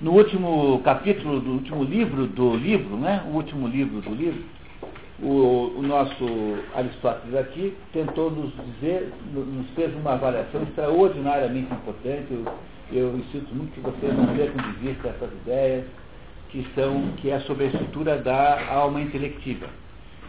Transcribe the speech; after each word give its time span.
No 0.00 0.12
último 0.12 0.80
capítulo 0.82 1.40
do 1.40 1.50
último 1.52 1.84
livro 1.84 2.26
do 2.26 2.56
livro, 2.56 2.96
né? 2.96 3.22
O 3.26 3.34
último 3.36 3.68
livro 3.68 4.00
do 4.00 4.14
livro, 4.14 4.42
o, 5.22 5.74
o 5.76 5.82
nosso 5.82 6.24
Aristóteles 6.74 7.36
aqui 7.36 7.76
tentou 7.92 8.30
nos 8.30 8.50
dizer, 8.74 9.12
nos 9.34 9.68
fez 9.74 9.94
uma 9.96 10.12
avaliação 10.12 10.62
extraordinariamente 10.62 11.72
importante. 11.72 12.26
Eu, 12.30 12.46
eu 12.90 13.18
insisto 13.18 13.54
muito 13.54 13.74
que 13.74 13.80
vocês 13.80 14.16
não 14.16 14.34
percam 14.34 14.72
de 14.72 14.78
vista 14.78 15.08
essas 15.08 15.30
ideias, 15.42 15.84
que, 16.48 16.66
são, 16.74 17.12
que 17.18 17.30
é 17.30 17.38
sobre 17.40 17.64
a 17.64 17.66
estrutura 17.68 18.16
da 18.16 18.72
alma 18.72 19.00
intelectiva. 19.02 19.66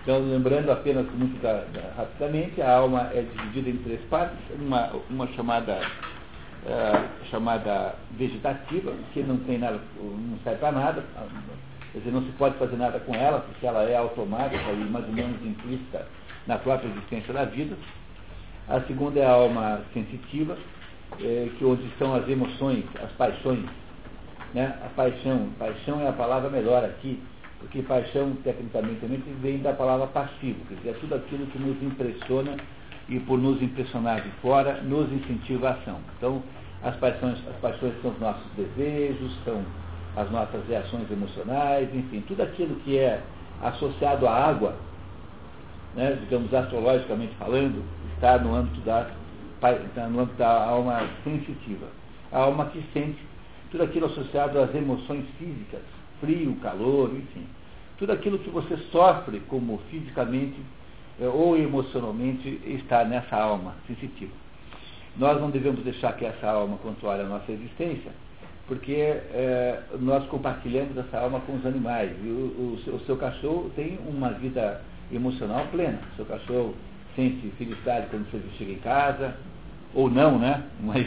Então, 0.04 0.20
lembrando 0.20 0.72
apenas 0.72 1.06
muito 1.14 1.42
da, 1.42 1.64
da, 1.74 1.94
rapidamente, 1.96 2.62
a 2.62 2.78
alma 2.78 3.10
é 3.14 3.22
dividida 3.22 3.70
em 3.70 3.78
três 3.78 4.02
partes, 4.10 4.38
uma, 4.60 4.92
uma 5.10 5.28
chamada, 5.28 5.80
uh, 6.66 7.25
chamada 7.30 7.96
vegetativa, 8.12 8.94
que 9.14 9.21
não 9.23 9.38
tem 9.38 9.57
nada, 9.57 9.80
não 10.00 10.38
serve 10.44 10.59
para 10.59 10.71
nada, 10.71 11.04
quer 11.91 11.99
dizer, 11.99 12.12
não 12.12 12.23
se 12.23 12.31
pode 12.34 12.58
fazer 12.58 12.77
nada 12.77 12.99
com 12.99 13.13
ela, 13.13 13.40
porque 13.40 13.66
ela 13.66 13.84
é 13.84 13.95
automática 13.95 14.72
e 14.72 14.89
mais 14.89 15.05
ou 15.05 15.13
menos 15.13 15.41
implícita 15.45 16.05
na 16.48 16.58
própria 16.58 16.89
existência 16.89 17.34
da 17.34 17.45
vida. 17.45 17.76
A 18.67 18.80
segunda 18.81 19.20
é 19.20 19.26
a 19.26 19.31
alma 19.31 19.81
sensitiva, 19.94 20.58
é, 21.20 21.50
que 21.58 21.66
onde 21.66 21.86
estão 21.88 22.16
as 22.16 22.27
emoções, 22.30 22.86
as 23.03 23.12
paixões. 23.14 23.66
Né? 24.53 24.78
A 24.86 24.89
paixão, 24.89 25.50
paixão 25.58 26.02
é 26.02 26.08
a 26.08 26.14
palavra 26.14 26.50
melhor 26.50 26.84
aqui, 26.84 27.22
porque 27.59 27.81
paixão, 27.81 28.36
tecnicamente, 28.44 29.23
vem 29.41 29.59
da 29.59 29.73
palavra 29.73 30.08
passivo, 30.08 30.66
quer 30.67 30.75
dizer, 30.75 30.89
é 30.89 30.94
tudo 30.94 31.16
aquilo 31.16 31.45
que 31.48 31.59
nos 31.59 31.81
impressiona 31.81 32.55
e 33.12 33.20
por 33.20 33.38
nos 33.38 33.62
impressionar 33.62 34.22
de 34.22 34.30
fora, 34.42 34.82
nos 34.82 35.12
incentiva 35.12 35.68
a 35.68 35.72
ação. 35.74 36.00
Então, 36.18 36.42
as 36.82 36.96
paixões, 36.96 37.38
as 37.46 37.56
paixões 37.58 37.94
são 38.02 38.12
os 38.12 38.20
nossos 38.20 38.50
desejos, 38.56 39.38
são 39.44 39.62
as 40.16 40.32
nossas 40.32 40.66
reações 40.66 41.12
emocionais, 41.12 41.94
enfim, 41.94 42.22
tudo 42.22 42.42
aquilo 42.42 42.76
que 42.78 42.98
é 42.98 43.22
associado 43.62 44.26
à 44.28 44.34
água, 44.34 44.76
né, 45.94 46.18
digamos 46.22 46.53
astrologicamente 46.53 47.36
falando, 47.36 47.84
está 48.16 48.38
no 48.38 48.56
âmbito 48.56 48.80
da, 48.81 49.08
está 49.62 50.08
no 50.08 50.22
âmbito 50.22 50.38
da 50.38 50.64
alma 50.64 51.06
sensitiva. 51.25 51.88
A 52.31 52.40
alma 52.40 52.68
que 52.68 52.81
sente 52.94 53.20
tudo 53.72 53.84
aquilo 53.84 54.06
associado 54.06 54.58
às 54.58 54.73
emoções 54.73 55.25
físicas, 55.38 55.81
frio, 56.22 56.56
calor, 56.62 57.12
enfim. 57.14 57.46
Tudo 57.98 58.14
aquilo 58.14 58.40
que 58.40 58.50
você 58.50 58.78
sofre 58.90 59.42
como 59.42 59.81
fisicamente 59.90 60.56
ou 61.27 61.58
emocionalmente 61.58 62.59
está 62.66 63.03
nessa 63.03 63.36
alma 63.36 63.75
sensitiva. 63.88 64.31
Nós 65.17 65.39
não 65.39 65.50
devemos 65.50 65.83
deixar 65.83 66.16
que 66.16 66.25
essa 66.25 66.50
alma 66.50 66.78
controle 66.78 67.22
a 67.22 67.25
nossa 67.25 67.52
existência, 67.52 68.11
porque 68.67 68.94
é, 68.94 69.81
nós 70.00 70.25
compartilhamos 70.28 70.95
essa 70.97 71.19
alma 71.19 71.41
com 71.41 71.55
os 71.55 71.66
animais. 71.66 72.11
E 72.23 72.28
o, 72.28 72.75
o, 72.75 72.81
seu, 72.86 72.95
o, 72.95 73.00
seu, 73.02 73.17
cachorro 73.17 73.69
tem 73.75 74.00
uma 74.08 74.30
vida 74.30 74.81
emocional 75.11 75.66
plena. 75.72 76.00
O 76.13 76.16
seu 76.16 76.25
cachorro 76.25 76.73
sente 77.16 77.52
felicidade 77.58 78.08
quando 78.09 78.31
você 78.31 78.41
chega 78.58 78.72
em 78.72 78.80
casa, 78.80 79.35
ou 79.94 80.09
não, 80.09 80.39
né? 80.39 80.63
Mas, 80.80 81.06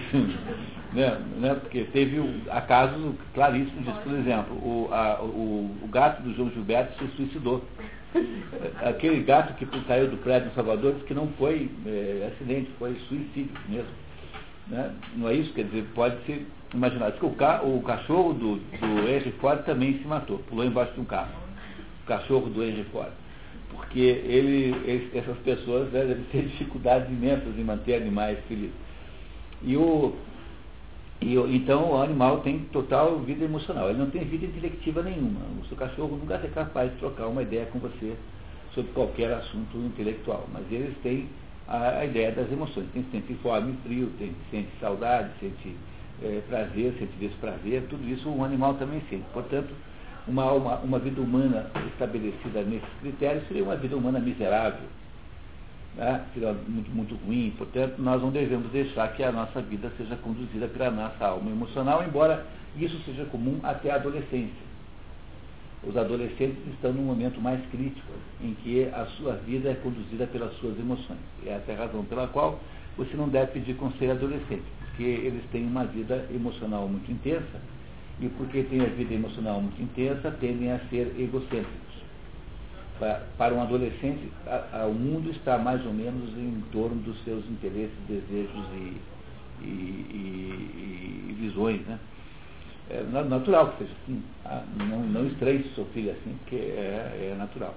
né, 0.92 1.18
né? 1.38 1.54
Porque 1.54 1.84
teve 1.84 2.20
acasos 2.50 3.14
claríssimos 3.32 3.84
disso. 3.84 4.00
Por 4.04 4.12
exemplo, 4.12 4.54
o, 4.56 4.88
a, 4.92 5.22
o, 5.22 5.74
o 5.82 5.88
gato 5.88 6.22
do 6.22 6.34
João 6.34 6.50
Gilberto 6.50 6.98
se 6.98 7.16
suicidou. 7.16 7.64
Aquele 8.84 9.22
gato 9.22 9.54
que 9.54 9.66
caiu 9.84 10.08
do 10.08 10.16
prédio 10.18 10.50
em 10.50 10.54
Salvador 10.54 10.94
disse 10.94 11.06
que 11.06 11.14
não 11.14 11.28
foi 11.38 11.70
é, 11.86 12.30
acidente, 12.32 12.70
foi 12.78 12.94
suicídio 13.08 13.52
mesmo. 13.68 13.88
Né? 14.68 14.94
Não 15.16 15.28
é 15.28 15.34
isso? 15.34 15.52
Quer 15.52 15.64
dizer, 15.64 15.84
pode 15.94 16.16
ser 16.24 16.46
imaginado. 16.72 17.18
que 17.18 17.26
o, 17.26 17.30
ca, 17.30 17.62
o 17.62 17.82
cachorro 17.82 18.32
do, 18.32 18.56
do 18.56 19.08
Henry 19.08 19.32
Ford 19.40 19.64
também 19.64 19.98
se 19.98 20.06
matou, 20.06 20.38
pulou 20.38 20.64
embaixo 20.64 20.92
de 20.94 21.00
um 21.00 21.04
carro. 21.04 21.32
O 22.02 22.06
cachorro 22.06 22.48
do 22.48 22.62
Henry 22.62 22.84
Ford. 22.92 23.12
Porque 23.70 24.00
ele, 24.00 24.74
ele 24.84 25.10
essas 25.14 25.36
pessoas 25.38 25.90
né, 25.92 26.04
devem 26.04 26.24
ter 26.24 26.42
dificuldades 26.48 27.08
imensas 27.08 27.58
em 27.58 27.64
manter 27.64 27.96
animais 27.96 28.38
felizes. 28.48 28.74
E 29.62 29.76
o, 29.76 30.14
e 31.24 31.38
o, 31.38 31.50
então 31.50 31.92
o 31.92 32.02
animal 32.02 32.40
tem 32.40 32.60
total 32.70 33.18
vida 33.20 33.46
emocional. 33.46 33.88
Ele 33.88 33.98
não 33.98 34.10
tem 34.10 34.22
vida 34.24 34.44
intelectiva 34.44 35.02
nenhuma. 35.02 35.40
O 35.62 35.64
seu 35.66 35.76
cachorro 35.76 36.18
nunca 36.18 36.34
é 36.34 36.48
capaz 36.48 36.92
de 36.92 36.98
trocar 36.98 37.28
uma 37.28 37.42
ideia 37.42 37.64
com 37.66 37.78
você 37.78 38.14
sobre 38.74 38.92
qualquer 38.92 39.32
assunto 39.32 39.78
intelectual. 39.78 40.46
Mas 40.52 40.70
eles 40.70 40.94
têm 41.02 41.26
a, 41.66 42.00
a 42.00 42.04
ideia 42.04 42.30
das 42.30 42.52
emoções. 42.52 42.86
Tem, 42.92 43.02
sente 43.10 43.32
fome 43.36 43.74
frio, 43.84 44.12
tem, 44.18 44.32
sente 44.50 44.68
saudade, 44.78 45.30
sente 45.40 45.74
é, 46.22 46.42
prazer, 46.46 46.94
sente 46.98 47.16
desprazer, 47.18 47.84
tudo 47.88 48.06
isso 48.06 48.28
um 48.28 48.44
animal 48.44 48.74
também 48.74 49.00
sente. 49.08 49.24
Portanto, 49.32 49.72
uma, 50.28 50.52
uma, 50.52 50.76
uma 50.80 50.98
vida 50.98 51.22
humana 51.22 51.70
estabelecida 51.92 52.62
nesses 52.62 52.88
critérios 53.00 53.48
seria 53.48 53.64
uma 53.64 53.76
vida 53.76 53.96
humana 53.96 54.20
miserável, 54.20 54.86
né? 55.96 56.24
seria 56.32 56.52
muito, 56.52 56.90
muito 56.90 57.14
ruim. 57.24 57.52
Portanto, 57.56 57.98
nós 57.98 58.20
não 58.20 58.30
devemos 58.30 58.70
deixar 58.70 59.08
que 59.14 59.22
a 59.22 59.32
nossa 59.32 59.60
vida 59.62 59.90
seja 59.96 60.16
conduzida 60.16 60.66
pela 60.68 60.90
nossa 60.90 61.26
alma 61.26 61.50
emocional, 61.50 62.04
embora 62.04 62.46
isso 62.76 62.98
seja 63.04 63.24
comum 63.26 63.58
até 63.62 63.90
a 63.90 63.96
adolescência. 63.96 64.64
Os 65.86 65.96
adolescentes 65.96 66.58
estão 66.72 66.92
num 66.92 67.02
momento 67.02 67.40
mais 67.40 67.60
crítico, 67.70 68.12
em 68.40 68.54
que 68.54 68.84
a 68.84 69.04
sua 69.18 69.34
vida 69.34 69.70
é 69.70 69.74
conduzida 69.74 70.26
pelas 70.26 70.54
suas 70.58 70.78
emoções. 70.78 71.18
E 71.44 71.48
essa 71.48 71.72
é 71.72 71.74
a 71.74 71.78
razão 71.78 72.04
pela 72.04 72.26
qual 72.28 72.58
você 72.96 73.16
não 73.16 73.28
deve 73.28 73.52
pedir 73.52 73.74
conselho 73.76 74.12
adolescente, 74.12 74.64
porque 74.80 75.02
eles 75.02 75.44
têm 75.52 75.66
uma 75.66 75.84
vida 75.84 76.26
emocional 76.32 76.88
muito 76.88 77.10
intensa, 77.12 77.60
e 78.20 78.28
porque 78.28 78.62
têm 78.62 78.80
a 78.80 78.86
vida 78.86 79.14
emocional 79.14 79.60
muito 79.60 79.80
intensa, 79.82 80.30
tendem 80.40 80.72
a 80.72 80.78
ser 80.88 81.14
egocêntricos. 81.18 81.93
Para 83.36 83.54
um 83.54 83.60
adolescente, 83.60 84.30
a, 84.46 84.82
a, 84.82 84.86
o 84.86 84.94
mundo 84.94 85.30
está 85.30 85.58
mais 85.58 85.84
ou 85.84 85.92
menos 85.92 86.30
em 86.38 86.62
torno 86.70 86.96
dos 87.02 87.22
seus 87.24 87.44
interesses, 87.50 87.96
desejos 88.08 88.66
e, 88.72 89.00
e, 89.62 89.66
e, 89.66 91.26
e 91.30 91.32
visões. 91.40 91.80
Né? 91.86 91.98
É 92.90 93.02
natural 93.24 93.70
que 93.72 93.84
seja 93.84 93.92
assim. 94.02 94.22
Não, 94.88 95.00
não 95.00 95.26
estranhe 95.26 95.64
sofrer 95.74 96.10
assim, 96.10 96.36
porque 96.38 96.56
é, 96.56 97.32
é 97.32 97.36
natural. 97.36 97.74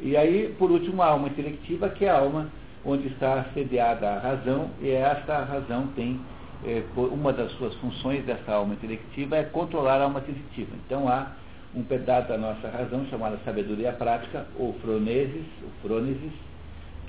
E 0.00 0.16
aí, 0.16 0.54
por 0.58 0.70
último, 0.70 1.02
a 1.02 1.06
alma 1.06 1.28
intelectiva, 1.28 1.88
que 1.90 2.04
é 2.04 2.10
a 2.10 2.18
alma 2.18 2.48
onde 2.84 3.06
está 3.08 3.44
sediada 3.54 4.08
a 4.08 4.18
razão, 4.18 4.70
e 4.80 4.90
esta 4.90 5.44
razão 5.44 5.86
tem, 5.94 6.20
é, 6.64 6.82
uma 6.96 7.32
das 7.32 7.52
suas 7.52 7.74
funções 7.76 8.24
dessa 8.24 8.52
alma 8.52 8.74
intelectiva 8.74 9.36
é 9.36 9.44
controlar 9.44 10.00
a 10.00 10.04
alma 10.04 10.20
sensitiva. 10.22 10.72
Então 10.84 11.08
há 11.08 11.32
um 11.74 11.82
pedaço 11.82 12.28
da 12.28 12.38
nossa 12.38 12.68
razão 12.68 13.06
chamada 13.06 13.38
sabedoria 13.44 13.92
prática, 13.92 14.46
ou 14.58 14.74
fronesis, 14.74 15.44
ou 15.62 15.70
frônesis, 15.82 16.32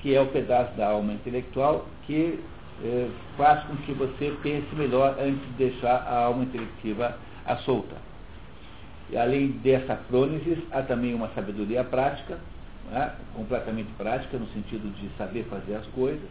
que 0.00 0.14
é 0.14 0.20
o 0.20 0.26
pedaço 0.26 0.74
da 0.76 0.88
alma 0.88 1.12
intelectual 1.12 1.86
que 2.06 2.38
é, 2.82 3.08
faz 3.36 3.62
com 3.64 3.76
que 3.76 3.92
você 3.92 4.34
pense 4.42 4.74
melhor 4.74 5.16
antes 5.20 5.40
de 5.40 5.52
deixar 5.56 5.96
a 6.06 6.24
alma 6.24 6.44
intelectiva 6.44 7.16
à 7.46 7.56
solta. 7.58 7.96
E 9.10 9.16
além 9.16 9.48
dessa 9.62 9.96
frônesis, 10.08 10.58
há 10.72 10.82
também 10.82 11.14
uma 11.14 11.28
sabedoria 11.34 11.84
prática, 11.84 12.38
né, 12.90 13.12
completamente 13.34 13.90
prática, 13.96 14.38
no 14.38 14.46
sentido 14.48 14.92
de 14.98 15.08
saber 15.16 15.44
fazer 15.44 15.76
as 15.76 15.86
coisas. 15.88 16.28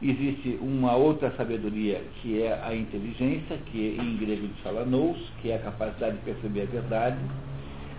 Existe 0.00 0.58
uma 0.60 0.96
outra 0.96 1.30
sabedoria 1.36 2.02
que 2.20 2.42
é 2.42 2.60
a 2.64 2.74
inteligência, 2.74 3.56
que 3.66 3.96
em 4.00 4.16
grego 4.16 4.48
fala 4.62 4.84
nous, 4.84 5.16
que 5.40 5.50
é 5.50 5.56
a 5.56 5.60
capacidade 5.60 6.16
de 6.16 6.22
perceber 6.24 6.62
a 6.62 6.66
verdade. 6.66 7.18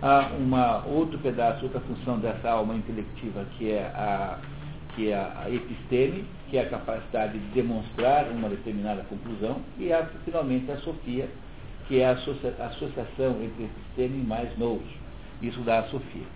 Há 0.02 0.30
uma, 0.38 0.84
outro 0.86 1.18
pedaço, 1.18 1.64
outra 1.64 1.80
função 1.80 2.18
dessa 2.18 2.50
alma 2.50 2.74
intelectiva, 2.74 3.44
que 3.56 3.70
é 3.70 3.82
a, 3.94 4.38
que 4.94 5.10
é 5.10 5.14
a 5.14 5.50
episteme, 5.50 6.24
que 6.50 6.58
é 6.58 6.62
a 6.62 6.68
capacidade 6.68 7.38
de 7.38 7.46
demonstrar 7.48 8.26
uma 8.28 8.48
determinada 8.48 9.02
conclusão. 9.04 9.60
E 9.78 9.92
há, 9.92 10.06
finalmente, 10.24 10.70
a 10.70 10.76
sofia, 10.78 11.28
que 11.88 12.00
é 12.00 12.06
a 12.06 12.12
associação 12.12 13.42
entre 13.42 13.64
episteme 13.64 14.20
e 14.20 14.26
mais 14.26 14.48
nous. 14.58 14.82
Isso 15.42 15.60
dá 15.60 15.80
a 15.80 15.82
sofia. 15.84 16.26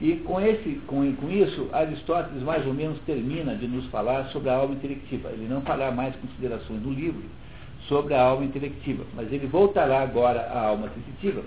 E 0.00 0.16
com, 0.16 0.40
esse, 0.40 0.80
com, 0.86 1.14
com 1.14 1.30
isso, 1.30 1.68
Aristóteles 1.72 2.42
mais 2.42 2.66
ou 2.66 2.74
menos 2.74 2.98
termina 3.06 3.54
de 3.54 3.68
nos 3.68 3.86
falar 3.86 4.24
sobre 4.30 4.50
a 4.50 4.56
alma 4.56 4.74
intelectiva. 4.74 5.30
Ele 5.30 5.46
não 5.48 5.62
fará 5.62 5.90
mais 5.90 6.14
considerações 6.16 6.82
no 6.82 6.92
livro 6.92 7.22
sobre 7.88 8.14
a 8.14 8.22
alma 8.22 8.44
intelectiva, 8.44 9.04
mas 9.14 9.32
ele 9.32 9.46
voltará 9.46 10.00
agora 10.00 10.40
à 10.40 10.66
alma 10.66 10.88
sensitiva, 10.90 11.42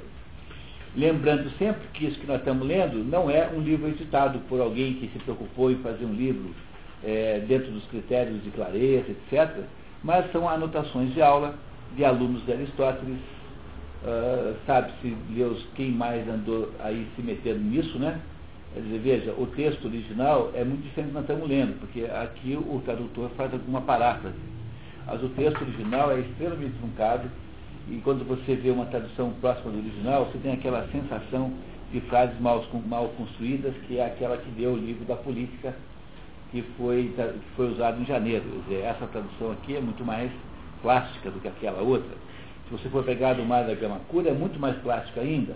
lembrando 0.96 1.50
sempre 1.58 1.88
que 1.94 2.06
isso 2.06 2.20
que 2.20 2.28
nós 2.28 2.40
estamos 2.40 2.66
lendo 2.66 3.04
não 3.04 3.30
é 3.30 3.50
um 3.54 3.60
livro 3.60 3.88
editado 3.88 4.40
por 4.50 4.60
alguém 4.60 4.96
que 4.96 5.10
se 5.10 5.20
preocupou 5.20 5.72
em 5.72 5.78
fazer 5.78 6.06
um 6.06 6.14
livro 6.14 6.50
é, 7.04 7.40
dentro 7.48 7.72
dos 7.72 7.86
critérios 7.86 8.44
de 8.44 8.50
clareza, 8.52 9.12
etc., 9.12 9.64
mas 10.04 10.32
são 10.32 10.48
anotações 10.48 11.14
de 11.14 11.22
aula 11.22 11.56
de 11.96 12.06
alunos 12.06 12.46
de 12.46 12.54
Aristóteles, 12.54 13.18
uh, 14.04 14.56
sabe-se 14.66 15.16
Deus 15.30 15.66
quem 15.76 15.92
mais 15.92 16.28
andou 16.28 16.72
aí 16.80 17.08
se 17.16 17.22
metendo 17.22 17.60
nisso, 17.60 17.98
né? 17.98 18.20
Quer 18.74 18.82
dizer, 18.82 19.00
veja, 19.00 19.34
o 19.38 19.48
texto 19.48 19.86
original 19.86 20.52
é 20.54 20.64
muito 20.64 20.84
diferente 20.84 21.08
do 21.08 21.10
que 21.10 21.14
nós 21.14 21.24
estamos 21.24 21.50
lendo, 21.50 21.80
porque 21.80 22.06
aqui 22.06 22.56
o 22.56 22.82
tradutor 22.86 23.30
faz 23.32 23.52
alguma 23.54 23.82
paráfrase. 23.82 24.36
Mas 25.06 25.24
o 25.24 25.30
texto 25.30 25.62
original 25.62 26.12
é 26.12 26.20
extremamente 26.20 26.76
truncado 26.78 27.30
e 27.90 28.02
quando 28.04 28.28
você 28.28 28.56
vê 28.56 28.70
uma 28.70 28.86
tradução 28.86 29.32
próxima 29.40 29.72
do 29.72 29.78
original, 29.78 30.26
você 30.26 30.38
tem 30.40 30.54
aquela 30.54 30.88
sensação 30.92 31.52
de 31.92 32.02
frases 32.02 32.38
mal, 32.40 32.64
mal 32.86 33.08
construídas, 33.18 33.74
que 33.88 33.98
é 33.98 34.06
aquela 34.06 34.38
que 34.38 34.50
deu 34.52 34.74
o 34.74 34.78
livro 34.78 35.06
da 35.06 35.16
política, 35.16 35.74
que 36.52 36.62
foi, 36.78 37.14
que 37.16 37.56
foi 37.56 37.72
usado 37.72 38.02
em 38.02 38.06
janeiro. 38.06 38.44
Dizer, 38.66 38.82
essa 38.82 39.08
tradução 39.08 39.52
aqui 39.52 39.78
é 39.78 39.80
muito 39.80 40.04
mais 40.04 40.30
plástica 40.82 41.32
do 41.32 41.40
que 41.40 41.48
aquela 41.48 41.82
outra. 41.82 42.16
Se 42.68 42.72
você 42.72 42.90
for 42.90 43.06
pegar 43.06 43.34
do 43.34 43.46
Mar 43.46 43.64
da 43.64 43.74
Gama 43.74 44.00
Cura, 44.10 44.30
é 44.30 44.34
muito 44.34 44.60
mais 44.60 44.76
plástica 44.80 45.22
ainda. 45.22 45.56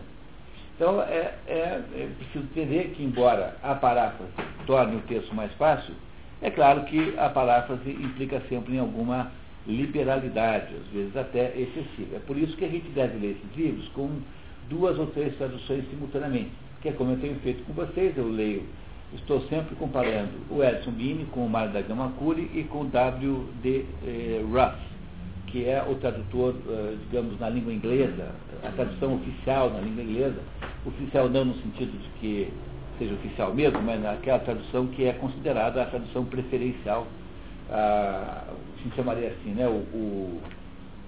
Então, 0.75 1.01
é, 1.01 1.36
é, 1.48 1.81
é 1.94 2.10
preciso 2.18 2.45
entender 2.45 2.94
que, 2.95 3.04
embora 3.04 3.57
a 3.62 3.75
paráfrase 3.75 4.31
torne 4.66 4.95
o 4.95 5.01
texto 5.01 5.36
mais 5.36 5.51
fácil, 5.54 5.94
é 6.42 6.50
claro 6.50 6.86
que 6.86 7.13
a 7.19 7.30
paráfrase 7.30 7.92
implica 7.92 8.42
sempre 8.48 8.75
em 8.75 8.80
alguma 8.80 9.31
liberalidade, 9.68 10.74
às 10.75 10.94
vezes 10.94 11.16
até 11.16 11.54
excessiva. 11.58 12.16
É 12.16 12.19
por 12.19 12.38
isso 12.38 12.56
que 12.58 12.66
a 12.66 12.69
gente 12.69 12.90
deve 12.90 13.19
ler 13.19 13.31
esses 13.31 13.58
livros 13.58 13.88
com 13.90 14.10
duas 14.69 14.98
ou 14.98 15.08
três 15.08 15.36
traduções 15.38 15.84
simultaneamente, 15.90 16.52
que 16.81 16.90
é 16.90 16.92
como 16.94 17.12
eu 17.12 17.19
tenho 17.19 17.36
feito 17.42 17.63
com 17.66 17.74
vocês, 17.74 18.18
eu 18.18 18.28
leio, 18.28 18.63
estou 19.13 19.42
sempre 19.48 19.75
comparando 19.75 20.31
o 20.50 20.63
Edson 20.63 20.92
Bini 20.92 21.25
com 21.25 21.46
o 21.46 21.50
Mário 21.50 21.74
da 21.74 21.81
Gama 21.81 22.12
Curi 22.18 22.50
e 22.54 22.63
com 22.63 22.81
o 22.81 22.86
W. 22.86 23.46
D. 23.62 23.86
Eh, 24.06 24.42
Ruff, 24.50 24.78
que 25.48 25.66
é 25.66 25.84
o 25.84 25.96
tradutor, 25.96 26.56
eh, 26.68 26.96
digamos, 27.06 27.40
na 27.40 27.50
língua 27.50 27.74
inglesa, 27.74 28.34
a 28.63 28.72
tradução 28.72 29.16
oficial 29.16 29.69
na 29.69 29.81
língua 29.81 30.04
inglesa, 30.04 30.42
oficial 30.86 31.30
não 31.30 31.46
no 31.46 31.56
sentido 31.56 31.92
de 31.92 32.10
que 32.19 32.54
seja 32.98 33.13
oficial 33.16 33.54
mesmo, 33.54 33.81
mas 33.81 34.02
naquela 34.02 34.40
tradução 34.40 34.88
que 34.88 35.06
é 35.06 35.13
considerada 35.13 35.81
a 35.81 35.86
tradução 35.86 36.24
preferencial, 36.25 37.06
a, 37.72 38.44
a 38.48 38.84
gente 38.84 38.96
chamaria 38.96 39.30
assim, 39.30 39.52
né, 39.52 39.68
o, 39.68 39.82
o, 39.96 40.42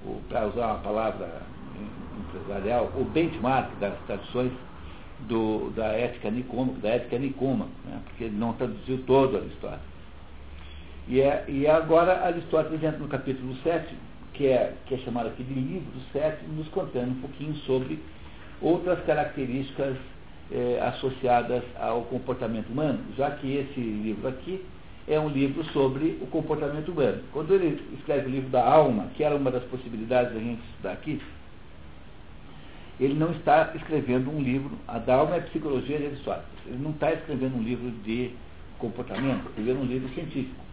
o 0.06 0.22
para 0.30 0.48
usar 0.48 0.68
uma 0.68 0.80
palavra 0.80 1.42
empresarial, 2.20 2.92
o 2.96 3.04
benchmark 3.06 3.70
das 3.80 3.94
traduções 4.06 4.52
do, 5.22 5.72
da 5.72 5.88
ética 5.88 6.30
nicômica, 6.30 6.80
da 6.82 6.90
ética 6.90 7.18
nicoma, 7.18 7.68
né, 7.86 8.00
porque 8.06 8.26
ele 8.26 8.38
não 8.38 8.54
traduziu 8.54 9.04
todo 9.06 9.38
Aristóteles. 9.38 9.94
E, 11.08 11.20
é, 11.20 11.44
e 11.48 11.68
agora 11.68 12.26
Aristóteles 12.26 12.82
entra 12.82 12.98
no 12.98 13.08
capítulo 13.08 13.56
7, 13.58 13.94
que 14.34 14.48
é, 14.48 14.74
que 14.86 14.96
é 14.96 14.98
chamado 15.00 15.28
aqui 15.28 15.44
de 15.44 15.54
livro 15.54 16.00
7, 16.12 16.46
nos 16.48 16.68
contando 16.70 17.12
um 17.12 17.22
pouquinho 17.22 17.56
sobre 17.58 18.00
outras 18.62 19.04
características 19.06 19.98
eh, 20.52 20.80
associadas 20.82 21.64
ao 21.80 22.04
comportamento 22.04 22.70
humano, 22.70 23.00
já 23.18 23.32
que 23.32 23.56
esse 23.56 23.80
livro 23.80 24.28
aqui 24.28 24.66
é 25.08 25.20
um 25.20 25.28
livro 25.28 25.64
sobre 25.72 26.18
o 26.22 26.28
comportamento 26.28 26.92
humano. 26.92 27.22
Quando 27.32 27.54
ele 27.54 27.82
escreve 27.98 28.28
o 28.28 28.30
livro 28.30 28.50
da 28.50 28.66
alma, 28.66 29.08
que 29.16 29.24
era 29.24 29.36
uma 29.36 29.52
das 29.52 29.64
possibilidades 29.66 30.34
da 30.34 30.40
gente 30.40 30.62
estudar 30.72 30.94
aqui, 30.94 31.22
ele 33.00 33.16
não 33.16 33.32
está 33.32 33.72
escrevendo 33.76 34.30
um 34.30 34.42
livro, 34.42 34.72
a 34.88 35.00
da 35.00 35.16
alma 35.16 35.36
é 35.36 35.42
psicologia 35.42 35.98
de 35.98 36.06
Aristóteles, 36.06 36.48
ele 36.68 36.78
não 36.82 36.92
está 36.92 37.12
escrevendo 37.12 37.58
um 37.58 37.64
livro 37.64 37.90
de 38.04 38.32
comportamento, 38.80 39.48
escrevendo 39.50 39.82
um 39.82 39.86
livro 39.86 40.08
científico. 40.14 40.64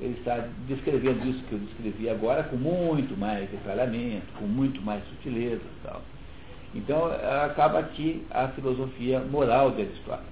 Ele 0.00 0.16
está 0.18 0.48
descrevendo 0.66 1.26
isso 1.28 1.42
que 1.44 1.52
eu 1.52 1.58
descrevi 1.58 2.08
agora 2.08 2.42
com 2.44 2.56
muito 2.56 3.18
mais 3.18 3.48
detalhamento, 3.50 4.26
com 4.38 4.46
muito 4.46 4.80
mais 4.80 5.02
sutileza 5.08 5.60
e 5.60 5.86
tal. 5.86 6.02
Então, 6.74 7.06
acaba 7.44 7.80
aqui 7.80 8.24
a 8.30 8.48
filosofia 8.48 9.20
moral 9.20 9.72
de 9.72 9.82
Aristóteles. 9.82 10.30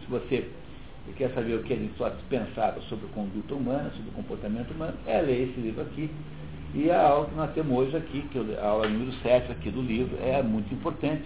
Se 0.00 0.06
você 0.10 0.48
quer 1.12 1.30
saber 1.34 1.54
o 1.54 1.62
que 1.62 1.72
Aristóteles 1.72 2.24
pensava 2.28 2.80
sobre 2.82 3.06
a 3.06 3.14
conduta 3.14 3.54
humana, 3.54 3.90
sobre 3.90 4.10
o 4.10 4.12
comportamento 4.12 4.70
humano, 4.72 4.94
é 5.06 5.20
ler 5.20 5.50
esse 5.50 5.60
livro 5.60 5.82
aqui. 5.82 6.10
E 6.74 6.90
a 6.90 7.06
aula 7.06 7.26
que 7.26 7.34
nós 7.36 7.52
temos 7.52 7.78
hoje 7.78 7.96
aqui, 7.96 8.22
que 8.32 8.38
é 8.38 8.60
a 8.60 8.66
aula 8.66 8.88
número 8.88 9.12
7 9.22 9.52
aqui 9.52 9.70
do 9.70 9.82
livro, 9.82 10.16
é 10.20 10.42
muito 10.42 10.72
importante, 10.74 11.22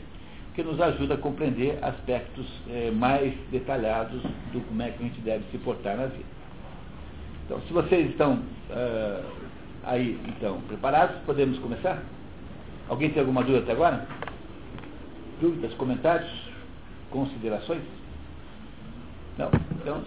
porque 0.47 0.63
nos 0.63 0.81
ajuda 0.81 1.15
a 1.15 1.17
compreender 1.17 1.79
aspectos 1.83 2.47
é, 2.69 2.91
mais 2.91 3.33
detalhados 3.51 4.21
do 4.53 4.61
como 4.67 4.83
é 4.83 4.91
que 4.91 5.03
a 5.03 5.07
gente 5.07 5.21
deve 5.21 5.45
se 5.51 5.59
portar 5.59 5.97
na 5.97 6.07
vida. 6.07 6.39
Então, 7.47 7.63
se 7.63 7.73
vocês 7.73 8.11
estão 8.11 8.35
uh, 8.35 9.25
aí, 9.83 10.21
então, 10.27 10.61
preparados, 10.69 11.17
podemos 11.25 11.59
começar? 11.61 12.03
Alguém 12.91 13.09
tem 13.09 13.21
alguma 13.21 13.43
dúvida 13.43 13.61
até 13.61 13.73
agora? 13.73 14.07
Dúvidas, 15.41 15.73
comentários, 15.75 16.31
considerações? 17.11 17.83
Não? 19.39 19.51
Então, 19.89 20.03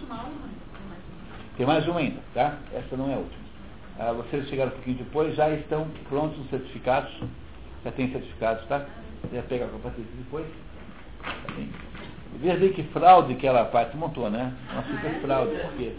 tem 1.56 1.66
mais 1.66 1.86
uma 1.88 1.98
ainda, 1.98 2.20
tá? 2.32 2.56
Essa 2.72 2.96
não 2.96 3.10
é 3.10 3.14
a 3.14 3.18
última. 3.18 3.42
Ah, 3.98 4.12
vocês 4.12 4.48
chegaram 4.48 4.70
um 4.70 4.74
pouquinho 4.74 4.98
depois, 4.98 5.34
já 5.34 5.50
estão 5.50 5.88
prontos 6.08 6.38
os 6.38 6.50
certificados. 6.50 7.12
Já 7.84 7.90
tem 7.90 8.12
certificados, 8.12 8.64
tá? 8.66 8.86
Já 9.32 9.42
pega 9.42 9.64
a 9.64 9.68
patrícia 9.68 10.12
depois. 10.16 10.46
Tá 11.22 11.32
Veja 12.40 12.56
bem 12.58 12.72
que 12.72 12.84
fraude 12.84 13.34
que 13.34 13.46
ela 13.46 13.64
parte 13.64 13.96
montou, 13.96 14.30
né? 14.30 14.54
Uma 14.72 14.84
super 14.84 15.20
fraude, 15.20 15.56
porque 15.56 15.92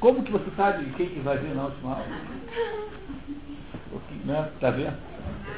como 0.00 0.22
que 0.22 0.32
você 0.32 0.50
sabe 0.56 0.90
quem 0.96 1.10
que 1.10 1.20
vai 1.20 1.36
vir 1.36 1.54
na 1.54 1.64
última 1.64 1.92
aula? 1.92 2.06
Né? 4.24 4.50
Tá 4.60 4.70
vendo? 4.70 4.96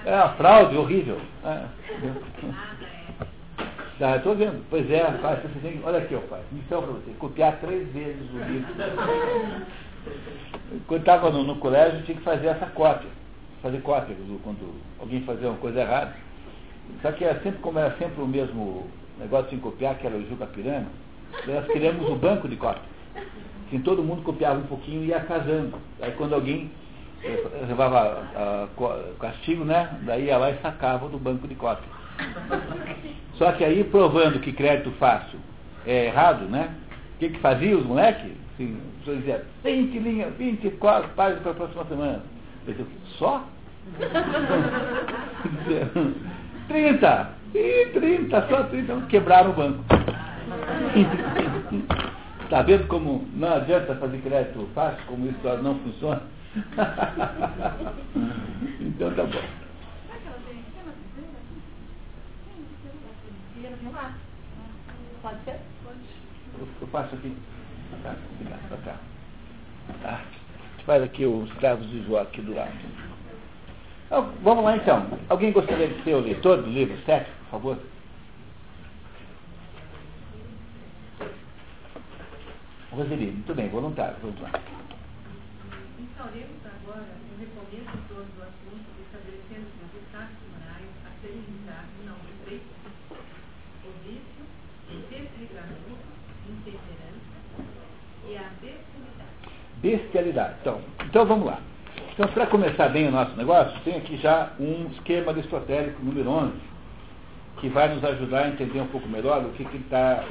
É 0.05 0.17
uma 0.17 0.31
fraude 0.31 0.76
horrível. 0.76 1.20
É. 1.44 1.67
Tá, 4.02 4.16
estou 4.16 4.34
vendo. 4.34 4.66
Pois 4.69 4.90
é, 4.90 5.00
pai, 5.22 5.37
você 5.37 5.60
tem, 5.60 5.81
olha 5.84 5.99
aqui, 5.99 6.16
ó, 6.16 6.19
pai, 6.22 6.40
missão 6.50 6.82
para 6.82 6.90
você, 6.90 7.12
copiar 7.20 7.60
três 7.60 7.88
vezes 7.93 8.28
o 8.34 8.38
livro. 8.38 8.75
Quando 10.88 11.00
estava 11.02 11.31
no, 11.31 11.44
no, 11.44 11.54
colégio, 11.60 12.02
tinha 12.02 12.19
que 12.19 12.25
fazer 12.25 12.49
essa 12.49 12.66
cópia. 12.66 13.08
Fazer 13.62 13.81
cópia 13.82 14.16
quando 14.43 14.75
alguém 14.99 15.22
fazia 15.22 15.50
uma 15.50 15.58
coisa 15.58 15.82
errada. 15.82 16.16
Só 17.00 17.12
que 17.12 17.25
era 17.25 17.40
sempre, 17.43 17.60
como 17.60 17.78
era 17.78 17.96
sempre 17.96 18.20
o 18.20 18.26
mesmo 18.26 18.88
negócio 19.20 19.50
de 19.50 19.58
copiar, 19.58 19.96
que 19.96 20.04
era 20.04 20.16
o 20.16 20.28
Juca 20.28 20.46
Pirana, 20.46 20.88
nós 21.46 21.64
criamos 21.69 22.10
o 22.10 22.16
banco 22.16 22.49
de 22.49 22.56
cópia. 22.56 22.82
Assim, 23.69 23.78
todo 23.82 24.02
mundo 24.02 24.22
copiava 24.25 24.58
um 24.58 24.66
pouquinho 24.66 25.04
e 25.04 25.10
ia 25.10 25.20
casando. 25.20 25.78
Aí 26.00 26.10
quando 26.19 26.34
alguém 26.34 26.72
levava 27.69 28.26
a, 28.34 28.64
a, 28.64 29.14
castigo, 29.20 29.64
né? 29.64 29.96
Daí 30.02 30.25
ia 30.25 30.38
lá 30.38 30.50
e 30.50 30.58
sacava 30.60 31.08
do 31.08 31.20
banco 31.20 31.46
de 31.46 31.54
cópia. 31.54 32.01
Só 33.37 33.53
que 33.53 33.65
aí, 33.65 33.85
provando 33.85 34.41
que 34.41 34.53
crédito 34.53 34.91
fácil 34.93 35.39
é 35.87 36.07
errado, 36.07 36.45
né? 36.45 36.75
O 37.17 37.19
que, 37.19 37.31
que 37.31 37.39
fazia 37.41 37.77
os 37.77 37.85
moleques? 37.85 38.33
Assim, 38.55 38.79
senhor 39.05 39.19
dizia, 39.19 39.45
20 39.65 39.99
linhas, 39.99 40.35
24 40.37 41.09
páginas 41.11 41.43
para 41.43 41.53
a 41.53 41.55
próxima 41.55 41.85
semana. 41.87 42.23
Disse, 42.67 42.87
só? 43.19 43.45
30! 46.69 47.43
E 47.55 47.87
30, 47.93 48.49
só 48.49 48.62
30. 48.64 49.00
Quebraram 49.09 49.50
o 49.50 49.55
banco. 49.55 49.85
Está 52.45 52.62
vendo 52.67 52.87
como 52.87 53.26
não 53.35 53.55
adianta 53.55 53.95
fazer 53.97 54.19
crédito 54.19 54.69
fácil, 54.75 55.05
como 55.07 55.26
isso 55.26 55.62
não 55.62 55.75
funciona? 55.81 56.23
então 58.81 59.11
tá 59.14 59.25
bom. 59.25 59.62
Pode 65.23 65.45
ser? 65.45 65.59
Pode. 65.83 65.99
Eu 66.81 66.87
passo 66.89 67.15
aqui. 67.17 67.37
Tá, 68.03 68.15
obrigado, 68.35 68.69
pra 68.69 68.77
cá. 68.79 68.99
Tá. 70.03 70.15
A 70.15 70.77
gente 70.77 70.85
faz 70.85 71.03
aqui 71.03 71.27
os 71.27 71.53
cravos 71.55 71.89
de 71.91 72.07
Jó 72.07 72.21
aqui 72.21 72.41
do 72.43 72.55
lado. 72.55 72.73
Então, 74.07 74.33
vamos 74.43 74.65
lá 74.65 74.77
então. 74.77 75.19
Alguém 75.29 75.53
gostaria 75.53 75.89
de 75.89 76.03
ser 76.05 76.15
o 76.15 76.21
leitor 76.21 76.62
do 76.62 76.71
livro 76.71 76.97
7, 77.05 77.29
por 77.31 77.51
favor? 77.51 77.79
Roseli, 82.93 83.33
muito 83.33 83.55
bem, 83.55 83.69
voluntário, 83.69 84.17
vamos 84.23 84.41
lá. 84.43 84.51
Instauremos 85.99 86.61
agora 86.67 87.07
um 87.35 87.41
recomeço 87.41 87.99
torno 88.09 88.31
do 88.37 88.43
assunto, 88.43 88.87
estabelecendo 89.07 89.67
os 89.67 90.01
destaques 90.01 90.37
morais 90.53 90.89
a 91.07 91.21
serem 91.23 91.41
limitados 91.41 91.91
não 92.05 92.15
de 92.15 92.45
três 92.45 92.62
o 93.85 93.91
vício, 94.05 94.45
desligamento, 95.11 95.99
intemperança 96.49 97.43
e 98.29 98.37
a 98.37 98.51
bestialidade. 99.83 100.55
Então, 100.61 100.81
então 101.05 101.27
vamos 101.27 101.47
lá. 101.47 101.59
Então, 102.12 102.29
para 102.29 102.47
começar 102.47 102.89
bem 102.89 103.09
o 103.09 103.11
nosso 103.11 103.35
negócio, 103.37 103.79
tem 103.85 103.97
aqui 103.97 104.17
já 104.17 104.53
um 104.61 104.87
esquema 104.93 105.33
aristotélico 105.33 106.03
número 106.03 106.31
11, 106.31 106.53
que 107.59 107.69
vai 107.69 107.93
nos 107.93 108.05
ajudar 108.05 108.45
a 108.45 108.49
entender 108.49 108.81
um 108.81 108.87
pouco 108.87 109.09
melhor 109.09 109.43
o 109.45 109.51
que, 109.53 109.65
que 109.65 109.77
ele 109.77 109.87
tá, 109.91 110.25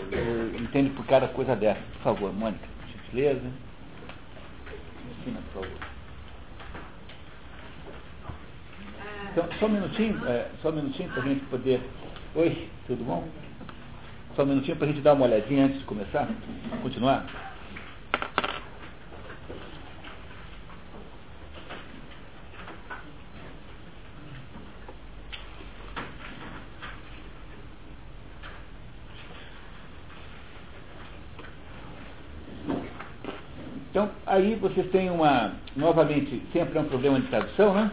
entende 0.60 0.92
por 0.92 1.06
cada 1.06 1.28
coisa 1.28 1.56
dessa. 1.56 1.82
Por 1.94 2.02
favor, 2.02 2.34
Mônica, 2.34 2.66
gentileza. 2.88 3.42
Ensina, 5.20 5.40
por 5.54 5.64
favor. 5.64 5.78
Então, 9.32 9.48
só 9.60 9.66
um 9.66 9.70
minutinho, 9.70 10.28
é, 10.28 10.48
só 10.62 10.70
um 10.70 10.74
minutinho 10.74 11.10
para 11.10 11.24
a 11.24 11.28
gente 11.28 11.46
poder. 11.46 11.82
Oi, 12.36 12.70
tudo 12.86 13.04
bom? 13.04 13.28
Só 14.36 14.44
um 14.44 14.48
minutinho 14.48 14.78
para 14.78 14.88
a 14.88 14.90
gente 14.92 15.02
dar 15.02 15.14
uma 15.14 15.26
olhadinha 15.26 15.66
antes 15.66 15.80
de 15.80 15.86
começar. 15.86 16.28
Continuar? 16.82 17.26
Então, 33.92 34.10
aí 34.26 34.50
vocês 34.62 34.90
têm 34.92 35.10
uma, 35.10 35.54
novamente, 35.76 36.42
sempre 36.54 36.78
é 36.78 36.82
um 36.82 36.86
problema 36.86 37.20
de 37.20 37.28
tradução, 37.28 37.74
né? 37.74 37.92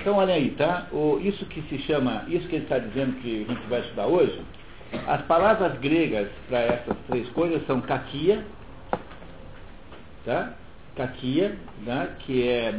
Então, 0.00 0.16
olha 0.16 0.34
aí, 0.34 0.50
tá? 0.52 0.88
O, 0.92 1.20
isso 1.22 1.44
que 1.46 1.62
se 1.62 1.78
chama, 1.84 2.24
isso 2.28 2.48
que 2.48 2.56
ele 2.56 2.64
está 2.64 2.78
dizendo 2.78 3.20
que 3.20 3.46
a 3.48 3.52
gente 3.52 3.66
vai 3.68 3.80
estudar 3.80 4.06
hoje, 4.06 4.40
as 5.06 5.22
palavras 5.22 5.78
gregas 5.78 6.28
para 6.48 6.60
essas 6.60 6.96
três 7.08 7.28
coisas 7.30 7.64
são 7.66 7.80
kakia, 7.80 8.44
tá? 10.24 10.54
Kakia, 10.96 11.56
né? 11.84 12.08
que 12.20 12.48
é, 12.48 12.74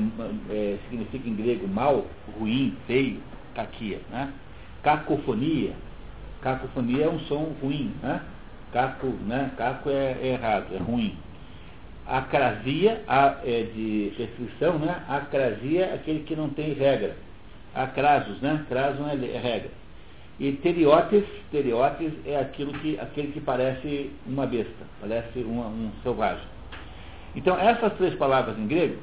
é, 0.50 0.78
significa 0.90 1.28
em 1.28 1.36
grego 1.36 1.68
mal, 1.68 2.06
ruim, 2.40 2.76
feio, 2.88 3.22
kakia, 3.54 4.00
né? 4.10 4.32
Cacofonia, 4.84 5.74
cacofonia 6.42 7.06
é 7.06 7.10
um 7.10 7.20
som 7.22 7.54
ruim, 7.62 7.94
né? 8.02 8.22
Caco, 8.72 9.08
né? 9.08 9.52
Caco 9.58 9.90
é, 9.90 10.18
é 10.22 10.28
errado, 10.34 10.68
é 10.74 10.78
ruim. 10.78 11.18
Acrasia 12.08 13.02
a, 13.08 13.38
é 13.44 13.64
de 13.74 14.14
restrição, 14.18 14.78
né? 14.78 15.04
Acrasia 15.08 15.94
aquele 15.94 16.20
que 16.20 16.36
não 16.36 16.50
tem 16.50 16.74
regra. 16.74 17.16
Acrasos, 17.74 18.40
né? 18.42 18.64
Craso 18.70 19.04
é, 19.04 19.14
é 19.14 19.40
regra. 19.40 19.72
E 20.40 20.52
teriotes, 20.52 21.24
teriotes 21.50 22.12
é 22.26 22.38
aquilo 22.40 22.74
que, 22.74 23.00
aquele 23.00 23.32
que 23.32 23.40
parece 23.40 24.12
uma 24.28 24.46
besta, 24.46 24.86
parece 25.00 25.40
uma, 25.40 25.68
um 25.68 25.92
selvagem. 26.04 26.44
Então, 27.36 27.58
essas 27.58 27.94
três 27.94 28.14
palavras 28.16 28.58
em 28.58 28.68
grego 28.68 28.98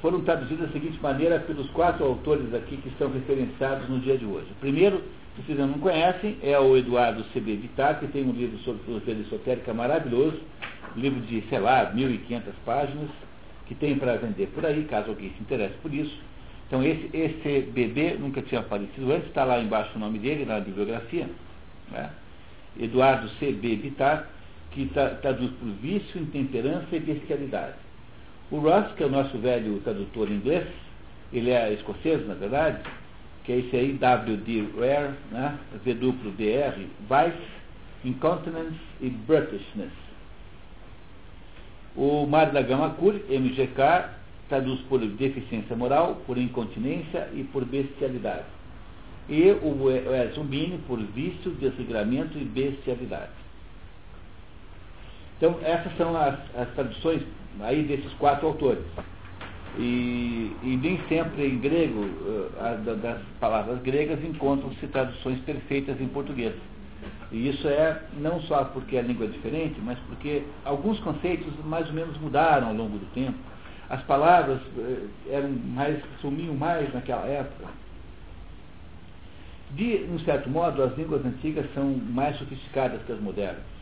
foram 0.00 0.20
traduzidas 0.20 0.66
da 0.66 0.72
seguinte 0.72 1.00
maneira 1.02 1.40
pelos 1.40 1.68
quatro 1.70 2.04
autores 2.04 2.52
aqui 2.54 2.76
que 2.76 2.88
estão 2.88 3.10
referenciados 3.10 3.88
no 3.88 3.98
dia 4.00 4.16
de 4.16 4.24
hoje. 4.24 4.46
O 4.50 4.60
primeiro, 4.60 5.02
que 5.36 5.42
vocês 5.42 5.58
não 5.58 5.74
conhecem, 5.74 6.38
é 6.42 6.58
o 6.58 6.76
Eduardo 6.76 7.22
C.B. 7.32 7.56
Vittar, 7.56 8.00
que 8.00 8.06
tem 8.08 8.24
um 8.24 8.32
livro 8.32 8.58
sobre 8.60 8.82
filosofia 8.84 9.14
esotérica 9.14 9.74
maravilhoso, 9.74 10.40
livro 10.96 11.20
de, 11.20 11.42
sei 11.48 11.58
lá, 11.58 11.92
1.500 11.94 12.42
páginas, 12.64 13.10
que 13.66 13.74
tem 13.74 13.98
para 13.98 14.16
vender 14.16 14.46
por 14.48 14.64
aí, 14.64 14.84
caso 14.84 15.10
alguém 15.10 15.30
se 15.36 15.42
interesse 15.42 15.74
por 15.82 15.92
isso. 15.92 16.18
Então, 16.66 16.82
esse, 16.82 17.10
esse 17.12 17.60
bebê 17.70 18.16
nunca 18.18 18.40
tinha 18.40 18.60
aparecido 18.60 19.12
antes, 19.12 19.28
está 19.28 19.44
lá 19.44 19.60
embaixo 19.60 19.92
o 19.94 19.98
nome 19.98 20.18
dele, 20.18 20.46
na 20.46 20.58
bibliografia. 20.58 21.28
Né? 21.90 22.10
Eduardo 22.80 23.28
C.B. 23.38 23.76
Bittar, 23.76 24.28
que 24.70 24.86
traduz 25.20 25.50
por 25.52 25.68
vício, 25.82 26.20
intemperança 26.20 26.88
e 26.92 27.00
bestialidade. 27.00 27.74
O 28.50 28.58
Ross, 28.58 28.92
que 28.96 29.02
é 29.02 29.06
o 29.06 29.10
nosso 29.10 29.36
velho 29.38 29.80
tradutor 29.80 30.30
inglês, 30.30 30.66
ele 31.32 31.50
é 31.50 31.72
escocês, 31.72 32.26
na 32.26 32.34
verdade, 32.34 32.80
que 33.46 33.52
é 33.52 33.58
esse 33.60 33.76
aí, 33.76 33.92
W.D. 33.92 34.70
Rare, 34.76 35.14
né? 35.30 35.56
V-W-D-R, 35.84 36.88
Vice, 37.00 37.48
Incontinence 38.04 38.76
e 39.00 39.08
Brutishness. 39.08 39.92
O 41.94 42.26
Mar 42.26 42.50
da 42.50 42.60
Gama 42.60 42.90
Cur, 42.90 43.14
MGK, 43.14 44.10
traduz 44.48 44.80
por 44.88 44.98
deficiência 44.98 45.76
moral, 45.76 46.20
por 46.26 46.36
incontinência 46.36 47.28
e 47.32 47.44
por 47.44 47.64
bestialidade. 47.64 48.44
E 49.28 49.52
o 49.62 49.90
Ezumbini 50.28 50.78
por 50.86 50.98
vício, 50.98 51.52
desregramento 51.52 52.36
e 52.36 52.44
bestialidade. 52.44 53.30
Então, 55.36 55.56
essas 55.62 55.96
são 55.96 56.16
as, 56.16 56.34
as 56.56 56.68
traduções 56.74 57.22
aí 57.60 57.84
desses 57.84 58.12
quatro 58.14 58.48
autores. 58.48 58.84
E, 59.78 60.56
e 60.62 60.76
nem 60.82 60.98
sempre 61.08 61.46
em 61.46 61.58
grego, 61.58 62.00
uh, 62.00 62.96
das 62.96 63.20
palavras 63.38 63.80
gregas, 63.82 64.22
encontram-se 64.24 64.86
traduções 64.86 65.38
perfeitas 65.40 66.00
em 66.00 66.08
português. 66.08 66.54
E 67.30 67.48
isso 67.48 67.68
é 67.68 68.00
não 68.18 68.40
só 68.42 68.64
porque 68.64 68.96
a 68.96 69.02
língua 69.02 69.26
é 69.26 69.28
diferente, 69.28 69.78
mas 69.82 69.98
porque 70.08 70.44
alguns 70.64 70.98
conceitos 71.00 71.52
mais 71.64 71.86
ou 71.88 71.92
menos 71.92 72.16
mudaram 72.18 72.68
ao 72.68 72.74
longo 72.74 72.98
do 72.98 73.06
tempo. 73.12 73.38
As 73.90 74.02
palavras 74.02 74.60
uh, 74.76 75.10
eram 75.30 75.50
mais, 75.50 76.02
sumiam 76.20 76.54
mais 76.54 76.92
naquela 76.94 77.26
época. 77.26 77.66
De, 79.72 80.06
um 80.10 80.18
certo 80.20 80.48
modo, 80.48 80.82
as 80.82 80.96
línguas 80.96 81.24
antigas 81.26 81.66
são 81.74 81.90
mais 82.10 82.36
sofisticadas 82.38 83.02
que 83.02 83.12
as 83.12 83.20
modernas. 83.20 83.75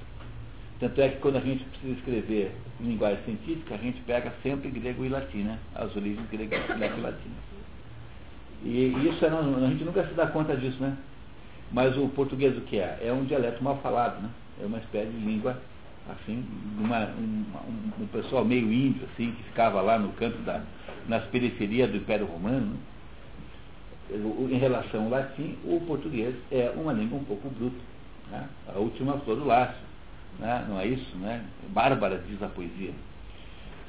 Tanto 0.84 1.00
é 1.00 1.08
que 1.08 1.16
quando 1.16 1.36
a 1.36 1.40
gente 1.40 1.64
precisa 1.64 1.94
escrever 1.94 2.52
em 2.78 2.88
linguagem 2.88 3.24
científica, 3.24 3.74
a 3.74 3.78
gente 3.78 4.02
pega 4.02 4.30
sempre 4.42 4.68
grego 4.68 5.02
e 5.02 5.08
latim, 5.08 5.38
né? 5.38 5.58
as 5.74 5.96
origens 5.96 6.28
grega 6.30 6.56
e 6.56 7.00
latina. 7.00 7.34
E 8.62 9.08
isso 9.08 9.24
é, 9.24 9.28
a 9.28 9.68
gente 9.68 9.84
nunca 9.84 10.06
se 10.06 10.14
dá 10.14 10.26
conta 10.26 10.56
disso, 10.56 10.82
né? 10.82 10.96
Mas 11.70 11.96
o 11.98 12.08
português 12.08 12.56
o 12.56 12.62
que 12.62 12.78
é? 12.78 12.98
É 13.02 13.12
um 13.12 13.24
dialeto 13.24 13.62
mal 13.62 13.78
falado, 13.78 14.22
né? 14.22 14.30
É 14.62 14.66
uma 14.66 14.78
espécie 14.78 15.10
de 15.10 15.18
língua, 15.18 15.58
assim, 16.08 16.44
uma, 16.78 17.06
um, 17.18 17.44
um, 18.00 18.06
pessoal 18.06 18.42
meio 18.44 18.72
índio, 18.72 19.06
assim, 19.12 19.32
que 19.32 19.42
ficava 19.44 19.82
lá 19.82 19.98
no 19.98 20.12
canto 20.14 20.38
da, 20.42 20.62
nas 21.08 21.24
periferias 21.24 21.90
do 21.90 21.98
Império 21.98 22.26
Romano. 22.26 22.74
Né? 24.10 24.48
Em 24.50 24.58
relação 24.58 25.04
ao 25.04 25.10
latim, 25.10 25.58
o 25.64 25.80
português 25.86 26.34
é 26.50 26.72
uma 26.74 26.92
língua 26.92 27.18
um 27.18 27.24
pouco 27.24 27.50
bruta. 27.50 27.76
Né? 28.30 28.48
A 28.74 28.78
última 28.78 29.18
flor 29.18 29.36
do 29.36 29.44
laço 29.44 29.83
né? 30.38 30.66
não 30.68 30.80
é 30.80 30.86
isso? 30.86 31.16
Né? 31.16 31.44
Bárbara 31.68 32.22
diz 32.28 32.42
a 32.42 32.48
poesia. 32.48 32.92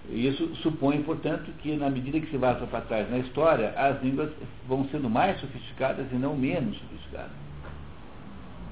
Isso 0.10 0.56
supõe, 0.58 1.02
portanto, 1.02 1.52
que 1.62 1.76
na 1.76 1.90
medida 1.90 2.20
que 2.20 2.30
se 2.30 2.38
vai 2.38 2.56
para 2.56 2.82
trás 2.82 3.10
na 3.10 3.18
história, 3.18 3.74
as 3.76 4.02
línguas 4.04 4.30
vão 4.68 4.88
sendo 4.90 5.10
mais 5.10 5.40
sofisticadas 5.40 6.06
e 6.12 6.16
não 6.16 6.36
menos 6.36 6.78
sofisticadas. 6.78 7.32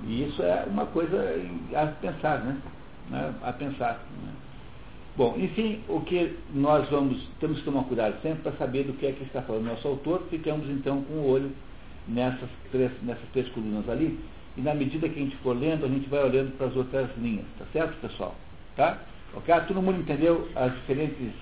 E 0.06 0.24
isso 0.28 0.44
é 0.44 0.66
uma 0.68 0.86
coisa 0.86 1.18
a 1.76 1.88
pensar, 1.88 2.40
né? 2.40 2.58
né? 3.10 3.34
A 3.42 3.52
pensar. 3.52 4.06
Né? 4.24 4.32
Bom, 5.16 5.36
enfim, 5.38 5.82
o 5.88 6.02
que 6.02 6.38
nós 6.54 6.90
vamos, 6.90 7.28
temos 7.40 7.60
que 7.60 7.66
tomar 7.66 7.84
cuidado 7.84 8.20
sempre 8.22 8.42
para 8.44 8.52
saber 8.54 8.84
do 8.84 8.94
que 8.94 9.06
é 9.06 9.12
que 9.12 9.24
está 9.24 9.42
falando 9.44 9.66
nosso 9.66 9.88
autor, 9.88 10.24
ficamos 10.30 10.68
então 10.70 11.04
com 11.04 11.14
o 11.14 11.30
olho 11.30 11.52
nessas 12.08 12.50
três, 12.72 12.92
nessas 13.04 13.28
três 13.32 13.48
colunas 13.50 13.88
ali, 13.88 14.20
e 14.56 14.62
na 14.62 14.74
medida 14.76 15.10
que 15.10 15.20
a 15.20 15.24
gente 15.24 15.36
for 15.38 15.58
lendo, 15.58 15.86
a 15.86 15.90
gente 15.90 16.08
vai 16.10 16.24
olhando 16.24 16.56
para 16.58 16.68
as 16.68 16.76
outras 16.76 17.10
linhas, 17.18 17.46
tá 17.58 17.66
certo, 17.74 18.00
pessoal? 18.00 18.36
Tá? 18.76 19.00
Ok? 19.34 19.52
Ah, 19.52 19.62
todo 19.62 19.82
mundo 19.82 20.00
entendeu 20.00 20.48
as 20.56 20.72
diferentes 20.76 21.34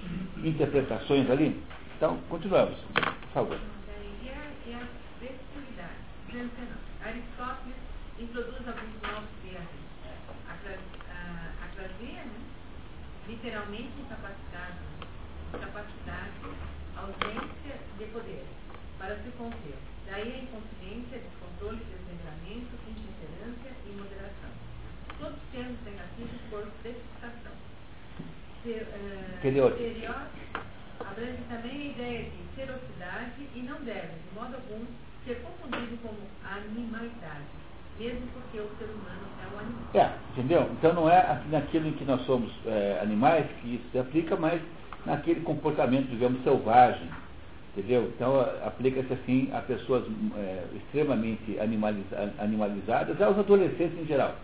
interpretações 0.44 1.30
ali? 1.30 1.62
Então, 1.98 2.18
continuamos, 2.30 2.78
por 2.94 3.30
favor. 3.34 3.60
E 4.24 4.30
a, 4.30 4.70
e 4.70 4.74
a 4.74 4.88
festividade. 5.20 6.56
Aristóteles 7.04 7.76
introduz 8.18 8.66
alguns 8.66 9.02
novos 9.02 9.30
termos. 9.44 9.82
Acrasia, 11.62 12.24
né? 12.24 12.40
literalmente 13.28 13.92
incapacitado, 14.00 14.80
incapacidade, 15.54 16.32
ausência 16.96 17.76
de 17.98 18.06
poder, 18.06 18.46
para 18.98 19.16
se 19.18 19.32
conter. 19.38 19.76
Daí 20.06 20.34
a 20.34 20.44
incontinência, 20.44 21.20
descontrole, 21.20 21.78
desmembramento, 21.78 22.82
todos 25.22 25.38
os 25.38 25.50
termos 25.52 25.78
negativos 25.86 26.42
por 26.50 26.66
precipitação. 26.82 27.54
Interior. 28.64 29.76
abrange 31.00 31.40
também 31.50 31.72
a 31.72 31.86
ideia 31.86 32.24
de 32.26 32.56
ferocidade 32.56 33.50
e 33.56 33.60
não 33.60 33.82
deve, 33.82 34.08
de 34.08 34.36
modo 34.36 34.56
algum, 34.56 34.86
ser 35.26 35.42
confundido 35.42 35.98
como 36.04 36.18
animalidade, 36.44 37.46
mesmo 38.00 38.22
porque 38.34 38.60
o 38.60 38.70
ser 38.78 38.86
humano 38.86 39.26
é 39.42 39.56
um 39.56 39.60
animal. 39.60 39.84
É, 39.96 40.12
entendeu? 40.32 40.70
Então 40.74 40.94
não 40.94 41.10
é 41.10 41.20
assim 41.20 41.50
naquilo 41.50 41.88
em 41.88 41.94
que 41.94 42.06
nós 42.06 42.22
somos 42.26 42.52
é, 42.66 43.00
animais 43.02 43.48
que 43.62 43.76
isso 43.76 43.84
se 43.92 43.98
aplica, 43.98 44.36
mas 44.36 44.62
naquele 45.06 45.42
comportamento, 45.42 46.10
digamos, 46.10 46.44
selvagem. 46.44 47.10
Entendeu? 47.76 48.12
Então 48.16 48.42
aplica-se 48.66 49.14
assim 49.14 49.50
a 49.54 49.62
pessoas 49.62 50.04
é, 50.36 50.66
extremamente 50.76 51.58
animaliza 51.60 52.34
animalizadas, 52.38 53.20
aos 53.22 53.40
adolescentes 53.40 53.98
em 53.98 54.06
geral 54.06 54.36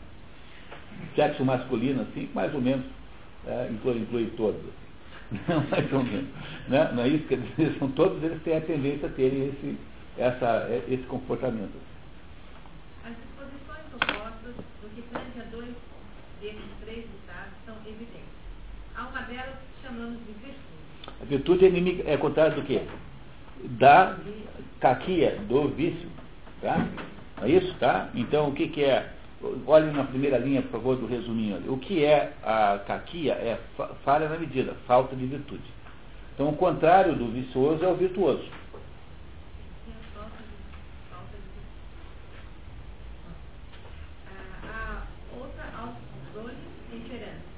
sexo 1.16 1.44
masculino, 1.44 2.02
assim, 2.02 2.30
mais 2.34 2.54
ou 2.54 2.62
menos, 2.62 2.86
é, 3.48 3.70
inclui, 3.72 4.00
inclui 4.00 4.32
todos. 4.36 4.62
ou 5.94 6.04
menos. 6.04 6.28
Né? 6.68 6.92
Não 6.94 7.04
é 7.04 7.08
isso? 7.08 7.28
Quer 7.28 7.40
dizer, 7.40 7.78
são, 7.80 7.90
todos 7.92 8.22
eles 8.24 8.42
têm 8.44 8.58
a 8.58 8.62
tendência 8.62 9.08
a 9.08 9.12
terem 9.12 9.50
esse, 9.50 9.78
essa, 10.18 10.68
esse 10.88 11.04
comportamento. 11.04 11.74
As 13.06 13.14
disposições 13.16 13.86
opostas 13.94 14.56
do 14.82 14.90
que 14.96 15.02
tange 15.14 15.40
a 15.40 15.52
dois 15.52 15.74
desses 16.42 16.62
três 16.84 17.06
estados 17.06 17.54
são 17.66 17.76
evidentes. 17.86 18.38
Há 18.96 19.08
uma 19.08 19.22
delas 19.22 19.56
que 19.56 19.88
chamamos 19.88 20.20
de 20.20 20.34
virtude. 20.34 21.22
A 21.22 21.26
virtude 21.26 21.66
é, 21.66 21.70
inimiga, 21.70 22.04
é 22.10 22.18
contrário 22.18 22.56
do 22.56 22.64
quê? 22.64 22.82
Da 23.64 24.18
caquia, 24.80 25.40
do 25.48 25.70
vício. 25.70 26.10
Tá? 26.62 26.86
É 27.42 27.50
isso? 27.50 27.74
Tá? 27.76 28.10
Então, 28.14 28.50
o 28.50 28.54
que, 28.54 28.68
que 28.68 28.84
é 28.84 29.14
Olhem 29.68 29.94
na 29.94 30.04
primeira 30.04 30.38
linha, 30.40 30.64
por 30.64 30.72
favor, 30.72 30.96
do 30.96 31.06
resuminho. 31.06 31.62
O 31.72 31.78
que 31.78 32.04
é 32.04 32.34
a 32.44 32.80
caquia? 32.88 33.34
É 33.34 33.60
falha 34.04 34.28
na 34.28 34.38
medida, 34.38 34.74
falta 34.88 35.16
de 35.16 35.26
virtude. 35.26 35.64
Então, 36.34 36.50
o 36.50 36.56
contrário 36.56 37.16
do 37.16 37.28
vicioso 37.28 37.84
é 37.84 37.88
o 37.88 37.96
virtuoso. 37.96 38.46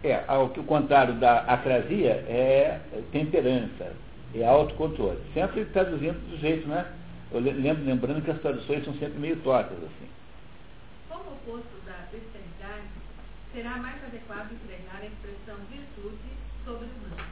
É, 0.01 0.23
o 0.31 0.63
contrário 0.63 1.15
da 1.15 1.39
acrasia 1.39 2.11
é 2.27 2.79
temperança, 3.11 3.93
é 4.33 4.45
autocontrole. 4.45 5.19
Sempre 5.33 5.65
traduzindo 5.65 6.17
do 6.29 6.37
jeito, 6.37 6.67
né? 6.67 6.85
Eu 7.31 7.41
lembro, 7.41 7.83
lembrando 7.83 8.23
que 8.23 8.31
as 8.31 8.39
traduções 8.39 8.83
são 8.85 8.93
sempre 8.93 9.19
meio 9.19 9.35
tortas, 9.37 9.77
assim. 9.77 10.18
Como 11.19 11.35
oposto 11.35 11.75
da 11.85 12.07
bestialidade, 12.13 12.87
será 13.51 13.75
mais 13.75 14.01
adequado 14.05 14.53
empregar 14.53 15.01
a 15.01 15.05
expressão 15.05 15.57
virtude 15.69 16.31
sobre 16.63 16.87
humana, 16.87 17.27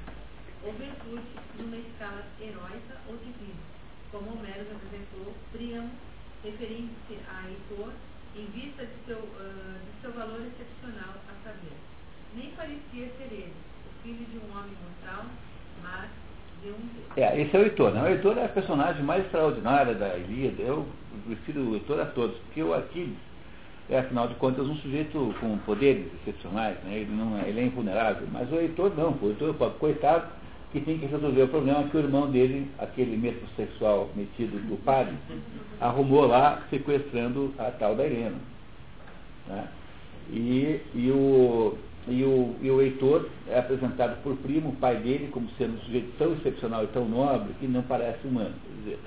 ou 0.66 0.74
virtude 0.74 1.24
numa 1.58 1.78
escala 1.78 2.26
heróica 2.42 3.00
ou 3.08 3.16
divina, 3.16 3.64
como 4.12 4.34
Homero 4.34 4.68
apresentou 4.76 5.34
Príamo, 5.54 5.90
referindo-se 6.44 7.18
a 7.32 7.48
Heitor 7.48 7.94
em 8.36 8.46
vista 8.48 8.86
de 8.86 8.92
seu, 9.06 9.20
uh, 9.20 9.80
de 9.80 10.02
seu 10.02 10.12
valor 10.12 10.42
excepcional 10.42 11.16
a 11.24 11.48
saber. 11.48 11.78
Nem 12.36 12.52
parecia 12.58 13.08
ser 13.16 13.32
ele, 13.32 13.56
o 13.88 14.04
filho 14.04 14.26
de 14.26 14.38
um 14.38 14.52
homem 14.52 14.76
mortal, 14.84 15.28
mas 15.82 16.10
de 16.62 16.72
um 16.72 16.90
Deus. 16.92 17.08
É, 17.16 17.40
esse 17.40 17.56
é 17.56 17.60
o 17.60 17.64
Heitor. 17.64 17.94
Né? 17.94 18.04
O 18.04 18.08
Heitor 18.08 18.38
é 18.38 18.44
a 18.44 18.50
personagem 18.50 19.02
mais 19.04 19.24
extraordinária 19.24 19.96
da 19.96 20.18
Ilíada. 20.18 20.62
Eu 20.62 20.86
prefiro 21.26 21.62
o 21.62 21.76
Heitor 21.76 22.02
a 22.02 22.06
todos, 22.08 22.38
porque 22.40 22.62
o 22.62 22.74
Aquiles 22.74 23.27
é, 23.90 24.00
afinal 24.00 24.28
de 24.28 24.36
contas, 24.36 24.68
um 24.68 24.76
sujeito 24.78 25.34
com 25.40 25.58
poderes 25.60 26.08
excepcionais, 26.22 26.78
né? 26.84 26.98
ele, 26.98 27.16
não 27.16 27.38
é, 27.40 27.48
ele 27.48 27.62
é 27.62 27.64
invulnerável. 27.64 28.28
Mas 28.32 28.52
o 28.52 28.56
Heitor 28.56 28.92
não, 28.96 29.12
o 29.12 29.30
Heitor, 29.30 29.54
coitado, 29.80 30.28
que 30.72 30.82
tem 30.82 30.98
que 30.98 31.06
resolver 31.06 31.44
o 31.44 31.48
problema 31.48 31.84
que 31.84 31.96
o 31.96 32.00
irmão 32.00 32.30
dele, 32.30 32.70
aquele 32.78 33.16
metrosexual 33.16 34.10
metido 34.16 34.60
do 34.68 34.76
padre, 34.84 35.14
arrumou 35.80 36.28
lá 36.28 36.64
sequestrando 36.70 37.54
a 37.58 37.72
tal 37.72 37.96
da 37.96 38.06
Helena. 38.06 38.36
Né? 39.48 39.68
E, 40.32 40.82
e, 40.94 41.10
o, 41.10 41.78
e, 42.10 42.24
o, 42.24 42.56
e 42.62 42.70
o 42.70 42.82
Heitor 42.82 43.30
é 43.48 43.58
apresentado 43.58 44.22
por 44.22 44.36
primo, 44.38 44.70
o 44.70 44.76
pai 44.76 44.98
dele, 44.98 45.30
como 45.32 45.48
sendo 45.58 45.78
um 45.78 45.80
sujeito 45.86 46.12
tão 46.18 46.34
excepcional 46.34 46.84
e 46.84 46.88
tão 46.88 47.08
nobre 47.08 47.54
que 47.62 47.68
não 47.68 47.84
parece 47.84 48.28
humano. 48.28 48.54
Quer 48.66 48.84
dizer, 48.84 49.00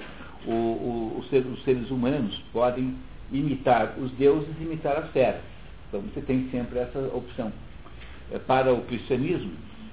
o, 0.46 0.52
o, 0.52 1.18
os 1.18 1.64
seres 1.64 1.90
humanos 1.90 2.42
podem 2.50 2.96
imitar 3.32 3.94
os 3.98 4.10
deuses 4.12 4.48
e 4.60 4.64
imitar 4.64 4.96
as 4.96 5.10
feras. 5.10 5.40
Então 5.88 6.00
você 6.00 6.20
tem 6.20 6.48
sempre 6.50 6.78
essa 6.78 6.98
opção. 7.14 7.52
É, 8.30 8.38
para 8.38 8.72
o 8.72 8.82
cristianismo, 8.82 9.52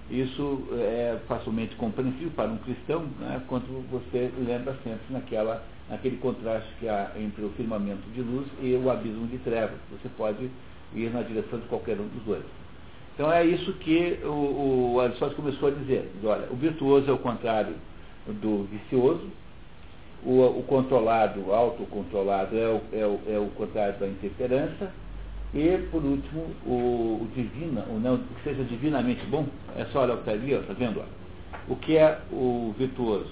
isso 0.10 0.67
é 0.74 1.17
facilmente 1.27 1.75
compreensível 1.75 2.32
para 2.36 2.50
um 2.50 2.58
cristão, 2.58 3.06
né, 3.20 3.41
quando 3.48 3.84
você 3.89 4.32
lembra 4.38 4.74
sempre 4.84 5.01
naquela, 5.10 5.63
naquele 5.89 6.17
contraste 6.17 6.70
que 6.79 6.88
há 6.88 7.12
entre 7.17 7.44
o 7.44 7.50
firmamento 7.50 8.08
de 8.13 8.22
luz 8.22 8.48
e 8.62 8.74
o 8.75 8.89
abismo 8.89 9.27
de 9.27 9.38
trevas. 9.39 9.77
Você 9.91 10.08
pode 10.15 10.50
ir 10.94 11.10
na 11.12 11.24
direção 11.24 11.60
de 11.60 11.65
qualquer 11.67 12.00
um 12.00 12.08
dos 12.08 12.24
dois. 12.24 12.44
Então 13.13 13.32
é 13.32 13.44
isso 13.44 13.74
que 13.74 14.20
o, 14.24 14.94
o 14.94 15.00
Aristóteles 15.01 15.36
começou 15.36 15.70
a 15.70 15.72
dizer. 15.72 16.12
Diz, 16.15 16.24
olha, 16.24 16.48
o 16.51 16.56
virtuoso 16.56 17.10
é 17.10 17.13
o 17.13 17.17
contrário 17.17 17.75
do 18.27 18.65
vicioso, 18.65 19.27
o, 20.24 20.60
o 20.60 20.64
controlado, 20.64 21.42
o 21.48 21.54
autocontrolado 21.54 22.58
é 22.58 22.68
o, 22.68 22.82
é, 22.92 23.06
o, 23.06 23.20
é 23.28 23.40
o 23.40 23.48
contrário 23.56 24.00
da 24.00 24.08
intemperança, 24.08 24.92
e, 25.54 25.78
por 25.92 26.04
último, 26.04 26.46
o, 26.66 27.22
o 27.22 27.28
divino, 27.34 27.82
o 27.90 28.00
não, 28.00 28.18
que 28.18 28.44
seja 28.44 28.64
divinamente 28.64 29.26
bom, 29.28 29.46
é 29.78 29.86
só 29.86 30.04
olhar 30.04 30.16
o 30.16 30.18
que 30.18 30.30
está 30.30 30.32
ali, 30.34 30.52
está 30.54 30.74
vendo? 30.74 31.00
Ó? 31.00 31.74
O 31.74 31.76
que 31.76 31.98
é 31.98 32.20
o 32.32 32.74
virtuoso? 32.78 33.32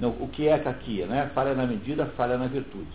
Não, 0.00 0.10
o 0.10 0.28
que 0.28 0.48
é 0.48 0.54
a 0.54 0.58
caquia, 0.58 1.06
né? 1.06 1.30
Falha 1.34 1.54
na 1.54 1.66
medida, 1.66 2.06
falha 2.16 2.36
na 2.36 2.48
virtude. 2.48 2.88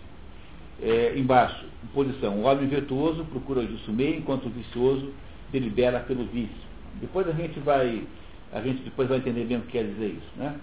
É, 0.82 1.14
embaixo, 1.16 1.64
posição, 1.94 2.36
o 2.36 2.42
homem 2.42 2.66
virtuoso 2.66 3.24
procura 3.24 3.60
o 3.60 3.92
meio, 3.92 4.18
enquanto 4.18 4.46
o 4.46 4.50
vicioso 4.50 5.12
delibera 5.50 6.00
pelo 6.00 6.24
vício. 6.26 6.70
Depois 7.00 7.26
a 7.28 7.32
gente 7.32 7.58
vai, 7.60 8.04
a 8.52 8.60
gente 8.60 8.82
depois 8.82 9.08
vai 9.08 9.18
entender 9.18 9.44
bem 9.44 9.58
o 9.58 9.62
que 9.62 9.72
quer 9.72 9.84
dizer 9.84 10.08
isso, 10.08 10.30
né? 10.36 10.54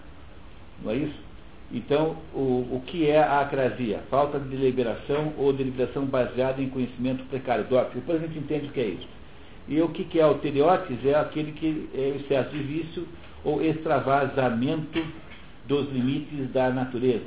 Não 0.83 0.91
é 0.91 0.95
isso? 0.95 1.26
Então, 1.71 2.15
o, 2.33 2.67
o 2.71 2.83
que 2.85 3.09
é 3.09 3.19
a 3.19 3.41
acrasia? 3.41 3.99
Falta 4.09 4.39
de 4.39 4.47
deliberação 4.47 5.33
ou 5.37 5.51
deliberação 5.51 6.05
baseada 6.05 6.61
em 6.61 6.69
conhecimento 6.69 7.23
precário, 7.25 7.65
dócil. 7.65 7.95
Depois 7.95 8.23
a 8.23 8.25
gente 8.25 8.39
entende 8.39 8.67
o 8.67 8.71
que 8.71 8.79
é 8.79 8.87
isso. 8.87 9.07
E 9.67 9.81
o 9.81 9.89
que, 9.89 10.05
que 10.05 10.19
é 10.19 10.25
o 10.25 10.35
teleotes? 10.35 11.05
É 11.05 11.15
aquele 11.15 11.51
que 11.51 11.89
é 11.93 12.13
o 12.13 12.15
excesso 12.21 12.51
de 12.51 12.63
vício 12.63 13.07
ou 13.43 13.61
extravasamento 13.61 15.05
dos 15.65 15.91
limites 15.91 16.49
da 16.51 16.69
natureza. 16.69 17.25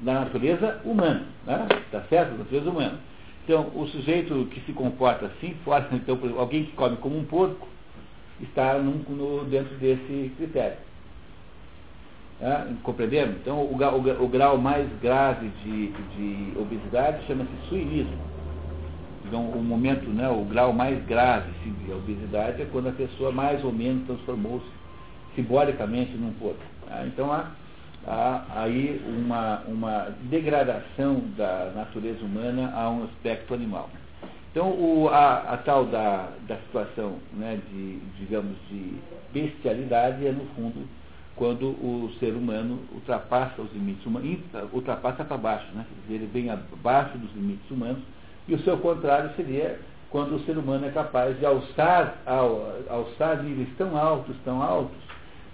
Da 0.00 0.14
natureza 0.14 0.80
humana, 0.84 1.26
né? 1.46 1.66
Tá 1.92 2.02
certo? 2.08 2.32
Da 2.32 2.38
natureza 2.38 2.68
humana. 2.68 2.98
Então, 3.44 3.70
o 3.76 3.86
sujeito 3.86 4.48
que 4.50 4.60
se 4.62 4.72
comporta 4.72 5.26
assim, 5.26 5.54
fora, 5.64 5.88
então, 5.94 6.18
alguém 6.36 6.64
que 6.64 6.72
come 6.72 6.96
como 6.96 7.16
um 7.16 7.24
porco, 7.24 7.68
está 8.40 8.76
num, 8.78 8.98
no, 9.08 9.44
dentro 9.44 9.76
desse 9.76 10.32
critério. 10.36 10.76
É, 12.40 12.66
compreendemos? 12.82 13.36
Então, 13.36 13.60
o, 13.60 13.76
o, 13.76 14.24
o, 14.24 14.28
grau 14.28 14.58
mais 14.58 14.86
grave 15.00 15.48
de, 15.64 15.88
de 15.88 16.58
obesidade 16.58 17.24
chama-se 17.26 17.50
suinismo. 17.68 18.18
Então, 19.24 19.42
o 19.42 19.62
momento, 19.62 20.08
né, 20.10 20.28
o 20.28 20.44
grau 20.44 20.72
mais 20.72 21.02
grave 21.06 21.50
sim, 21.64 21.72
de 21.84 21.92
obesidade 21.92 22.60
é 22.60 22.66
quando 22.66 22.88
a 22.88 22.92
pessoa 22.92 23.32
mais 23.32 23.64
ou 23.64 23.72
menos 23.72 24.06
transformou-se 24.06 24.66
simbolicamente 25.34 26.12
num 26.12 26.32
porco. 26.34 26.62
Tá? 26.86 27.04
Então, 27.06 27.32
há, 27.32 27.50
há 28.06 28.44
aí 28.62 29.02
uma, 29.08 29.62
uma 29.66 30.08
degradação 30.24 31.22
da 31.38 31.72
natureza 31.74 32.22
humana 32.22 32.70
a 32.74 32.90
um 32.90 33.04
aspecto 33.04 33.54
animal. 33.54 33.88
Então, 34.50 34.70
o, 34.70 35.08
a, 35.08 35.38
a, 35.54 35.56
tal 35.58 35.86
da, 35.86 36.28
da 36.46 36.56
situação, 36.58 37.16
né, 37.32 37.58
de, 37.70 37.98
digamos, 38.18 38.56
de 38.70 38.94
bestialidade 39.32 40.26
é, 40.26 40.32
no 40.32 40.44
fundo, 40.54 40.86
quando 41.36 41.68
o 41.68 42.10
ser 42.18 42.32
humano 42.32 42.80
ultrapassa 42.92 43.60
os 43.60 43.70
limites 43.72 44.04
humanos, 44.06 44.38
ultrapassa 44.72 45.24
para 45.24 45.36
baixo, 45.36 45.66
né? 45.74 45.84
ele 46.08 46.26
vem 46.32 46.50
abaixo 46.50 47.16
dos 47.18 47.32
limites 47.34 47.70
humanos, 47.70 48.02
e 48.48 48.54
o 48.54 48.58
seu 48.60 48.78
contrário 48.78 49.30
seria 49.36 49.78
quando 50.10 50.36
o 50.36 50.40
ser 50.40 50.56
humano 50.56 50.86
é 50.86 50.90
capaz 50.90 51.38
de 51.38 51.44
alçar, 51.44 52.22
alçar 52.88 53.42
níveis 53.42 53.68
tão 53.76 53.96
altos, 53.96 54.34
tão 54.44 54.62
altos, 54.62 54.96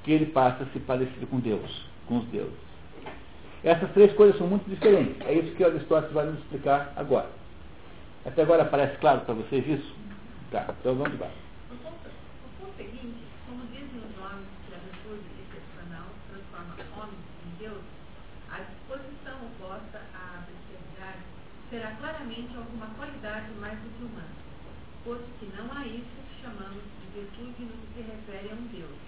que 0.04 0.12
ele 0.12 0.26
passa 0.26 0.62
a 0.62 0.66
se 0.66 0.78
parecer 0.80 1.26
com 1.28 1.40
Deus, 1.40 1.86
com 2.06 2.18
os 2.18 2.24
deuses. 2.26 2.52
Essas 3.64 3.90
três 3.92 4.12
coisas 4.12 4.36
são 4.38 4.46
muito 4.46 4.68
diferentes. 4.68 5.16
É 5.26 5.34
isso 5.34 5.54
que 5.54 5.64
Aristóteles 5.64 6.12
vai 6.12 6.26
nos 6.26 6.38
explicar 6.38 6.92
agora. 6.96 7.28
Até 8.24 8.42
agora 8.42 8.64
parece 8.64 8.96
claro 8.98 9.20
para 9.22 9.34
vocês 9.34 9.66
isso? 9.66 9.94
Tá, 10.50 10.66
então 10.80 10.94
vamos 10.94 11.18
lá. 11.18 11.28
Será 21.72 21.90
claramente 21.92 22.54
alguma 22.54 22.86
qualidade 22.98 23.48
mais 23.58 23.78
do 23.78 23.88
que 23.96 24.04
humana, 24.04 24.28
posto 25.04 25.24
que 25.40 25.48
não 25.56 25.72
há 25.72 25.86
isso 25.86 26.04
que 26.28 26.42
chamamos 26.42 26.84
de 27.00 27.18
virtude 27.18 27.64
no 27.64 27.72
que 27.80 27.88
se 27.96 28.02
refere 28.02 28.50
a 28.50 28.54
um 28.54 28.66
Deus, 28.68 28.98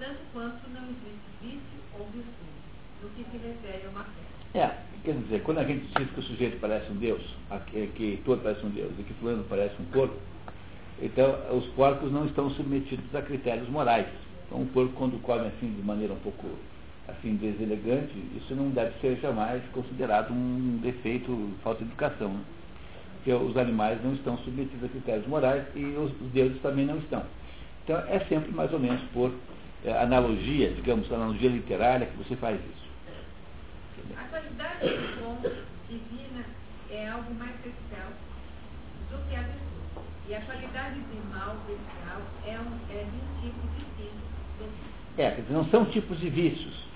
tanto 0.00 0.18
quanto 0.32 0.68
não 0.70 0.82
existe 0.82 1.30
vício 1.40 1.78
ou 1.94 2.06
virtude, 2.10 2.58
no 3.00 3.08
que 3.10 3.22
se 3.30 3.36
refere 3.38 3.86
a 3.86 3.90
uma 3.90 4.02
fé. 4.02 4.58
É, 4.58 4.82
quer 5.04 5.14
dizer, 5.14 5.44
quando 5.44 5.58
a 5.58 5.64
gente 5.64 5.86
diz 5.96 6.10
que 6.10 6.18
o 6.18 6.22
sujeito 6.24 6.58
parece 6.58 6.90
um 6.90 6.96
Deus, 6.96 7.22
que 7.94 8.20
todo 8.24 8.42
parece 8.42 8.66
um 8.66 8.70
Deus 8.70 8.92
e 8.98 9.02
que 9.04 9.14
fulano 9.14 9.44
parece 9.48 9.80
um 9.80 9.84
porco, 9.86 10.18
então 11.02 11.56
os 11.56 11.66
porcos 11.68 12.10
não 12.12 12.26
estão 12.26 12.50
submetidos 12.50 13.14
a 13.14 13.22
critérios 13.22 13.68
morais. 13.68 14.06
Então 14.46 14.60
um 14.60 14.66
porco 14.66 14.92
quando 14.94 15.20
come 15.22 15.46
assim 15.46 15.72
de 15.72 15.82
maneira 15.82 16.12
um 16.12 16.18
pouco 16.18 16.46
assim, 17.08 17.36
deselegante, 17.36 18.12
isso 18.36 18.54
não 18.54 18.70
deve 18.70 18.98
ser 19.00 19.16
jamais 19.20 19.62
considerado 19.72 20.30
um 20.32 20.78
defeito, 20.82 21.54
falta 21.62 21.82
de 21.82 21.90
educação. 21.90 22.28
Né? 22.28 22.40
Porque 23.16 23.32
os 23.32 23.56
animais 23.56 24.02
não 24.04 24.14
estão 24.14 24.36
submetidos 24.38 24.84
a 24.84 24.88
critérios 24.88 25.26
morais 25.26 25.64
e 25.74 25.84
os, 25.84 26.12
deuses 26.32 26.60
também 26.60 26.84
não 26.84 26.98
estão. 26.98 27.24
Então 27.84 27.98
é 28.08 28.20
sempre 28.28 28.52
mais 28.52 28.72
ou 28.72 28.78
menos 28.78 29.00
por 29.12 29.32
é, 29.84 29.92
analogia, 30.02 30.70
digamos, 30.70 31.10
analogia 31.10 31.48
literária 31.48 32.06
que 32.06 32.16
você 32.16 32.36
faz 32.36 32.60
isso. 32.60 32.88
A 34.16 34.24
qualidade 34.24 34.80
do 34.80 35.66
divina 35.88 36.44
é 36.90 37.08
algo 37.08 37.34
mais 37.34 37.54
especial 37.56 38.08
do 39.10 39.28
que 39.28 39.34
a. 39.34 39.57
E 40.28 40.34
a 40.34 40.40
qualidade 40.42 41.00
de 41.00 41.34
mal 41.34 41.56
especial 41.56 42.20
é, 42.46 42.58
um, 42.60 42.94
é 42.94 43.04
de 43.04 43.16
um 43.16 43.40
tipo 43.40 43.66
distinto 43.78 44.22
do 44.58 45.22
É, 45.22 45.30
quer 45.30 45.40
dizer, 45.40 45.54
não 45.54 45.64
são 45.70 45.86
tipos 45.86 46.20
de 46.20 46.28
vícios 46.28 46.88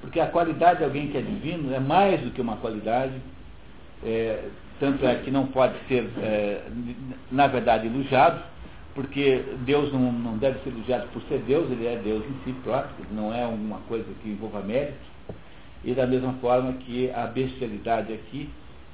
porque 0.00 0.20
a 0.20 0.26
qualidade 0.26 0.78
de 0.78 0.84
alguém 0.84 1.08
que 1.08 1.18
é 1.18 1.20
divino 1.20 1.74
é 1.74 1.80
mais 1.80 2.20
do 2.20 2.30
que 2.30 2.40
uma 2.40 2.56
qualidade, 2.56 3.14
é, 4.04 4.48
tanto 4.78 5.04
é 5.06 5.16
que 5.16 5.30
não 5.30 5.46
pode 5.48 5.74
ser, 5.88 6.08
é, 6.18 6.62
na 7.30 7.46
verdade, 7.46 7.86
elogiado, 7.86 8.42
porque 8.94 9.44
Deus 9.64 9.92
não, 9.92 10.12
não 10.12 10.38
deve 10.38 10.60
ser 10.60 10.70
elogiado 10.70 11.08
por 11.08 11.22
ser 11.22 11.38
Deus, 11.40 11.70
ele 11.70 11.86
é 11.86 11.96
Deus 11.96 12.24
em 12.24 12.44
si 12.44 12.52
próprio, 12.62 13.06
não 13.12 13.34
é 13.34 13.46
uma 13.46 13.78
coisa 13.80 14.06
que 14.22 14.28
envolva 14.28 14.60
mérito. 14.60 15.18
E 15.84 15.94
da 15.94 16.06
mesma 16.06 16.32
forma 16.34 16.72
que 16.72 17.10
a 17.12 17.26
bestialidade 17.26 18.12
aqui 18.12 18.50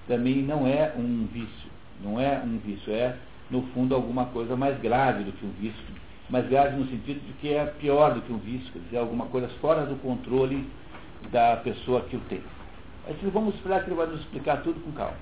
também 0.07 0.43
não 0.43 0.67
é 0.67 0.93
um 0.97 1.27
vício, 1.33 1.71
não 2.03 2.21
é 2.21 2.41
um 2.45 2.59
vício, 2.59 2.93
é, 2.93 3.17
no 3.51 3.63
fundo, 3.69 3.95
alguma 3.95 4.27
coisa 4.27 4.57
mais 4.57 4.79
grave 4.81 5.25
do 5.25 5.33
que 5.33 5.45
um 5.45 5.51
vício, 5.53 5.95
mas 6.31 6.49
grave 6.49 6.77
no 6.77 6.87
sentido 6.87 7.21
de 7.27 7.33
que 7.35 7.53
é 7.53 7.67
pior 7.67 8.15
do 8.15 8.23
que 8.23 8.33
um 8.33 8.39
vício, 8.39 8.73
quer 8.73 8.79
dizer, 8.81 8.99
alguma 8.99 9.27
coisa 9.27 9.49
fora 9.61 9.85
do 9.85 9.97
controle 9.97 10.69
da 11.31 11.57
pessoa 11.59 12.03
que 12.03 12.17
o 12.17 12.21
tem. 12.21 12.43
Mas 13.07 13.33
vamos 13.33 13.55
esperar 13.57 13.83
que 13.83 13.91
ele 13.91 13.97
vai 13.97 14.07
nos 14.07 14.21
explicar 14.21 14.63
tudo 14.63 14.81
com 14.81 14.93
calma. 14.93 15.17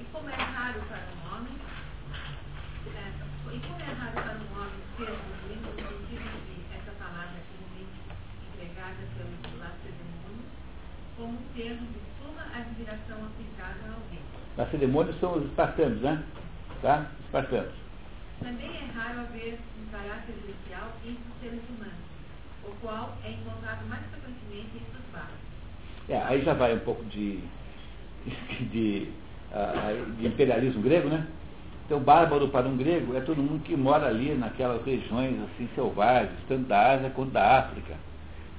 E 0.00 0.04
como 0.12 0.28
é 0.28 0.34
raro 0.34 0.80
para 0.88 0.98
um 0.98 1.34
homem, 1.34 1.52
é, 2.94 3.54
e 3.54 3.60
como 3.60 3.80
é 3.80 3.92
raro 3.92 4.12
para 4.12 4.36
um 4.36 4.60
homem 4.60 4.80
ser 4.96 5.08
no 5.08 5.72
sentido 5.74 6.28
de 6.46 6.76
essa 6.76 6.92
palavra 6.98 7.40
comumente 7.56 8.00
empregada 8.52 9.00
pelo 9.16 9.58
lacedemônio, 9.58 10.44
como 11.16 11.32
um 11.32 11.42
termo 11.54 11.86
de 11.88 12.00
suma 12.20 12.44
admiração 12.54 13.26
aplicada 13.26 13.80
a 13.88 13.94
alguém. 13.94 14.20
Lacedemônios 14.58 15.18
são 15.20 15.38
os 15.38 15.44
espartanos, 15.46 16.02
né? 16.02 16.22
Tá? 16.82 17.06
Espartanos. 17.24 17.72
Também 18.40 18.70
é 18.70 18.98
raro 18.98 19.20
haver 19.20 19.58
um 19.78 19.90
caráter 19.92 20.34
especial 20.34 20.88
entre 21.04 21.22
os 21.28 21.40
seres 21.42 21.60
humanos, 21.68 21.94
o 22.64 22.70
qual 22.80 23.16
é 23.22 23.32
encontrado 23.32 23.86
mais 23.86 24.02
frequentemente 24.06 24.76
entre 24.76 24.98
os 24.98 25.12
bárbaros. 25.12 25.40
É, 26.08 26.22
aí 26.22 26.42
já 26.42 26.54
vai 26.54 26.74
um 26.74 26.80
pouco 26.80 27.04
de, 27.04 27.40
de, 28.72 29.08
de 30.18 30.26
imperialismo 30.26 30.80
grego, 30.80 31.08
né? 31.08 31.26
Então, 31.90 31.98
bárbaro 31.98 32.48
para 32.48 32.68
um 32.68 32.76
grego 32.76 33.16
é 33.16 33.20
todo 33.20 33.42
mundo 33.42 33.64
que 33.64 33.76
mora 33.76 34.06
ali 34.06 34.32
naquelas 34.34 34.80
regiões 34.84 35.34
assim 35.42 35.68
selvagens, 35.74 36.38
tanto 36.46 36.68
da 36.68 36.92
Ásia 36.92 37.10
quanto 37.10 37.32
da 37.32 37.58
África. 37.58 37.94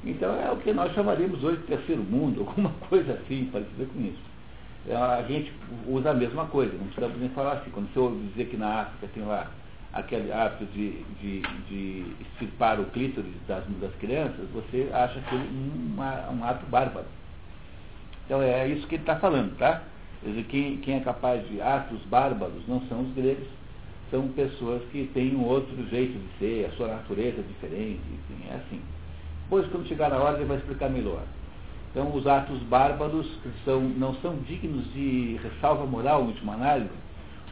Então, 0.03 0.35
é 0.35 0.51
o 0.51 0.57
que 0.57 0.73
nós 0.73 0.93
chamaríamos 0.93 1.41
hoje 1.43 1.61
de 1.61 1.67
terceiro 1.67 2.03
mundo, 2.03 2.41
alguma 2.47 2.71
coisa 2.89 3.13
assim, 3.13 3.49
parecida 3.51 3.85
com 3.85 4.01
isso. 4.01 4.30
A 4.89 5.21
gente 5.27 5.53
usa 5.87 6.09
a 6.09 6.13
mesma 6.13 6.45
coisa, 6.47 6.73
não 6.73 6.85
precisamos 6.85 7.19
nem 7.19 7.29
falar 7.29 7.53
assim. 7.53 7.69
Quando 7.69 7.93
você 7.93 7.99
ouve 7.99 8.27
dizer 8.29 8.45
que 8.45 8.57
na 8.57 8.81
África 8.81 9.07
tem 9.13 9.23
lá 9.23 9.51
aquele 9.93 10.31
hábito 10.31 10.65
de, 10.73 11.03
de, 11.21 11.41
de 11.67 12.05
extirpar 12.21 12.79
o 12.79 12.85
clítoris 12.85 13.33
das, 13.47 13.63
das 13.79 13.93
crianças, 13.95 14.49
você 14.53 14.89
acha 14.91 15.19
que 15.21 15.35
um, 15.35 15.95
um 15.97 16.43
ato 16.43 16.65
bárbaro. 16.67 17.05
Então 18.25 18.41
é 18.41 18.67
isso 18.67 18.87
que 18.87 18.95
ele 18.95 19.03
está 19.03 19.17
falando, 19.17 19.55
tá? 19.57 19.83
Quer 20.21 20.29
dizer, 20.29 20.43
quem, 20.45 20.77
quem 20.77 20.95
é 20.95 20.99
capaz 21.01 21.47
de 21.47 21.61
atos 21.61 21.99
bárbaros 22.03 22.67
não 22.67 22.81
são 22.87 23.01
os 23.01 23.13
gregos, 23.13 23.47
são 24.09 24.27
pessoas 24.29 24.81
que 24.91 25.09
têm 25.13 25.35
um 25.35 25.43
outro 25.43 25.75
jeito 25.89 26.17
de 26.17 26.39
ser, 26.39 26.65
a 26.65 26.75
sua 26.77 26.87
natureza 26.87 27.39
é 27.39 27.43
diferente, 27.43 28.01
enfim, 28.13 28.43
é 28.49 28.55
assim. 28.55 28.81
Depois, 29.43 29.67
quando 29.67 29.87
chegar 29.87 30.09
na 30.09 30.17
hora, 30.17 30.37
ele 30.37 30.45
vai 30.45 30.57
explicar 30.57 30.89
melhor. 30.89 31.23
Então, 31.91 32.15
os 32.15 32.25
atos 32.25 32.57
bárbaros 32.63 33.27
são, 33.65 33.81
não 33.81 34.15
são 34.15 34.37
dignos 34.47 34.91
de 34.93 35.37
ressalva 35.43 35.85
moral, 35.85 36.23
em 36.23 36.27
última 36.27 36.53
análise, 36.53 36.89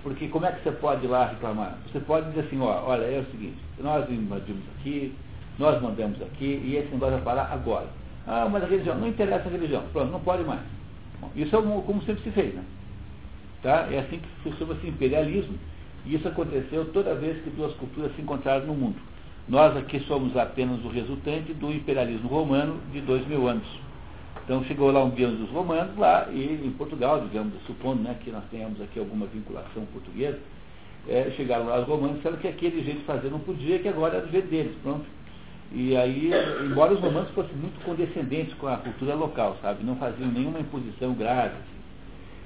porque 0.01 0.29
como 0.29 0.45
é 0.45 0.51
que 0.53 0.63
você 0.63 0.71
pode 0.71 1.05
ir 1.05 1.09
lá 1.09 1.27
reclamar? 1.27 1.77
Você 1.91 1.99
pode 1.99 2.29
dizer 2.29 2.41
assim, 2.41 2.59
ó, 2.61 2.83
olha, 2.85 3.03
é 3.03 3.19
o 3.19 3.31
seguinte, 3.31 3.57
nós 3.79 4.09
invadimos 4.09 4.63
aqui, 4.77 5.13
nós 5.57 5.81
mandamos 5.81 6.21
aqui, 6.21 6.61
e 6.63 6.77
esse 6.77 6.89
negócio 6.89 7.15
vai 7.15 7.21
parar 7.21 7.51
agora. 7.51 7.87
Ah, 8.25 8.47
mas 8.49 8.63
a 8.63 8.67
religião, 8.67 8.97
não 8.97 9.09
interessa 9.09 9.49
a 9.49 9.51
religião, 9.51 9.83
pronto, 9.91 10.09
não 10.09 10.21
pode 10.21 10.43
mais. 10.45 10.61
Bom, 11.19 11.29
isso 11.35 11.53
é 11.53 11.61
como 11.61 12.01
sempre 12.03 12.23
se 12.23 12.31
fez, 12.31 12.55
né? 12.55 12.63
Tá? 13.61 13.89
É 13.91 13.99
assim 13.99 14.21
que 14.41 14.57
chama-se 14.57 14.87
imperialismo, 14.87 15.57
e 16.05 16.15
isso 16.15 16.25
aconteceu 16.29 16.85
toda 16.93 17.13
vez 17.13 17.43
que 17.43 17.49
duas 17.49 17.73
culturas 17.73 18.15
se 18.15 18.21
encontraram 18.21 18.65
no 18.67 18.73
mundo. 18.73 18.95
Nós 19.49 19.75
aqui 19.75 19.99
somos 20.01 20.37
apenas 20.37 20.81
o 20.85 20.87
resultante 20.87 21.53
do 21.53 21.73
imperialismo 21.73 22.29
romano 22.29 22.79
de 22.93 23.01
dois 23.01 23.27
mil 23.27 23.47
anos. 23.47 23.67
Então 24.49 24.63
chegou 24.63 24.91
lá 24.91 25.03
um 25.03 25.11
dia 25.11 25.27
dos 25.27 25.47
romanos 25.51 25.95
lá 25.95 26.27
e 26.31 26.59
em 26.65 26.71
Portugal, 26.71 27.21
digamos, 27.21 27.53
supondo 27.67 28.01
né, 28.01 28.17
que 28.19 28.31
nós 28.31 28.43
tenhamos 28.49 28.81
aqui 28.81 28.97
alguma 28.97 29.27
vinculação 29.27 29.85
portuguesa, 29.93 30.39
é, 31.07 31.31
chegaram 31.37 31.67
lá 31.67 31.79
os 31.79 31.87
romanos 31.87 32.15
e 32.15 32.17
disseram 32.17 32.37
que 32.37 32.47
aquele 32.47 32.83
jeito 32.83 33.01
de 33.01 33.05
fazer 33.05 33.29
não 33.29 33.37
podia, 33.41 33.77
que 33.77 33.87
agora 33.87 34.15
era 34.15 34.25
do 34.25 34.31
jeito 34.31 34.47
deles, 34.47 34.75
pronto. 34.81 35.05
E 35.71 35.95
aí, 35.95 36.31
embora 36.65 36.93
os 36.95 36.99
romanos 36.99 37.29
fossem 37.29 37.55
muito 37.57 37.79
condescendentes 37.85 38.55
com 38.55 38.67
a 38.67 38.77
cultura 38.77 39.13
local, 39.13 39.55
sabe, 39.61 39.83
não 39.83 39.95
faziam 39.97 40.31
nenhuma 40.31 40.59
imposição 40.59 41.13
grave. 41.13 41.53
Assim. 41.53 41.79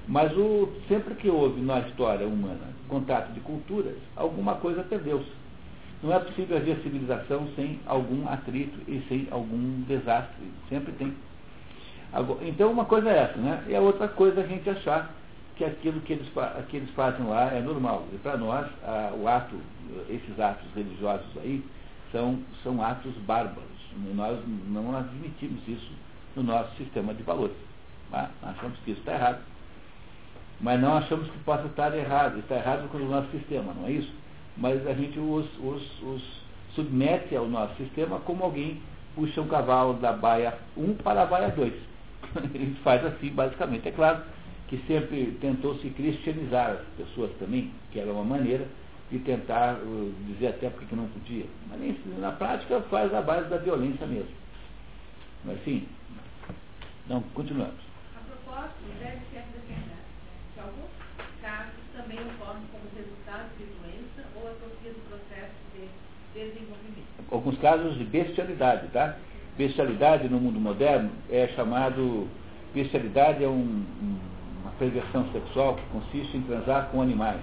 Mas 0.05 0.35
o, 0.35 0.73
sempre 0.89 1.15
que 1.15 1.29
houve 1.29 1.61
na 1.61 1.79
história 1.79 2.27
humana 2.27 2.67
contato 2.89 3.31
de 3.31 3.39
culturas, 3.39 3.95
alguma 4.17 4.55
coisa 4.55 4.83
perdeu-se. 4.83 5.31
Não 6.03 6.13
é 6.13 6.19
possível 6.19 6.57
haver 6.57 6.75
civilização 6.83 7.47
sem 7.55 7.79
algum 7.85 8.27
atrito 8.27 8.77
e 8.89 9.01
sem 9.07 9.25
algum 9.31 9.83
desastre. 9.87 10.51
Sempre 10.67 10.91
tem. 10.91 11.13
Então 12.41 12.71
uma 12.71 12.85
coisa 12.85 13.09
é 13.09 13.23
essa, 13.23 13.37
né? 13.37 13.63
E 13.67 13.75
a 13.75 13.81
outra 13.81 14.07
coisa 14.07 14.41
é 14.41 14.43
a 14.43 14.47
gente 14.47 14.69
achar 14.69 15.11
que 15.55 15.65
aquilo 15.65 15.99
que 16.01 16.13
eles, 16.13 16.27
que 16.69 16.77
eles 16.77 16.89
fazem 16.91 17.25
lá 17.25 17.51
é 17.51 17.59
normal. 17.59 18.05
E 18.13 18.17
para 18.17 18.37
nós, 18.37 18.67
a, 18.83 19.13
o 19.15 19.27
ato, 19.27 19.55
esses 20.09 20.39
atos 20.39 20.67
religiosos 20.75 21.25
aí, 21.37 21.63
são, 22.11 22.39
são 22.63 22.81
atos 22.83 23.13
bárbaros. 23.25 23.63
Nós 24.13 24.39
não 24.67 24.95
admitimos 24.95 25.67
isso 25.67 25.91
no 26.35 26.43
nosso 26.43 26.75
sistema 26.75 27.13
de 27.13 27.23
valores. 27.23 27.55
Tá? 28.11 28.29
Achamos 28.43 28.77
que 28.79 28.91
isso 28.91 28.99
está 28.99 29.13
errado. 29.13 29.39
Mas 30.61 30.79
não 30.79 30.97
achamos 30.97 31.27
que 31.29 31.37
possa 31.39 31.65
estar 31.65 31.95
errado. 31.95 32.39
Está 32.39 32.55
errado 32.55 32.89
com 32.89 32.97
o 32.97 33.09
nosso 33.09 33.29
sistema, 33.31 33.73
não 33.73 33.87
é 33.87 33.91
isso? 33.91 34.13
Mas 34.55 34.85
a 34.85 34.93
gente 34.93 35.19
os, 35.19 35.45
os, 35.59 36.01
os 36.03 36.43
submete 36.75 37.35
ao 37.35 37.47
nosso 37.47 37.75
sistema 37.75 38.19
como 38.19 38.43
alguém 38.43 38.79
puxa 39.15 39.41
um 39.41 39.47
cavalo 39.47 39.95
da 39.95 40.11
baia 40.11 40.57
1 40.77 40.95
para 40.95 41.23
a 41.23 41.25
baia 41.25 41.49
2 41.49 41.92
ele 42.53 42.75
faz 42.83 43.05
assim, 43.05 43.29
basicamente. 43.29 43.87
É 43.87 43.91
claro 43.91 44.23
que 44.67 44.77
sempre 44.87 45.37
tentou 45.39 45.77
se 45.79 45.89
cristianizar 45.89 46.71
as 46.71 47.05
pessoas 47.05 47.31
também, 47.37 47.71
que 47.91 47.99
era 47.99 48.11
uma 48.11 48.23
maneira 48.23 48.67
de 49.11 49.19
tentar 49.19 49.75
uh, 49.75 50.13
dizer 50.27 50.47
até 50.47 50.69
porque 50.69 50.95
não 50.95 51.07
podia. 51.07 51.45
Mas 51.69 51.97
na 52.17 52.31
prática 52.31 52.81
faz 52.89 53.13
a 53.13 53.21
base 53.21 53.49
da 53.49 53.57
violência 53.57 54.07
mesmo. 54.07 54.31
Mas 55.45 55.63
sim. 55.63 55.87
Então, 57.05 57.21
continuamos. 57.33 57.75
A 58.15 58.19
propósito, 58.21 58.79
deve 58.99 59.19
ser 59.31 59.39
acrescentado 59.39 60.01
que 60.53 60.59
alguns 60.59 60.89
casos 61.41 61.73
também 61.95 62.17
ocorrem 62.17 62.63
como 62.71 62.83
resultado 62.95 63.49
de 63.57 63.65
doença 63.65 64.27
ou 64.35 64.47
associado 64.47 64.95
do 64.95 65.09
processo 65.09 65.53
de 65.75 65.87
desenvolvimento. 66.33 67.07
Alguns 67.29 67.57
casos 67.59 67.97
de 67.97 68.05
bestialidade, 68.05 68.87
tá? 68.87 69.17
Bestialidade 69.57 70.27
no 70.27 70.39
mundo 70.39 70.59
moderno 70.59 71.11
é 71.29 71.47
chamado. 71.55 72.27
Bestialidade 72.73 73.43
é 73.43 73.47
um, 73.47 73.51
um, 74.01 74.17
uma 74.61 74.71
perversão 74.79 75.27
sexual 75.31 75.75
que 75.75 75.85
consiste 75.91 76.37
em 76.37 76.41
transar 76.41 76.87
com 76.87 77.01
animais. 77.01 77.39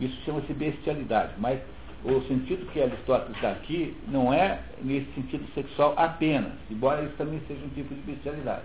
Isso 0.00 0.16
chama-se 0.24 0.52
bestialidade, 0.54 1.32
mas 1.38 1.60
o 2.04 2.20
sentido 2.28 2.66
que 2.72 2.80
Aristóteles 2.80 3.34
está 3.36 3.50
aqui 3.50 3.96
não 4.08 4.32
é 4.32 4.60
nesse 4.82 5.10
sentido 5.12 5.44
sexual 5.54 5.94
apenas, 5.96 6.52
embora 6.70 7.02
isso 7.02 7.14
também 7.16 7.40
seja 7.46 7.64
um 7.64 7.68
tipo 7.70 7.94
de 7.94 8.00
bestialidade. 8.00 8.64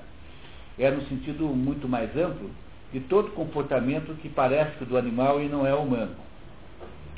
É 0.80 0.90
no 0.92 1.02
sentido 1.08 1.46
muito 1.48 1.88
mais 1.88 2.16
amplo 2.16 2.50
de 2.94 3.00
todo 3.02 3.32
comportamento 3.32 4.16
que 4.22 4.30
parece 4.30 4.84
do 4.86 4.98
animal 4.98 5.42
e 5.42 5.48
não 5.48 5.66
é 5.66 5.74
humano. 5.74 6.16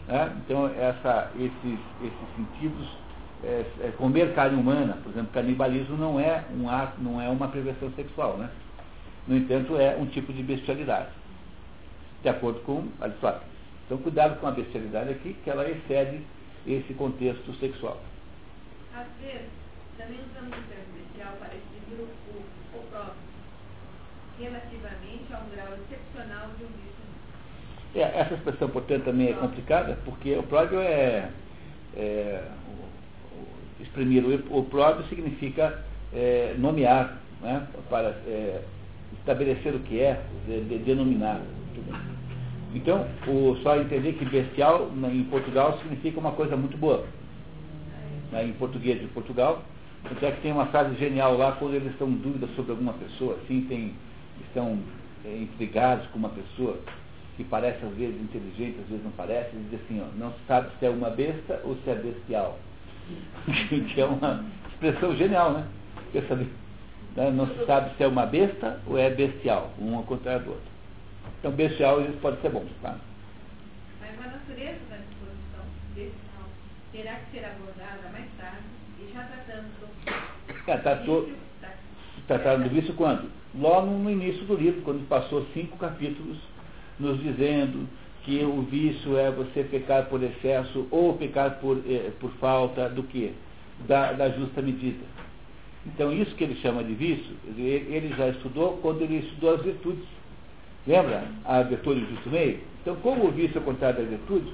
Né? 0.07 0.31
Então, 0.45 0.67
essa, 0.67 1.31
esses, 1.35 1.79
esses 2.01 2.35
sentidos 2.35 3.02
é, 3.43 3.65
é, 3.81 3.91
comer 3.97 4.33
carne 4.33 4.59
humana, 4.59 4.97
por 5.03 5.11
exemplo, 5.11 5.33
canibalismo 5.33 5.97
não 5.97 6.19
é 6.19 6.45
um 6.55 6.69
ato, 6.69 7.01
não 7.01 7.21
é 7.21 7.27
uma 7.27 7.49
perversão 7.49 7.91
sexual, 7.91 8.37
né? 8.37 8.49
No 9.27 9.35
entanto, 9.35 9.77
é 9.77 9.95
um 9.97 10.05
tipo 10.05 10.31
de 10.31 10.41
bestialidade, 10.41 11.09
de 12.21 12.29
acordo 12.29 12.61
com 12.61 12.87
Aristóteles. 13.01 13.47
Então, 13.85 13.97
cuidado 13.97 14.39
com 14.39 14.47
a 14.47 14.51
bestialidade 14.51 15.11
aqui, 15.11 15.35
que 15.43 15.49
ela 15.49 15.69
excede 15.69 16.21
esse 16.65 16.93
contexto 16.93 17.53
sexual. 17.55 17.99
Às 18.95 19.07
vezes, 19.21 19.49
também 19.97 20.19
usamos 20.19 20.57
o 20.57 20.61
termo 20.69 20.93
bestial 20.95 21.33
para 21.39 21.49
descrever 21.49 22.01
o, 22.01 22.37
o, 22.37 22.79
o 22.79 22.83
próprio, 22.89 23.13
relativamente 24.39 25.33
a 25.33 25.39
um 25.39 25.49
grau 25.49 25.77
excepcional 25.83 26.47
de 26.57 26.63
um 26.63 26.67
bicho. 26.67 26.93
É, 27.95 28.19
essa 28.19 28.35
expressão, 28.35 28.69
portanto, 28.69 29.03
também 29.03 29.29
é 29.29 29.33
complicada, 29.33 29.97
porque 30.05 30.33
o 30.35 30.43
próprio 30.43 30.79
é, 30.79 31.29
é 31.95 32.43
exprimir 33.83 34.23
o 34.25 34.57
opróbrio 34.57 35.05
significa 35.07 35.83
é, 36.13 36.55
nomear, 36.57 37.17
né, 37.41 37.67
para 37.89 38.09
é, 38.27 38.61
estabelecer 39.19 39.75
o 39.75 39.79
que 39.79 39.99
é, 39.99 40.21
de, 40.47 40.77
denominar. 40.79 41.41
Então, 42.73 43.05
o, 43.27 43.55
só 43.61 43.77
entender 43.77 44.13
que 44.13 44.25
bestial 44.25 44.89
em 45.11 45.23
Portugal 45.25 45.77
significa 45.79 46.19
uma 46.19 46.31
coisa 46.31 46.57
muito 46.57 46.77
boa. 46.77 47.05
Né, 48.31 48.45
em 48.45 48.53
português 48.53 48.99
de 48.99 49.07
Portugal. 49.07 49.63
Até 50.03 50.31
que 50.31 50.41
tem 50.41 50.51
uma 50.51 50.65
frase 50.65 50.95
genial 50.95 51.37
lá, 51.37 51.53
quando 51.53 51.75
eles 51.75 51.91
estão 51.91 52.09
em 52.09 52.17
dúvida 52.17 52.47
sobre 52.55 52.71
alguma 52.71 52.93
pessoa, 52.93 53.37
assim, 53.43 53.61
tem, 53.69 53.93
estão 54.47 54.79
é, 55.23 55.37
intrigados 55.37 56.07
com 56.07 56.17
uma 56.17 56.29
pessoa 56.29 56.77
que 57.37 57.43
parece 57.43 57.83
às 57.85 57.93
vezes 57.93 58.19
inteligente, 58.21 58.79
às 58.81 58.89
vezes 58.89 59.03
não 59.03 59.11
parece, 59.11 59.55
eles 59.55 59.69
dizem 59.71 59.79
assim, 59.85 60.01
ó, 60.01 60.19
não 60.19 60.31
se 60.31 60.39
sabe 60.47 60.69
se 60.77 60.85
é 60.85 60.89
uma 60.89 61.09
besta 61.09 61.61
ou 61.63 61.77
se 61.83 61.89
é 61.89 61.95
bestial. 61.95 62.59
Que 63.93 64.01
é 64.01 64.05
uma 64.05 64.45
expressão 64.71 65.15
genial, 65.15 65.51
né? 65.53 65.67
Né? 67.15 67.31
Não 67.31 67.47
se 67.47 67.65
sabe 67.65 67.95
se 67.95 68.03
é 68.03 68.07
uma 68.07 68.25
besta 68.25 68.79
ou 68.87 68.97
é 68.97 69.09
bestial, 69.09 69.71
um 69.79 69.95
ao 69.97 70.03
contrário 70.03 70.43
do 70.45 70.49
outro. 70.51 70.71
Então, 71.39 71.51
bestial 71.51 72.01
isso 72.01 72.17
pode 72.21 72.41
ser 72.41 72.49
bom, 72.49 72.65
tá? 72.81 72.95
Mas 73.99 74.11
a 74.19 74.29
natureza 74.29 74.79
da 74.89 74.97
disposição 74.97 75.65
bestial 75.93 76.47
terá 76.91 77.15
que 77.15 77.31
ser 77.31 77.45
abordada 77.45 78.09
mais 78.11 78.25
tarde 78.39 78.63
e 78.99 79.13
já 79.13 79.23
tratando 79.23 79.67
do 79.79 80.71
É, 80.71 80.77
tratou, 80.77 81.21
vício 81.25 81.37
da- 81.61 81.73
trataram 82.27 82.63
do 82.63 82.69
vício 82.69 82.93
quando? 82.95 83.29
Logo 83.55 83.87
no 83.91 84.09
início 84.09 84.43
do 84.45 84.55
livro, 84.55 84.81
quando 84.81 85.07
passou 85.07 85.45
cinco 85.53 85.77
capítulos 85.77 86.37
nos 86.99 87.21
dizendo 87.21 87.87
que 88.23 88.43
o 88.43 88.61
vício 88.61 89.17
é 89.17 89.29
você 89.31 89.63
pecar 89.63 90.05
por 90.05 90.21
excesso 90.23 90.87
ou 90.89 91.13
pecar 91.13 91.59
por, 91.59 91.77
eh, 91.87 92.11
por 92.19 92.31
falta 92.33 92.89
do 92.89 93.03
quê? 93.03 93.31
Da, 93.87 94.13
da 94.13 94.29
justa 94.29 94.61
medida. 94.61 95.03
Então 95.85 96.13
isso 96.13 96.33
que 96.35 96.43
ele 96.43 96.55
chama 96.55 96.83
de 96.83 96.93
vício, 96.93 97.35
ele 97.57 98.13
já 98.17 98.29
estudou 98.29 98.77
quando 98.81 99.01
ele 99.01 99.17
estudou 99.17 99.55
as 99.55 99.61
virtudes. 99.61 100.05
Lembra 100.87 101.23
a 101.43 101.61
virtude 101.63 102.01
do 102.01 102.15
justo 102.15 102.29
meio? 102.29 102.59
Então 102.81 102.95
como 102.97 103.25
o 103.25 103.31
vício 103.31 103.57
é 103.57 103.61
o 103.61 103.63
contrário 103.63 104.03
da 104.03 104.09
virtude, 104.09 104.53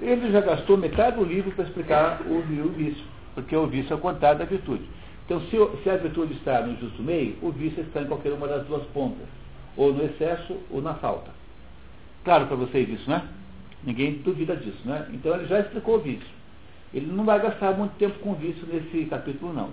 ele 0.00 0.30
já 0.30 0.40
gastou 0.40 0.76
metade 0.76 1.16
do 1.16 1.24
livro 1.24 1.52
para 1.52 1.64
explicar 1.64 2.20
o, 2.22 2.38
o 2.38 2.68
vício, 2.70 3.04
porque 3.34 3.56
o 3.56 3.66
vício 3.66 3.92
é 3.92 3.96
o 3.96 4.00
contrário 4.00 4.38
da 4.40 4.44
virtude. 4.44 4.84
Então, 5.24 5.40
se, 5.40 5.56
se 5.82 5.90
a 5.90 5.96
virtude 5.96 6.34
está 6.34 6.60
no 6.60 6.76
justo 6.78 7.02
meio, 7.02 7.36
o 7.42 7.50
vício 7.50 7.82
está 7.82 8.00
em 8.00 8.06
qualquer 8.06 8.32
uma 8.32 8.46
das 8.46 8.64
duas 8.66 8.84
pontas, 8.88 9.26
ou 9.76 9.92
no 9.92 10.04
excesso 10.04 10.56
ou 10.70 10.80
na 10.80 10.94
falta. 10.94 11.30
Claro 12.26 12.48
para 12.48 12.56
vocês 12.56 12.88
isso, 12.88 13.08
né? 13.08 13.22
Ninguém 13.84 14.14
duvida 14.14 14.56
disso, 14.56 14.80
né? 14.84 15.08
Então 15.12 15.32
ele 15.36 15.46
já 15.46 15.60
explicou 15.60 15.94
o 15.94 16.00
vício. 16.00 16.26
Ele 16.92 17.06
não 17.06 17.24
vai 17.24 17.40
gastar 17.40 17.70
muito 17.76 17.96
tempo 17.98 18.18
com 18.18 18.34
vício 18.34 18.66
nesse 18.66 19.04
capítulo, 19.04 19.52
não. 19.52 19.70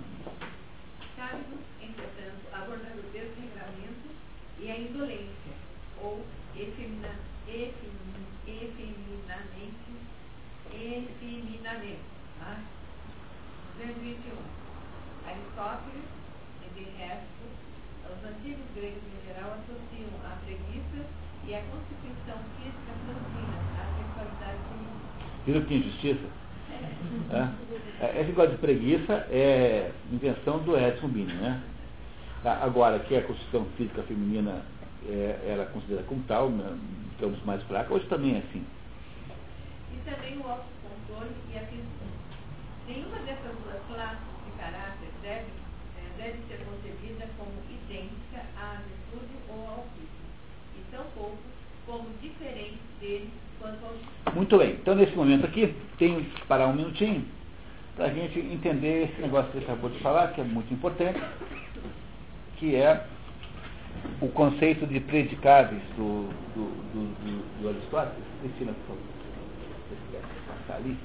Cabe-nos, 1.16 1.58
entretanto, 1.82 2.46
abordar 2.52 2.92
o 2.92 3.02
desregramento 3.10 4.06
e 4.60 4.70
a 4.70 4.78
indolência, 4.78 5.52
ou 6.00 6.24
efemina, 6.54 7.18
efemin, 7.48 8.22
efeminamente, 8.46 9.90
efeminamento. 10.70 12.06
Tá? 12.38 12.60
221. 13.78 14.30
Aristóteles, 15.26 16.04
de 16.72 16.84
resto, 16.98 17.50
os 18.06 18.24
antigos 18.24 18.64
gregos 18.76 19.02
em 19.10 19.26
geral 19.26 19.58
associam 19.58 20.08
a 20.24 20.36
preguiça 20.46 21.04
e 21.46 21.54
a 21.54 21.60
constituição 21.60 22.38
física 22.56 22.92
franzina 23.04 23.58
à 23.78 23.84
sexualidade 23.98 24.58
feminina. 24.68 25.00
Viram 25.46 25.62
que 25.62 25.74
injustiça? 25.74 26.44
É. 27.30 28.04
É, 28.04 28.20
Esse 28.20 28.28
negócio 28.30 28.52
de 28.52 28.58
preguiça 28.58 29.26
é 29.30 29.92
invenção 30.10 30.58
do 30.60 30.76
Edson 30.76 31.08
Bini, 31.08 31.32
né? 31.34 31.62
Ah, 32.44 32.60
Agora, 32.62 32.98
que 33.00 33.16
a 33.16 33.22
constituição 33.22 33.66
física 33.76 34.02
feminina 34.02 34.62
é, 35.08 35.38
ela 35.46 35.62
é 35.62 35.66
considerada 35.66 36.06
como 36.06 36.22
tal, 36.24 36.48
né, 36.50 36.76
digamos 37.16 37.42
mais 37.44 37.62
fraca, 37.64 37.92
hoje 37.92 38.06
também 38.06 38.36
é 38.36 38.38
assim. 38.38 38.64
E 39.92 40.10
também 40.10 40.38
o 40.38 40.48
autocontrole 40.48 41.34
e 41.52 41.58
a 41.58 41.60
atenção. 41.60 42.08
Nenhuma 42.88 43.16
dessas 43.18 43.52
duas 43.64 43.80
classes 43.86 44.18
de 44.44 44.50
caráter 44.58 45.08
deve, 45.22 45.46
eh, 45.96 46.10
deve 46.18 46.38
ser 46.48 46.64
concebida 46.64 47.26
como 47.38 47.52
idêntica 47.70 48.44
à 48.60 48.76
virtude 48.76 49.34
ou 49.48 49.66
ao 49.68 49.86
vício, 49.96 50.24
e 50.94 50.96
tampouco 50.96 51.38
como 51.86 52.08
diferente 52.22 52.78
dele 53.00 53.30
quanto 53.60 53.78
ao. 53.84 54.34
Muito 54.34 54.58
bem, 54.58 54.72
então 54.72 54.94
nesse 54.94 55.14
momento 55.14 55.44
aqui, 55.44 55.74
tenho 55.98 56.24
que 56.24 56.46
parar 56.46 56.68
um 56.68 56.74
minutinho 56.74 57.24
para 57.96 58.06
a 58.06 58.10
gente 58.10 58.38
entender 58.38 59.10
esse 59.10 59.20
negócio 59.20 59.50
que 59.52 59.58
ele 59.58 59.66
acabou 59.66 59.90
de 59.90 59.98
falar, 60.00 60.28
que 60.28 60.40
é 60.40 60.44
muito 60.44 60.72
importante, 60.72 61.20
que 62.56 62.74
é 62.74 63.06
o 64.20 64.28
conceito 64.28 64.86
de 64.86 65.00
predicáveis 65.00 65.82
do, 65.96 66.28
do, 66.54 66.64
do, 66.92 67.06
do, 67.22 67.62
do 67.62 67.68
Aristóteles. 67.68 68.24
Cristina, 68.40 68.72
por 68.72 68.96
favor. 68.96 69.02
Se 69.60 69.94
você 69.94 69.96
quiser 70.06 70.22
passar 70.48 70.76
ali. 70.76 70.96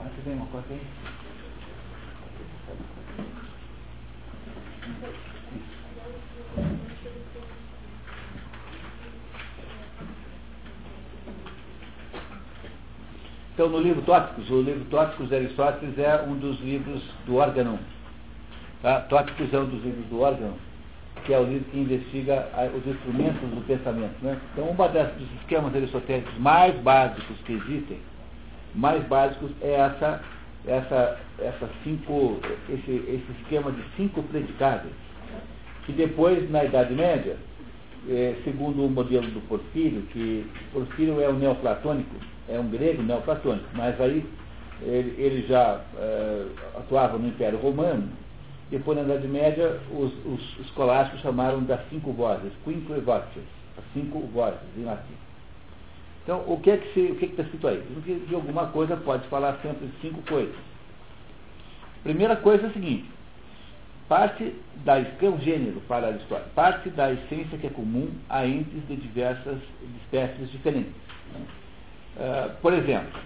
Ah, 0.00 0.04
você 0.04 0.22
tem 0.22 0.34
uma 0.34 0.46
coisa 0.46 0.66
aí? 0.70 0.80
Então, 13.56 13.70
no 13.70 13.78
livro 13.78 14.02
Tópicos, 14.02 14.50
o 14.50 14.60
livro 14.60 14.84
Tópicos 14.90 15.30
de 15.30 15.34
Aristóteles 15.34 15.98
é 15.98 16.22
um 16.28 16.34
dos 16.34 16.60
livros 16.60 17.02
do 17.24 17.36
órgão. 17.36 17.78
Tá? 18.82 19.00
Tópicos 19.08 19.50
é 19.50 19.58
um 19.58 19.64
dos 19.64 19.82
livros 19.82 20.04
do 20.08 20.20
órgão, 20.20 20.52
que 21.24 21.32
é 21.32 21.38
o 21.38 21.44
livro 21.44 21.64
que 21.70 21.78
investiga 21.78 22.50
os 22.76 22.86
instrumentos 22.86 23.40
do 23.40 23.66
pensamento. 23.66 24.12
Né? 24.20 24.38
Então, 24.52 24.70
um 24.70 24.74
dos 24.74 25.40
esquemas 25.40 25.74
aristotélicos 25.74 26.38
mais 26.38 26.78
básicos 26.82 27.34
que 27.46 27.54
existem, 27.54 27.98
mais 28.74 29.02
básicos, 29.04 29.50
é 29.62 29.72
essa, 29.72 30.20
essa, 30.66 31.18
essa 31.38 31.70
cinco, 31.82 32.38
esse, 32.68 32.90
esse 32.90 33.40
esquema 33.40 33.72
de 33.72 33.82
cinco 33.96 34.22
predicáveis, 34.24 34.92
que 35.86 35.92
depois, 35.92 36.50
na 36.50 36.62
Idade 36.62 36.92
Média, 36.92 37.38
eh, 38.06 38.34
segundo 38.44 38.84
o 38.84 38.90
modelo 38.90 39.28
do 39.28 39.40
Porfírio, 39.48 40.02
que 40.12 40.46
Porfírio 40.74 41.22
é 41.22 41.28
um 41.30 41.38
neoplatônico, 41.38 42.35
é 42.48 42.58
um 42.58 42.68
grego 42.68 43.02
neoplatônico, 43.02 43.66
mas 43.74 44.00
aí 44.00 44.24
ele, 44.82 45.14
ele 45.18 45.46
já 45.46 45.80
eh, 45.96 46.46
atuava 46.76 47.18
no 47.18 47.28
Império 47.28 47.58
Romano, 47.58 48.08
depois 48.70 48.98
na 48.98 49.04
Idade 49.04 49.28
Média 49.28 49.80
os, 49.90 50.12
os 50.26 50.66
escolásticos 50.66 51.20
chamaram 51.20 51.62
das 51.62 51.80
cinco 51.88 52.12
vozes, 52.12 52.52
quinque 52.64 52.92
voces, 53.00 53.42
as 53.78 53.84
cinco 53.94 54.20
vozes 54.32 54.58
em 54.76 54.84
latim. 54.84 55.14
Então, 56.24 56.42
o 56.46 56.58
que 56.60 56.72
é 56.72 56.76
que 56.76 57.14
que 57.14 57.24
é 57.24 57.28
está 57.28 57.42
escrito 57.44 57.68
aí? 57.68 57.82
Que 58.04 58.14
de 58.26 58.34
alguma 58.34 58.66
coisa 58.66 58.96
pode 58.96 59.28
falar 59.28 59.58
sempre 59.62 59.88
cinco 60.02 60.20
coisas. 60.22 60.56
Primeira 62.02 62.36
coisa 62.36 62.66
é 62.66 62.68
a 62.68 62.72
seguinte, 62.72 63.08
parte 64.08 64.52
da 64.84 64.98
é 64.98 65.28
um 65.28 65.38
gênero 65.40 65.80
para 65.88 66.08
Aristóteles, 66.08 66.52
parte 66.52 66.90
da 66.90 67.12
essência 67.12 67.58
que 67.58 67.66
é 67.66 67.70
comum 67.70 68.10
a 68.28 68.46
entes 68.46 68.86
de 68.88 68.96
diversas 68.96 69.58
espécies 70.02 70.50
diferentes. 70.50 70.92
Ah, 72.18 72.50
por 72.62 72.72
exemplo, 72.72 73.20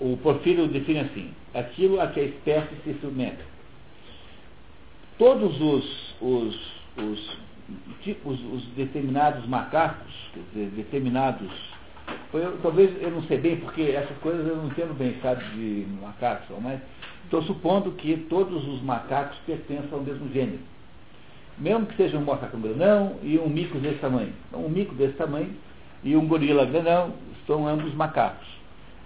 o 0.00 0.16
Porfírio 0.18 0.66
define 0.68 1.00
assim, 1.00 1.30
aquilo 1.54 2.00
a 2.00 2.06
que 2.08 2.20
a 2.20 2.24
espécie 2.24 2.74
se 2.84 2.94
submete. 3.00 3.42
Todos 5.18 5.60
os, 5.60 6.14
os, 6.20 6.72
os, 6.96 7.36
tipos, 8.02 8.38
os 8.52 8.64
determinados 8.76 9.46
macacos, 9.46 10.12
dizer, 10.54 10.70
determinados. 10.70 11.50
Eu, 12.32 12.58
talvez 12.62 12.90
eu 13.02 13.10
não 13.10 13.22
sei 13.24 13.38
bem, 13.38 13.56
porque 13.56 13.82
essas 13.82 14.16
coisas 14.18 14.46
eu 14.46 14.56
não 14.56 14.68
entendo 14.68 14.96
bem, 14.96 15.16
sabe, 15.20 15.44
de 15.44 15.86
macacos, 16.00 16.56
mas 16.62 16.80
estou 17.24 17.42
supondo 17.42 17.90
que 17.92 18.16
todos 18.30 18.66
os 18.66 18.80
macacos 18.82 19.36
pertencem 19.44 19.90
ao 19.92 20.00
mesmo 20.00 20.32
gênero. 20.32 20.60
Mesmo 21.58 21.86
que 21.86 21.96
seja 21.96 22.16
um 22.16 22.24
macaco 22.24 22.56
grandão 22.56 23.16
e 23.22 23.36
um 23.36 23.48
mico 23.48 23.78
desse 23.78 23.98
tamanho. 23.98 24.32
Então, 24.46 24.64
um 24.64 24.68
mico 24.68 24.94
desse 24.94 25.14
tamanho 25.14 25.52
e 26.04 26.16
um 26.16 26.26
gorila 26.28 26.64
grandão 26.64 27.12
são 27.48 27.66
ambos 27.66 27.92
macacos. 27.94 28.46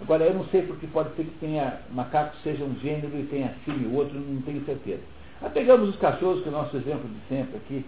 Agora, 0.01 0.25
eu 0.25 0.33
não 0.33 0.45
sei 0.47 0.63
porque 0.63 0.85
pode 0.87 1.15
ser 1.15 1.23
que 1.23 1.39
tenha 1.39 1.79
macaco 1.91 2.35
seja 2.43 2.63
um 2.63 2.75
gênero 2.81 3.17
e 3.17 3.23
tenha 3.23 3.55
símio, 3.63 3.89
o 3.89 3.95
outro 3.95 4.19
não 4.19 4.41
tenho 4.41 4.63
certeza. 4.65 5.01
Mas 5.41 5.53
pegamos 5.53 5.89
os 5.89 5.95
cachorros, 5.95 6.41
que 6.41 6.49
é 6.49 6.51
o 6.51 6.55
nosso 6.55 6.75
exemplo 6.75 7.09
de 7.09 7.35
sempre 7.35 7.55
aqui. 7.57 7.85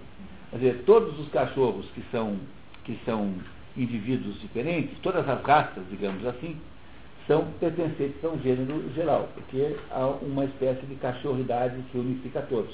Quer 0.50 0.58
dizer, 0.58 0.84
todos 0.86 1.20
os 1.20 1.28
cachorros 1.30 1.86
que 1.92 2.02
são, 2.10 2.38
que 2.86 2.98
são 3.04 3.34
indivíduos 3.76 4.40
diferentes, 4.40 4.98
todas 5.00 5.28
as 5.28 5.42
raças, 5.44 5.84
digamos 5.90 6.26
assim, 6.26 6.56
são 7.28 7.46
pertencentes 7.60 8.24
a 8.24 8.30
um 8.30 8.40
gênero 8.40 8.82
geral, 8.94 9.28
porque 9.34 9.76
há 9.92 10.06
uma 10.22 10.46
espécie 10.46 10.86
de 10.86 10.96
cachorridade 10.96 11.76
que 11.92 11.98
unifica 11.98 12.42
todos. 12.44 12.74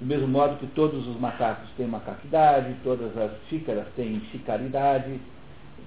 Do 0.00 0.06
mesmo 0.06 0.28
modo 0.28 0.58
que 0.58 0.66
todos 0.68 1.06
os 1.08 1.18
macacos 1.18 1.68
têm 1.76 1.86
macaquidade, 1.86 2.76
todas 2.84 3.16
as 3.16 3.32
xícaras 3.48 3.86
têm 3.96 4.20
chicaridade, 4.30 5.18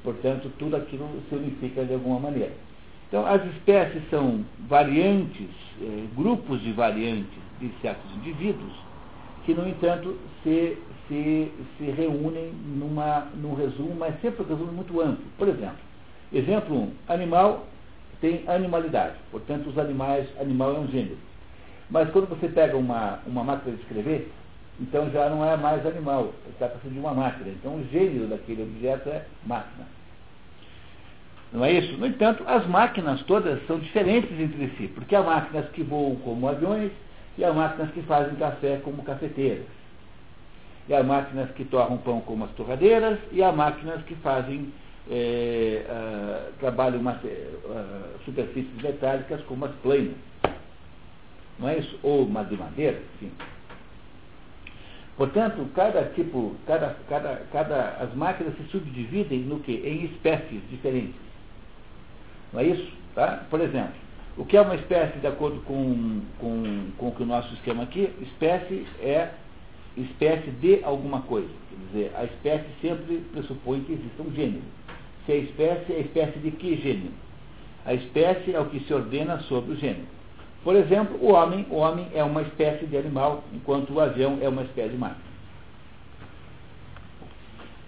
portanto, 0.04 0.52
tudo 0.58 0.76
aquilo 0.76 1.08
se 1.30 1.36
unifica 1.36 1.84
de 1.84 1.94
alguma 1.94 2.20
maneira. 2.20 2.54
Então, 3.08 3.26
as 3.26 3.44
espécies 3.54 4.04
são 4.10 4.44
variantes, 4.68 5.50
eh, 5.82 6.06
grupos 6.16 6.62
de 6.62 6.74
variantes 6.74 7.40
de 7.60 7.72
certos 7.82 8.12
indivíduos, 8.18 8.74
que, 9.46 9.54
no 9.54 9.68
entanto, 9.68 10.18
se, 10.44 10.78
se, 11.08 11.52
se 11.78 11.84
reúnem 11.92 12.52
numa, 12.78 13.28
num 13.36 13.56
resumo, 13.56 13.96
mas 13.98 14.20
sempre 14.22 14.44
um 14.44 14.48
resumo 14.48 14.72
muito 14.74 15.00
amplo. 15.02 15.26
Por 15.38 15.48
exemplo, 15.48 15.78
exemplo 16.34 16.76
1, 16.76 16.92
animal 17.08 17.66
tem 18.20 18.44
animalidade, 18.48 19.16
portanto, 19.32 19.70
os 19.70 19.78
animais, 19.78 20.28
animal 20.40 20.76
é 20.76 20.80
um 20.80 20.88
gênero. 20.88 21.18
Mas 21.90 22.10
quando 22.10 22.28
você 22.28 22.50
pega 22.50 22.76
uma, 22.76 23.20
uma 23.26 23.44
máquina 23.44 23.76
de 23.76 23.82
escrever, 23.82 24.30
então 24.80 25.10
já 25.12 25.30
não 25.30 25.44
é 25.44 25.58
mais 25.58 25.86
animal, 25.86 26.34
trata-se 26.58 26.88
de 26.88 27.00
uma 27.00 27.14
máquina. 27.14 27.50
Então 27.50 27.76
o 27.76 27.84
gênero 27.86 28.28
daquele 28.28 28.64
objeto 28.64 29.10
é 29.10 29.26
máquina. 29.46 29.88
Não 31.52 31.64
é 31.64 31.72
isso? 31.72 31.98
No 31.98 32.06
entanto, 32.06 32.44
as 32.46 32.68
máquinas 32.68 33.22
todas 33.24 33.66
são 33.66 33.80
diferentes 33.80 34.38
entre 34.40 34.68
si, 34.78 34.88
porque 34.90 35.16
há 35.16 35.24
máquinas 35.24 35.70
que 35.70 35.82
voam 35.82 36.16
como 36.18 36.48
aviões 36.48 36.92
e 37.38 37.46
há 37.46 37.54
máquinas 37.54 37.92
que 37.92 38.02
fazem 38.04 38.36
café 38.36 38.80
como 38.84 39.04
cafeteiras. 39.04 39.66
E 40.90 40.94
há 40.94 41.04
máquinas 41.04 41.50
que 41.52 41.66
torram 41.66 41.98
pão 41.98 42.22
como 42.22 42.46
as 42.46 42.52
torradeiras 42.52 43.20
e 43.32 43.42
há 43.42 43.52
máquinas 43.52 44.04
que 44.04 44.16
fazem 44.16 44.72
é, 45.10 45.86
uh, 45.90 46.54
trabalham 46.60 47.00
uma, 47.00 47.14
uh, 47.14 48.20
superfícies 48.26 48.82
metálicas 48.82 49.42
como 49.44 49.66
as 49.66 49.72
planas. 49.76 50.16
Não 51.60 51.70
é 51.70 51.80
isso? 51.80 51.98
Ou 52.04 52.26
de 52.26 52.32
madeira, 52.32 53.02
enfim. 53.16 53.32
Portanto, 55.18 55.68
cada 55.74 56.04
tipo, 56.14 56.56
cada, 56.68 56.96
cada, 57.10 57.42
cada, 57.52 57.98
as 58.00 58.14
máquinas 58.14 58.56
se 58.56 58.64
subdividem 58.66 59.40
no 59.40 59.60
que? 59.60 59.72
Em 59.72 60.06
espécies 60.06 60.62
diferentes. 60.70 61.20
Não 62.54 62.60
é 62.60 62.66
isso? 62.66 62.92
Tá? 63.16 63.44
Por 63.50 63.60
exemplo, 63.60 63.94
o 64.38 64.46
que 64.46 64.56
é 64.56 64.62
uma 64.62 64.76
espécie 64.76 65.18
de 65.18 65.26
acordo 65.26 65.60
com, 65.62 66.22
com, 66.40 66.92
com 66.96 67.24
o 67.24 67.26
nosso 67.26 67.52
esquema 67.56 67.84
aqui? 67.84 68.14
Espécie 68.22 68.86
é 69.02 69.30
espécie 69.98 70.52
de 70.52 70.84
alguma 70.84 71.22
coisa. 71.22 71.50
Quer 71.70 71.86
dizer, 71.88 72.12
a 72.16 72.24
espécie 72.26 72.68
sempre 72.82 73.18
pressupõe 73.34 73.82
que 73.82 73.94
exista 73.94 74.22
um 74.22 74.32
gênero. 74.32 74.64
Se 75.26 75.32
é 75.32 75.38
espécie, 75.38 75.94
é 75.94 76.00
espécie 76.02 76.40
de 76.40 76.52
que 76.52 76.76
gênero? 76.78 77.12
A 77.86 77.94
espécie 77.96 78.54
é 78.54 78.60
o 78.60 78.66
que 78.66 78.80
se 78.82 78.94
ordena 78.94 79.40
sobre 79.40 79.72
o 79.72 79.76
gênero. 79.76 80.17
Por 80.68 80.76
exemplo, 80.76 81.18
o 81.22 81.32
homem, 81.32 81.66
o 81.70 81.78
homem 81.78 82.10
é 82.14 82.22
uma 82.22 82.42
espécie 82.42 82.86
de 82.88 82.98
animal, 82.98 83.42
enquanto 83.54 83.94
o 83.94 84.02
avião 84.02 84.38
é 84.42 84.50
uma 84.50 84.64
espécie 84.64 84.90
de 84.90 84.98
máquina. 84.98 85.24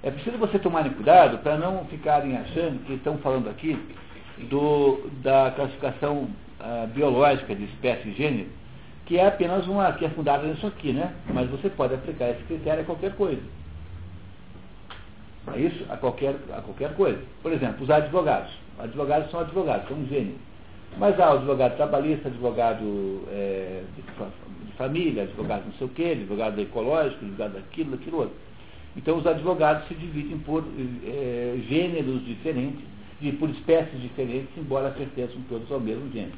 É 0.02 0.10
preciso 0.10 0.38
você 0.38 0.58
tomarem 0.60 0.94
cuidado 0.94 1.40
para 1.40 1.58
não 1.58 1.84
ficarem 1.88 2.38
achando 2.38 2.86
que 2.86 2.94
estão 2.94 3.18
falando 3.18 3.50
aqui 3.50 3.78
do, 4.50 5.10
da 5.22 5.52
classificação 5.52 6.30
uh, 6.62 6.88
biológica 6.88 7.54
de 7.54 7.66
espécie 7.66 8.08
e 8.08 8.14
gênero, 8.14 8.48
que 9.06 9.18
é 9.18 9.28
apenas 9.28 9.68
uma 9.68 9.92
que 9.92 10.06
é 10.06 10.10
fundada 10.12 10.48
nisso 10.48 10.66
aqui, 10.66 10.94
né? 10.94 11.14
Mas 11.34 11.50
você 11.50 11.70
pode 11.70 11.96
aplicar 11.96 12.30
esse 12.30 12.44
critério 12.44 12.84
a 12.84 12.86
qualquer 12.86 13.14
coisa. 13.18 13.42
É 15.54 15.60
isso? 15.60 15.86
A 15.90 15.98
qualquer, 15.98 16.34
a 16.54 16.62
qualquer 16.62 16.96
coisa. 16.96 17.20
Por 17.44 17.52
exemplo, 17.52 17.84
os 17.84 17.90
advogados. 17.90 18.54
Advogados 18.80 19.30
são 19.32 19.42
advogados, 19.42 19.86
são 19.90 19.98
um 19.98 20.08
gênero. 20.08 20.48
Mas 20.98 21.20
há 21.20 21.34
o 21.34 21.38
advogado 21.38 21.76
trabalhista, 21.76 22.28
advogado 22.28 23.24
é, 23.32 23.84
de, 23.96 24.02
de, 24.02 24.74
família, 24.74 25.24
advogado 25.24 25.66
não 25.66 25.74
sei 25.74 25.88
o 25.88 25.90
quê, 25.90 26.12
advogado 26.12 26.60
ecológico, 26.60 27.24
advogado 27.24 27.54
daquilo, 27.54 27.92
daquilo 27.92 28.18
outro. 28.18 28.36
Então 28.98 29.18
os 29.18 29.26
advogados 29.26 29.88
se 29.88 29.94
dividem 29.94 30.38
por 30.40 30.64
é, 31.06 31.58
gêneros 31.70 32.26
diferentes, 32.26 32.84
e 33.22 33.32
por 33.32 33.50
espécies 33.50 34.02
diferentes, 34.02 34.50
embora 34.58 34.92
pertençam 34.92 35.42
todos 35.50 35.70
ao 35.72 35.80
mesmo 35.80 36.10
gênero. 36.12 36.38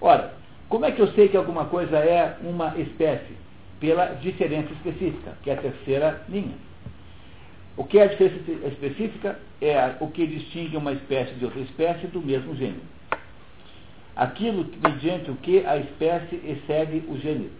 Ora, 0.00 0.34
como 0.68 0.84
é 0.84 0.92
que 0.92 1.00
eu 1.00 1.08
sei 1.08 1.28
que 1.28 1.36
alguma 1.36 1.66
coisa 1.66 1.98
é 1.98 2.38
uma 2.42 2.74
espécie? 2.78 3.34
Pela 3.78 4.06
diferença 4.14 4.72
específica, 4.72 5.36
que 5.42 5.50
é 5.50 5.54
a 5.54 5.56
terceira 5.56 6.22
linha. 6.28 6.54
O 7.76 7.84
que 7.84 7.98
é 7.98 8.04
a 8.04 8.06
diferença 8.06 8.68
específica? 8.68 9.38
É 9.60 9.94
o 10.00 10.08
que 10.08 10.26
distingue 10.26 10.76
uma 10.76 10.92
espécie 10.92 11.34
de 11.34 11.44
outra 11.44 11.60
espécie 11.60 12.06
do 12.08 12.20
mesmo 12.20 12.54
gênero 12.54 12.80
aquilo 14.20 14.66
mediante 14.86 15.30
o 15.30 15.36
que 15.36 15.64
a 15.64 15.78
espécie 15.78 16.36
excede 16.44 17.02
o 17.08 17.16
gênero. 17.18 17.50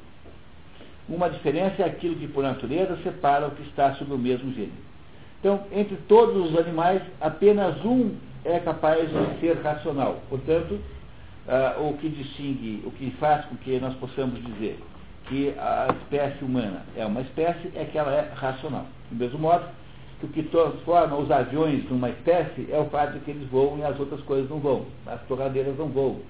Uma 1.08 1.30
diferença 1.30 1.82
é 1.82 1.86
aquilo 1.86 2.16
que 2.16 2.28
por 2.28 2.42
natureza 2.42 2.98
separa 3.02 3.46
o 3.46 3.52
que 3.52 3.62
está 3.62 3.94
sob 3.94 4.12
o 4.12 4.18
mesmo 4.18 4.52
gênero. 4.52 4.90
Então, 5.38 5.62
entre 5.72 5.96
todos 6.06 6.50
os 6.50 6.58
animais, 6.58 7.00
apenas 7.18 7.82
um 7.82 8.14
é 8.44 8.58
capaz 8.58 9.08
de 9.08 9.40
ser 9.40 9.56
racional. 9.62 10.20
Portanto, 10.28 10.74
uh, 10.74 11.88
o 11.88 11.96
que 11.96 12.10
distingue, 12.10 12.82
o 12.84 12.90
que 12.90 13.10
faz 13.12 13.46
com 13.46 13.56
que 13.56 13.80
nós 13.80 13.94
possamos 13.94 14.38
dizer 14.44 14.78
que 15.28 15.54
a 15.58 15.88
espécie 16.02 16.44
humana 16.44 16.82
é 16.94 17.06
uma 17.06 17.22
espécie 17.22 17.72
é 17.74 17.86
que 17.86 17.96
ela 17.96 18.12
é 18.12 18.30
racional. 18.34 18.84
Do 19.10 19.16
mesmo 19.16 19.38
modo 19.38 19.64
que 20.20 20.26
o 20.26 20.28
que 20.28 20.42
transforma 20.42 21.16
os 21.16 21.30
aviões 21.30 21.88
numa 21.88 22.10
espécie 22.10 22.68
é 22.70 22.78
o 22.78 22.84
fato 22.90 23.14
de 23.14 23.20
que 23.20 23.30
eles 23.30 23.48
voam 23.48 23.78
e 23.78 23.82
as 23.82 23.98
outras 23.98 24.20
coisas 24.22 24.50
não 24.50 24.58
voam. 24.58 24.84
As 25.06 25.22
torradeiras 25.22 25.78
não 25.78 25.88
voam. 25.88 26.20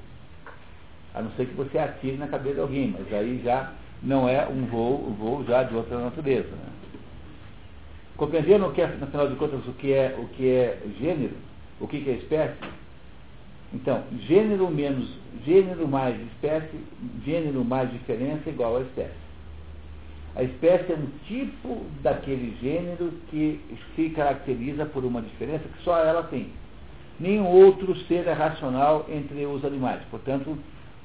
A 1.14 1.22
não 1.22 1.30
ser 1.32 1.46
que 1.46 1.54
você 1.54 1.78
atire 1.78 2.16
na 2.16 2.28
cabeça 2.28 2.56
de 2.56 2.60
alguém, 2.60 2.94
mas 2.96 3.12
aí 3.12 3.40
já 3.44 3.72
não 4.02 4.28
é 4.28 4.46
um 4.48 4.66
voo, 4.66 5.08
um 5.08 5.12
voo 5.12 5.44
já 5.44 5.62
de 5.62 5.74
outra 5.74 5.98
natureza. 5.98 6.48
Né? 6.48 6.72
Compreenderam 8.16 8.68
o 8.68 8.72
que 8.72 8.82
é, 8.82 8.86
de 8.86 9.36
contas, 9.36 9.66
o 9.66 9.72
que 9.72 9.92
é, 9.92 10.16
o 10.18 10.28
que 10.28 10.48
é 10.48 10.78
gênero? 11.00 11.34
O 11.80 11.88
que 11.88 12.08
é 12.08 12.12
espécie? 12.12 12.58
Então, 13.72 14.02
gênero 14.26 14.68
menos 14.70 15.20
gênero 15.44 15.86
mais 15.86 16.20
espécie, 16.32 16.76
gênero 17.24 17.64
mais 17.64 17.90
diferença 17.90 18.42
é 18.46 18.50
igual 18.50 18.76
a 18.76 18.82
espécie. 18.82 19.30
A 20.36 20.42
espécie 20.42 20.92
é 20.92 20.96
um 20.96 21.08
tipo 21.26 21.84
daquele 22.02 22.56
gênero 22.60 23.12
que 23.30 23.60
se 23.94 24.10
caracteriza 24.10 24.86
por 24.86 25.04
uma 25.04 25.22
diferença 25.22 25.64
que 25.64 25.82
só 25.82 25.98
ela 25.98 26.22
tem. 26.24 26.50
Nenhum 27.18 27.46
outro 27.46 27.96
ser 28.06 28.26
é 28.26 28.32
racional 28.32 29.06
entre 29.08 29.44
os 29.44 29.64
animais. 29.64 30.00
Portanto, 30.10 30.56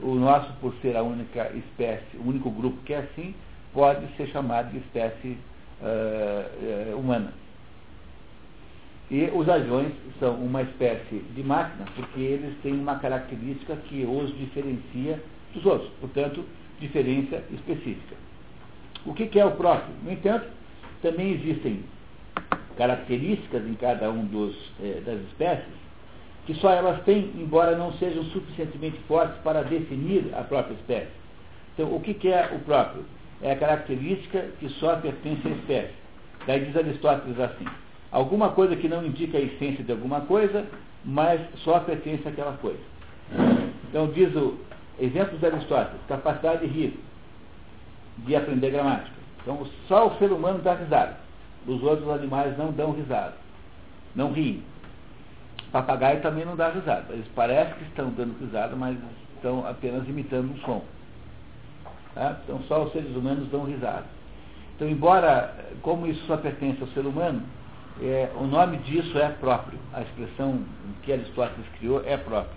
o 0.01 0.15
nosso, 0.15 0.51
por 0.59 0.73
ser 0.81 0.95
a 0.95 1.03
única 1.03 1.51
espécie, 1.55 2.17
o 2.17 2.27
único 2.27 2.49
grupo 2.49 2.77
que 2.83 2.93
é 2.93 2.97
assim, 2.99 3.33
pode 3.73 4.05
ser 4.15 4.27
chamado 4.27 4.71
de 4.71 4.77
espécie 4.77 5.37
uh, 5.81 6.93
uh, 6.93 6.99
humana. 6.99 7.33
E 9.09 9.29
os 9.33 9.47
aviões 9.47 9.93
são 10.19 10.35
uma 10.35 10.63
espécie 10.63 11.19
de 11.35 11.43
máquina, 11.43 11.85
porque 11.95 12.19
eles 12.19 12.57
têm 12.63 12.73
uma 12.73 12.97
característica 12.97 13.75
que 13.75 14.03
os 14.03 14.35
diferencia 14.37 15.21
dos 15.53 15.65
outros, 15.65 15.91
portanto, 15.99 16.43
diferença 16.79 17.43
específica. 17.51 18.15
O 19.05 19.13
que, 19.13 19.27
que 19.27 19.39
é 19.39 19.45
o 19.45 19.51
próprio? 19.51 19.93
No 20.03 20.11
entanto, 20.11 20.47
também 21.01 21.33
existem 21.33 21.83
características 22.75 23.65
em 23.65 23.75
cada 23.75 24.09
um 24.09 24.25
dos, 24.25 24.55
eh, 24.81 25.01
das 25.05 25.21
espécies 25.21 25.84
que 26.45 26.53
só 26.55 26.69
elas 26.71 27.01
têm, 27.03 27.31
embora 27.35 27.75
não 27.75 27.93
sejam 27.93 28.23
suficientemente 28.25 28.97
fortes 29.07 29.35
para 29.43 29.63
definir 29.63 30.31
a 30.35 30.43
própria 30.43 30.75
espécie. 30.75 31.11
Então, 31.73 31.93
o 31.93 31.99
que, 31.99 32.27
é 32.27 32.51
o 32.53 32.59
próprio? 32.59 33.03
É 33.41 33.51
a 33.51 33.57
característica 33.57 34.49
que 34.59 34.69
só 34.69 34.95
pertence 34.95 35.47
à 35.47 35.51
espécie. 35.51 35.93
Daí 36.47 36.65
diz 36.65 36.75
Aristóteles 36.75 37.39
assim: 37.39 37.65
alguma 38.11 38.49
coisa 38.49 38.75
que 38.75 38.87
não 38.87 39.05
indica 39.05 39.37
a 39.37 39.41
essência 39.41 39.83
de 39.83 39.91
alguma 39.91 40.21
coisa, 40.21 40.65
mas 41.03 41.41
só 41.57 41.79
pertence 41.79 42.27
àquela 42.27 42.53
coisa. 42.53 42.79
Então, 43.89 44.07
diz 44.07 44.33
o 44.35 44.57
exemplo 44.99 45.37
de 45.37 45.45
Aristóteles: 45.45 45.99
capacidade 46.07 46.65
de 46.65 46.73
rir, 46.73 46.99
de 48.19 48.35
aprender 48.35 48.69
gramática. 48.69 49.15
Então, 49.41 49.65
só 49.87 50.07
o 50.07 50.17
ser 50.17 50.31
humano 50.31 50.59
dá 50.59 50.75
risada. 50.75 51.17
Os 51.67 51.81
outros 51.81 52.07
animais 52.09 52.55
não 52.57 52.71
dão 52.71 52.91
risada, 52.91 53.35
não 54.15 54.31
riem. 54.31 54.63
Papagaio 55.75 56.21
também 56.21 56.45
não 56.45 56.55
dá 56.55 56.69
risada. 56.69 57.11
Eles 57.11 57.27
parecem 57.35 57.73
que 57.73 57.83
estão 57.83 58.09
dando 58.11 58.39
risada, 58.39 58.77
mas 58.77 58.97
estão 59.35 59.67
apenas 59.67 60.07
imitando 60.07 60.53
um 60.53 60.57
som. 60.59 60.81
Tá? 62.13 62.37
Então 62.45 62.61
só 62.69 62.85
os 62.85 62.93
seres 62.93 63.13
humanos 63.13 63.49
dão 63.49 63.65
risada. 63.65 64.05
Então, 64.73 64.87
embora, 64.87 65.53
como 65.81 66.07
isso 66.07 66.25
só 66.27 66.37
pertence 66.37 66.81
ao 66.81 66.87
ser 66.87 67.05
humano, 67.05 67.43
é, 68.01 68.31
o 68.39 68.45
nome 68.45 68.77
disso 68.77 69.19
é 69.19 69.27
próprio. 69.27 69.77
A 69.91 70.01
expressão 70.01 70.63
que 71.03 71.11
Aristóteles 71.11 71.67
criou 71.77 72.01
é 72.05 72.15
própria. 72.15 72.55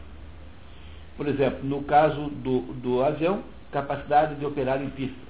Por 1.16 1.26
exemplo, 1.26 1.58
no 1.64 1.82
caso 1.82 2.20
do, 2.30 2.72
do 2.74 3.02
avião, 3.02 3.42
capacidade 3.72 4.36
de 4.36 4.46
operar 4.46 4.80
em 4.80 4.90
pistas. 4.90 5.27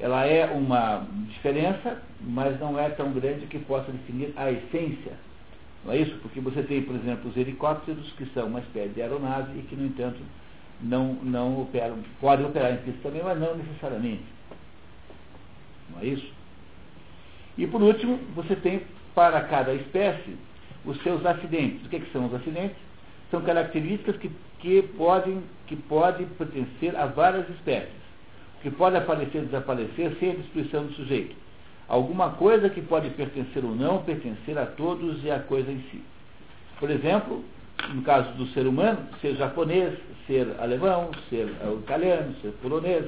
Ela 0.00 0.24
é 0.24 0.46
uma 0.46 1.06
diferença, 1.28 2.00
mas 2.22 2.58
não 2.58 2.78
é 2.78 2.88
tão 2.88 3.12
grande 3.12 3.46
que 3.46 3.58
possa 3.58 3.92
definir 3.92 4.32
a 4.34 4.50
essência. 4.50 5.12
Não 5.84 5.92
é 5.92 5.98
isso? 5.98 6.16
Porque 6.22 6.40
você 6.40 6.62
tem, 6.62 6.82
por 6.82 6.96
exemplo, 6.96 7.28
os 7.28 7.36
helicópteros, 7.36 8.10
que 8.12 8.24
são 8.32 8.46
uma 8.46 8.60
espécie 8.60 8.94
de 8.94 9.02
aeronave 9.02 9.58
e 9.58 9.62
que, 9.62 9.76
no 9.76 9.86
entanto, 9.86 10.18
não, 10.80 11.14
não 11.22 11.60
operam, 11.60 11.98
podem 12.18 12.46
operar 12.46 12.72
em 12.72 12.78
pista 12.78 13.00
também, 13.02 13.22
mas 13.22 13.38
não 13.38 13.54
necessariamente. 13.54 14.24
Não 15.90 16.00
é 16.00 16.06
isso? 16.06 16.32
E 17.58 17.66
por 17.66 17.82
último, 17.82 18.18
você 18.34 18.56
tem 18.56 18.82
para 19.14 19.42
cada 19.42 19.74
espécie 19.74 20.34
os 20.86 21.00
seus 21.02 21.24
acidentes. 21.26 21.84
O 21.84 21.90
que, 21.90 21.96
é 21.96 22.00
que 22.00 22.10
são 22.10 22.24
os 22.24 22.32
acidentes? 22.32 22.76
São 23.30 23.42
características 23.42 24.16
que, 24.16 24.30
que, 24.60 24.82
podem, 24.96 25.42
que 25.66 25.76
podem 25.76 26.26
pertencer 26.26 26.96
a 26.96 27.04
várias 27.04 27.46
espécies 27.50 27.99
que 28.62 28.70
pode 28.70 28.96
aparecer 28.96 29.42
e 29.42 29.46
desaparecer 29.46 30.16
sem 30.18 30.32
a 30.32 30.34
destruição 30.34 30.86
do 30.86 30.92
sujeito. 30.94 31.34
Alguma 31.88 32.30
coisa 32.30 32.68
que 32.68 32.80
pode 32.80 33.10
pertencer 33.10 33.64
ou 33.64 33.74
não, 33.74 34.02
pertencer 34.02 34.56
a 34.58 34.66
todos 34.66 35.24
e 35.24 35.30
à 35.30 35.40
coisa 35.40 35.70
em 35.70 35.80
si. 35.90 36.02
Por 36.78 36.90
exemplo, 36.90 37.44
no 37.92 38.02
caso 38.02 38.30
do 38.34 38.46
ser 38.48 38.66
humano, 38.66 38.98
ser 39.20 39.34
japonês, 39.34 39.98
ser 40.26 40.46
alemão, 40.60 41.10
ser 41.28 41.48
italiano, 41.82 42.34
ser 42.40 42.52
polonês, 42.62 43.06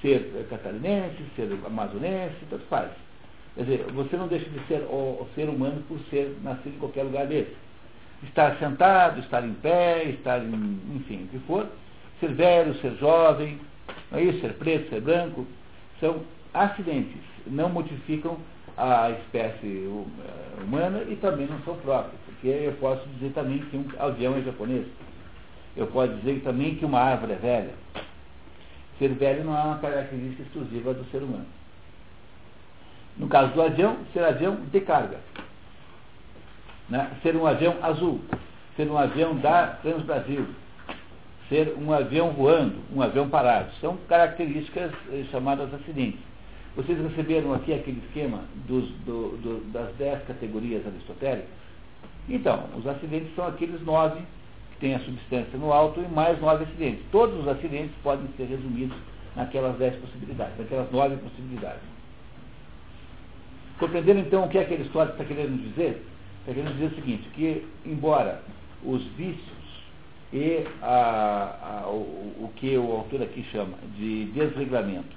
ser 0.00 0.46
catarinense, 0.48 1.16
ser 1.34 1.48
amazonense, 1.66 2.36
tanto 2.48 2.64
faz. 2.66 2.90
Quer 3.54 3.62
dizer, 3.62 3.86
você 3.92 4.16
não 4.16 4.28
deixa 4.28 4.48
de 4.48 4.60
ser 4.66 4.80
o 4.82 5.26
ser 5.34 5.48
humano 5.48 5.82
por 5.88 5.98
ser 6.10 6.36
nascido 6.42 6.74
em 6.74 6.78
qualquer 6.78 7.02
lugar 7.02 7.26
desse. 7.26 7.54
Estar 8.22 8.56
sentado, 8.58 9.20
estar 9.20 9.44
em 9.44 9.54
pé, 9.54 10.04
estar 10.04 10.42
em, 10.42 10.80
enfim, 10.94 11.24
o 11.24 11.28
que 11.28 11.38
for, 11.40 11.66
ser 12.20 12.32
velho, 12.32 12.74
ser 12.76 12.94
jovem, 12.96 13.58
não 14.10 14.18
é 14.18 14.22
isso? 14.22 14.40
Ser 14.40 14.54
preto, 14.54 14.88
ser 14.88 15.00
branco, 15.00 15.46
são 16.00 16.22
acidentes, 16.52 17.20
não 17.46 17.68
modificam 17.68 18.38
à 18.76 19.10
espécie 19.10 19.88
eh, 19.88 20.62
humana 20.62 21.02
e 21.08 21.16
também 21.16 21.46
não 21.46 21.58
são 21.60 21.76
próprios, 21.76 22.20
porque 22.26 22.48
eu 22.48 22.72
posso 22.74 23.06
dizer 23.10 23.32
também 23.32 23.58
que 23.58 23.76
um 23.76 23.86
avião 23.98 24.36
é 24.36 24.42
japonês. 24.42 24.86
Eu 25.76 25.86
posso 25.88 26.14
dizer 26.14 26.40
também 26.42 26.74
que 26.76 26.84
uma 26.84 27.00
árvore 27.00 27.32
é 27.32 27.36
velha. 27.36 27.74
Ser 28.98 29.08
velho 29.14 29.44
não 29.44 29.56
é 29.56 29.62
uma 29.62 29.78
característica 29.78 30.42
exclusiva 30.42 30.94
do 30.94 31.04
ser 31.10 31.22
humano. 31.22 31.46
No 33.16 33.28
caso 33.28 33.52
do 33.52 33.62
avião, 33.62 33.98
ser 34.12 34.24
avião 34.24 34.56
de 34.56 34.80
carga. 34.80 35.18
Né? 36.88 37.10
Ser 37.22 37.36
um 37.36 37.46
avião 37.46 37.76
azul. 37.82 38.20
Ser 38.76 38.88
um 38.90 38.96
avião 38.96 39.34
da 39.36 39.68
Transbrasil. 39.82 40.46
Ser 41.48 41.74
um 41.78 41.92
avião 41.92 42.32
voando, 42.32 42.76
um 42.94 43.00
avião 43.00 43.28
parado. 43.28 43.70
São 43.80 43.96
características 44.08 44.90
eh, 45.12 45.24
chamadas 45.30 45.72
acidentes. 45.72 46.20
Vocês 46.74 47.00
receberam 47.00 47.54
aqui 47.54 47.72
aquele 47.72 48.02
esquema 48.06 48.42
dos, 48.66 48.88
do, 49.06 49.36
do, 49.38 49.72
das 49.72 49.94
dez 49.96 50.22
categorias 50.24 50.86
aristotélicas? 50.86 51.48
Então, 52.28 52.64
os 52.76 52.86
acidentes 52.86 53.34
são 53.34 53.46
aqueles 53.46 53.80
nove 53.82 54.20
que 54.72 54.80
têm 54.80 54.94
a 54.94 55.00
substância 55.00 55.56
no 55.58 55.72
alto 55.72 56.00
e 56.00 56.08
mais 56.12 56.40
nove 56.40 56.64
acidentes. 56.64 57.00
Todos 57.12 57.40
os 57.40 57.48
acidentes 57.48 57.92
podem 58.02 58.26
ser 58.36 58.44
resumidos 58.44 58.96
naquelas 59.36 59.76
dez 59.78 59.94
possibilidades, 59.96 60.58
naquelas 60.58 60.90
nove 60.90 61.16
possibilidades. 61.16 61.82
Compreenderam 63.78 64.20
então 64.20 64.44
o 64.44 64.48
que 64.48 64.58
é 64.58 64.62
aquele 64.62 64.82
história 64.82 65.12
está 65.12 65.24
querendo 65.24 65.62
dizer? 65.70 66.02
Está 66.40 66.54
querendo 66.54 66.72
dizer 66.74 66.86
o 66.86 66.94
seguinte, 66.94 67.28
que 67.34 67.66
embora 67.84 68.42
os 68.84 69.02
vícios 69.16 69.55
e 70.32 70.66
a, 70.82 71.82
a, 71.84 71.88
o, 71.88 72.44
o, 72.44 72.52
que 72.56 72.76
o 72.76 72.92
autor 72.92 73.22
aqui 73.22 73.44
chama 73.44 73.76
de 73.96 74.26
desregramento 74.26 75.16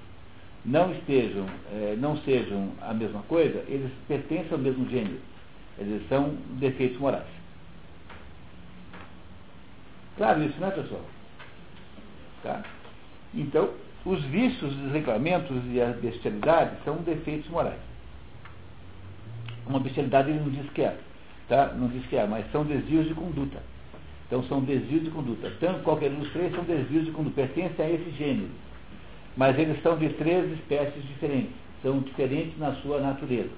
não 0.66 0.92
estejam, 0.92 1.46
eh, 1.72 1.96
não 1.98 2.18
sejam 2.18 2.70
a 2.82 2.94
mesma 2.94 3.24
coisa, 3.24 3.64
eles 3.68 3.92
pertencem 4.08 4.52
ao 4.52 4.60
mesmo 4.60 4.88
gênero. 4.90 5.20
Eles 5.78 6.08
são 6.10 6.36
defeitos 6.60 7.00
morais. 7.00 7.26
Claro 10.18 10.44
isso, 10.44 10.60
né, 10.60 10.70
pessoal? 10.72 11.02
Tá? 12.44 12.62
Então, 13.34 13.70
os 14.06 14.22
vícios, 14.26 14.72
os 14.72 14.78
desreglamentos 14.78 15.58
e 15.72 15.82
as 15.82 15.96
bestialidades 15.98 16.84
são 16.84 16.98
defeitos 16.98 17.50
morais. 17.50 17.80
Uma 19.66 19.80
bestialidade 19.80 20.30
ele 20.30 20.40
não 20.40 20.50
diz 20.50 20.70
que 20.72 20.82
é, 20.82 20.98
tá? 21.48 21.68
não 21.74 21.88
diz 21.88 22.06
que 22.08 22.18
é, 22.18 22.28
mas 22.28 22.50
são 22.52 22.66
desvios 22.66 23.08
de 23.08 23.14
conduta. 23.14 23.60
Então 24.30 24.44
são 24.44 24.62
desvios 24.62 25.04
de 25.04 25.10
conduta. 25.10 25.52
Tanto 25.60 25.82
qualquer 25.82 26.12
um 26.12 26.20
dos 26.20 26.32
três 26.32 26.54
são 26.54 26.64
desvios 26.64 27.06
de 27.06 27.12
conduta, 27.12 27.42
pertencem 27.42 27.84
a 27.84 27.90
esse 27.90 28.12
gênero. 28.12 28.50
Mas 29.36 29.58
eles 29.58 29.82
são 29.82 29.98
de 29.98 30.10
três 30.10 30.52
espécies 30.52 31.04
diferentes. 31.08 31.56
São 31.82 32.00
diferentes 32.00 32.56
na 32.60 32.74
sua 32.76 33.00
natureza. 33.00 33.50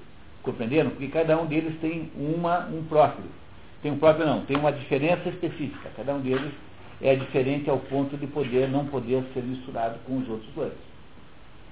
Compreenderam? 0.43 0.91
Porque 0.91 1.09
cada 1.09 1.37
um 1.41 1.45
deles 1.45 1.77
tem 1.81 2.09
uma, 2.15 2.67
um 2.67 2.83
próprio. 2.85 3.25
Tem 3.83 3.91
um 3.91 3.97
próprio 3.97 4.25
não, 4.25 4.45
tem 4.45 4.55
uma 4.55 4.71
diferença 4.71 5.27
específica. 5.27 5.89
Cada 5.97 6.13
um 6.13 6.21
deles 6.21 6.53
é 7.01 7.15
diferente 7.15 7.69
ao 7.69 7.77
ponto 7.77 8.15
de 8.15 8.27
poder 8.27 8.69
não 8.69 8.85
poder 8.85 9.23
ser 9.33 9.43
misturado 9.43 9.99
com 10.05 10.19
os 10.19 10.29
outros 10.29 10.49
dois. 10.55 10.73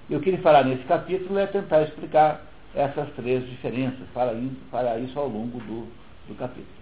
E 0.09 0.15
o 0.15 0.19
que 0.19 0.29
ele 0.29 0.39
fará 0.39 0.61
nesse 0.61 0.83
capítulo 0.83 1.39
é 1.39 1.45
tentar 1.45 1.83
explicar 1.83 2.41
essas 2.75 3.07
três 3.15 3.47
diferenças, 3.47 4.07
para, 4.13 4.35
para 4.69 4.99
isso 4.99 5.17
ao 5.17 5.27
longo 5.27 5.59
do, 5.59 5.87
do 6.27 6.35
capítulo. 6.35 6.78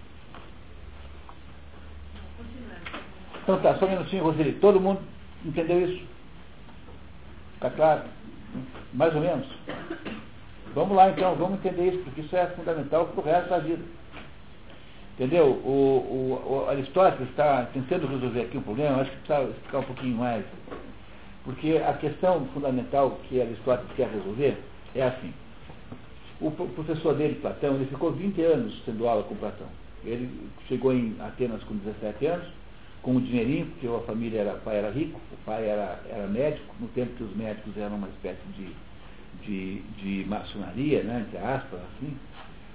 Então 3.47 3.61
tá, 3.61 3.75
só 3.75 3.85
um 3.85 3.89
minutinho, 3.91 4.25
Roseli. 4.25 4.51
Todo 4.59 4.77
mundo 4.77 4.99
entendeu 5.45 5.87
isso? 5.87 6.03
Está 7.53 7.69
claro? 7.69 8.01
Mais 8.93 9.15
ou 9.15 9.21
menos? 9.21 9.47
Vamos 10.75 10.97
lá 10.97 11.09
então, 11.09 11.33
vamos 11.35 11.57
entender 11.57 11.93
isso, 11.93 12.03
porque 12.03 12.19
isso 12.19 12.35
é 12.35 12.45
fundamental 12.47 13.05
para 13.05 13.21
o 13.21 13.23
resto 13.23 13.49
da 13.49 13.59
vida. 13.59 13.81
Entendeu? 15.13 15.45
O, 15.45 15.69
o, 15.69 16.65
o 16.65 16.69
Aristóteles 16.69 17.29
está 17.29 17.63
tentando 17.67 18.05
resolver 18.07 18.41
aqui 18.41 18.57
um 18.57 18.63
problema, 18.63 18.99
acho 18.99 19.11
que 19.11 19.17
precisa 19.19 19.49
explicar 19.49 19.79
um 19.79 19.83
pouquinho 19.83 20.17
mais. 20.17 20.43
Porque 21.45 21.81
a 21.87 21.93
questão 21.93 22.45
fundamental 22.47 23.17
que 23.29 23.41
Aristóteles 23.41 23.93
quer 23.95 24.09
resolver 24.09 24.57
é 24.93 25.03
assim. 25.03 25.33
O 26.41 26.51
professor 26.51 27.15
dele, 27.15 27.35
Platão, 27.35 27.75
ele 27.75 27.85
ficou 27.85 28.11
20 28.11 28.41
anos 28.41 28.81
tendo 28.85 29.07
aula 29.07 29.23
com 29.23 29.35
Platão. 29.35 29.67
Ele 30.03 30.29
chegou 30.67 30.91
em 30.93 31.15
Atenas 31.21 31.63
com 31.63 31.77
17 31.77 32.25
anos, 32.25 32.47
com 33.07 33.13
um 33.13 33.21
dinheirinho, 33.21 33.67
porque 33.67 33.87
a 33.87 33.99
família 34.01 34.41
era, 34.41 34.55
o 34.55 34.59
pai 34.59 34.79
era 34.79 34.91
rico, 34.91 35.17
o 35.31 35.45
pai 35.45 35.65
era, 35.65 35.97
era 36.09 36.27
médico, 36.27 36.75
no 36.77 36.89
tempo 36.89 37.15
que 37.15 37.23
os 37.23 37.33
médicos 37.37 37.77
eram 37.77 37.95
uma 37.95 38.09
espécie 38.09 38.41
de, 38.57 38.67
de, 39.45 39.81
de 39.97 40.27
maçonaria, 40.27 41.03
né, 41.03 41.25
entre 41.25 41.37
aspas, 41.37 41.79
assim. 41.79 42.17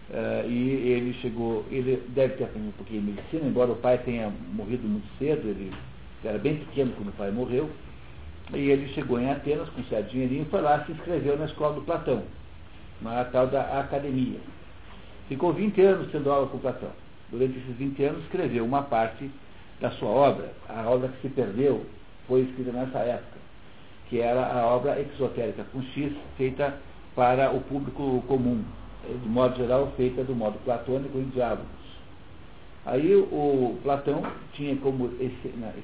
Uh, 0.09 0.49
e 0.49 0.71
ele 0.71 1.13
chegou, 1.21 1.67
ele 1.71 2.03
deve 2.15 2.37
ter 2.37 2.45
aprendido 2.45 2.71
um 2.71 2.79
pouquinho 2.79 3.03
de 3.03 3.11
medicina, 3.13 3.47
embora 3.47 3.73
o 3.73 3.77
pai 3.77 3.99
tenha 3.99 4.33
morrido 4.55 4.89
muito 4.89 5.07
cedo, 5.19 5.47
ele 5.47 5.71
era 6.25 6.39
bem 6.39 6.57
pequeno 6.57 6.93
quando 6.97 7.11
o 7.11 7.13
pai 7.13 7.31
morreu, 7.31 7.69
e 8.55 8.71
ele 8.71 8.89
chegou 8.95 9.21
em 9.21 9.31
Atenas 9.31 9.69
com 9.69 9.85
certo 9.85 10.13
dinheirinho, 10.13 10.47
foi 10.47 10.63
lá 10.63 10.83
se 10.87 10.93
inscreveu 10.93 11.37
na 11.37 11.45
escola 11.45 11.75
do 11.75 11.83
Platão 11.83 12.23
na 13.03 13.23
tal 13.27 13.49
da 13.49 13.81
academia. 13.81 14.41
Ficou 15.29 15.53
20 15.53 15.79
anos 15.83 16.11
tendo 16.11 16.31
aula 16.31 16.47
com 16.47 16.57
Platão. 16.57 16.91
Durante 17.31 17.59
esses 17.59 17.77
20 17.77 18.03
anos 18.05 18.23
escreveu 18.23 18.65
uma 18.65 18.83
parte 18.83 19.31
da 19.83 19.91
sua 19.91 20.09
obra, 20.09 20.53
a 20.69 20.89
obra 20.89 21.09
que 21.09 21.23
se 21.23 21.35
perdeu, 21.35 21.85
foi 22.29 22.43
escrita 22.43 22.71
nessa 22.71 23.01
época, 23.01 23.39
que 24.09 24.21
era 24.21 24.47
a 24.47 24.65
obra 24.67 24.99
exotérica 25.01 25.65
com 25.73 25.83
X, 25.83 26.13
feita 26.39 26.75
para 27.17 27.51
o 27.51 27.61
público 27.63 28.23
comum, 28.29 28.63
de 29.05 29.29
modo 29.29 29.57
geral 29.57 29.93
feita 29.97 30.23
do 30.23 30.35
modo 30.35 30.57
platônico 30.65 31.19
em 31.19 31.29
diálogos. 31.31 31.67
Aí 32.87 33.15
o 33.15 33.77
Platão 33.83 34.23
tinha 34.53 34.77
como 34.77 35.11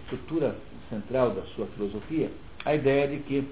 estrutura 0.04 0.54
central 0.88 1.30
da 1.30 1.42
sua 1.54 1.66
filosofia 1.66 2.30
a 2.64 2.74
ideia 2.74 3.08
de 3.08 3.18
que 3.18 3.48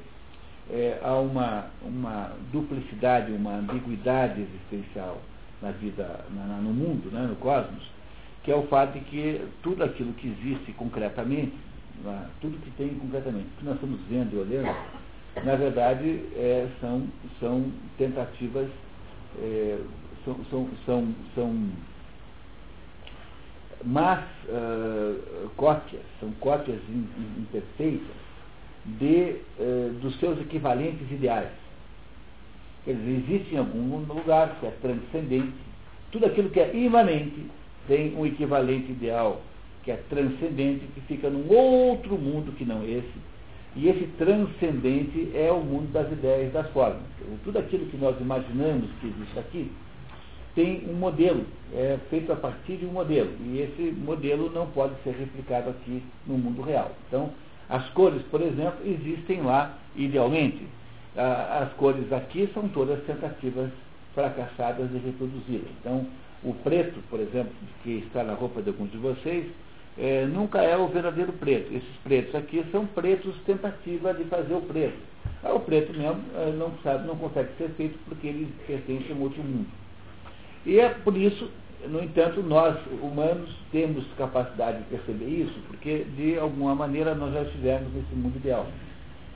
é, 0.71 0.99
há 1.03 1.15
uma, 1.15 1.67
uma 1.83 2.33
duplicidade, 2.53 3.33
uma 3.33 3.57
ambiguidade 3.57 4.43
existencial 4.43 5.21
na 5.63 5.71
vida, 5.73 6.25
na, 6.31 6.59
no 6.59 6.73
mundo, 6.73 7.11
né, 7.13 7.27
no 7.29 7.37
cosmos, 7.37 7.96
que 8.47 8.53
é 8.53 8.55
o 8.55 8.63
fato 8.69 8.93
de 8.93 9.01
que 9.01 9.45
tudo 9.61 9.83
aquilo 9.83 10.13
que 10.13 10.29
existe 10.29 10.73
concretamente, 10.75 11.53
né, 12.05 12.31
tudo 12.41 12.57
que 12.59 12.71
tem 12.77 12.91
concretamente, 12.91 13.45
o 13.45 13.59
que 13.59 13.65
nós 13.65 13.75
estamos 13.75 14.01
vendo 14.09 14.37
e 14.37 14.39
olhando, 14.39 14.73
na 15.43 15.57
verdade 15.57 16.23
é, 16.37 16.69
são, 16.81 17.09
são 17.41 17.73
tentativas, 17.99 18.69
é, 19.41 19.79
são, 20.25 20.37
são, 20.49 20.69
são, 20.87 21.15
são 21.35 21.71
más 23.85 24.25
uh, 24.49 25.49
cópias, 25.57 26.03
são 26.21 26.31
cópias 26.39 26.81
imperfeitas 27.39 28.17
de, 28.85 29.37
eh, 29.59 29.91
dos 30.01 30.17
seus 30.21 30.41
equivalentes 30.41 31.11
ideais. 31.11 31.51
Quer 32.85 32.95
dizer, 32.95 33.11
existe 33.11 33.55
em 33.57 33.59
algum 33.59 33.99
lugar 33.99 34.57
que 34.61 34.67
é 34.67 34.71
transcendente, 34.81 35.53
tudo 36.13 36.27
aquilo 36.27 36.49
que 36.51 36.61
é 36.61 36.75
imanente 36.77 37.51
tem 37.87 38.15
um 38.17 38.27
equivalente 38.27 38.93
ideal 38.93 39.41
que 39.83 39.91
é 39.91 39.97
transcendente, 40.09 40.85
que 40.95 41.01
fica 41.03 41.31
num 41.31 41.49
outro 41.49 42.19
mundo 42.19 42.53
que 42.57 42.65
não 42.65 42.83
esse. 42.83 43.15
E 43.77 43.89
esse 43.89 44.07
transcendente 44.19 45.31
é 45.35 45.53
o 45.53 45.61
mundo 45.61 45.93
das 45.93 46.11
ideias 46.11 46.49
e 46.49 46.53
das 46.53 46.69
formas. 46.71 47.03
Dizer, 47.19 47.39
tudo 47.45 47.59
aquilo 47.59 47.87
que 47.87 47.97
nós 47.97 48.19
imaginamos 48.21 48.91
que 49.01 49.07
existe 49.07 49.39
aqui 49.39 49.71
tem 50.55 50.89
um 50.89 50.95
modelo, 50.95 51.45
é 51.75 51.99
feito 52.09 52.33
a 52.33 52.37
partir 52.37 52.79
de 52.79 52.87
um 52.87 52.93
modelo. 52.93 53.31
E 53.45 53.61
esse 53.61 53.93
modelo 53.93 54.51
não 54.51 54.67
pode 54.69 54.95
ser 55.05 55.11
replicado 55.11 55.69
aqui 55.69 56.03
no 56.27 56.39
mundo 56.39 56.63
real. 56.63 56.91
Então, 57.07 57.31
as 57.69 57.87
cores, 57.91 58.23
por 58.31 58.41
exemplo, 58.41 58.79
existem 58.85 59.43
lá 59.43 59.79
idealmente. 59.95 60.67
As 61.15 61.73
cores 61.75 62.11
aqui 62.13 62.49
são 62.55 62.69
todas 62.69 63.05
tentativas 63.05 63.71
fracassadas 64.15 64.91
de 64.91 64.99
reproduzi-las. 64.99 65.69
Então, 65.81 66.07
o 66.47 66.55
preto, 66.55 66.99
por 67.11 67.21
exemplo, 67.21 67.53
que 67.83 68.05
está 68.07 68.23
na 68.25 68.35
roupa 68.35 68.63
de 68.63 68.71
alguns 68.71 68.91
de 68.91 68.99
vocês, 68.99 69.47
é, 69.99 70.27
nunca 70.27 70.63
é 70.63 70.77
o 70.77 70.89
verdadeiro 70.89 71.33
preto. 71.35 71.75
Esses 71.75 71.97
pretos 72.05 72.35
aqui 72.35 72.65
são 72.71 72.87
pretos 72.87 73.35
tentativa 73.45 74.15
de 74.15 74.25
fazer 74.25 74.55
o 74.55 74.61
preto. 74.63 74.97
Ah, 75.43 75.53
o 75.53 75.61
preto 75.61 75.93
mesmo 75.93 76.23
é, 76.37 76.53
não 76.53 76.73
sabe, 76.83 77.07
não 77.07 77.17
consegue 77.17 77.51
ser 77.59 77.69
feito 77.71 77.99
porque 78.07 78.27
ele 78.29 78.53
pertence 78.67 79.11
a 79.11 79.15
um 79.15 79.23
outro 79.23 79.43
mundo. 79.43 79.67
E 80.65 80.79
é 80.79 80.89
por 80.89 81.17
isso 81.17 81.51
no 81.89 82.03
entanto, 82.03 82.43
nós, 82.43 82.77
humanos, 83.01 83.55
temos 83.71 84.05
capacidade 84.17 84.79
de 84.79 84.85
perceber 84.85 85.27
isso, 85.27 85.55
porque, 85.69 86.05
de 86.17 86.39
alguma 86.39 86.75
maneira, 86.75 87.15
nós 87.15 87.33
já 87.33 87.43
estivemos 87.43 87.93
nesse 87.93 88.15
mundo 88.15 88.37
ideal. 88.37 88.67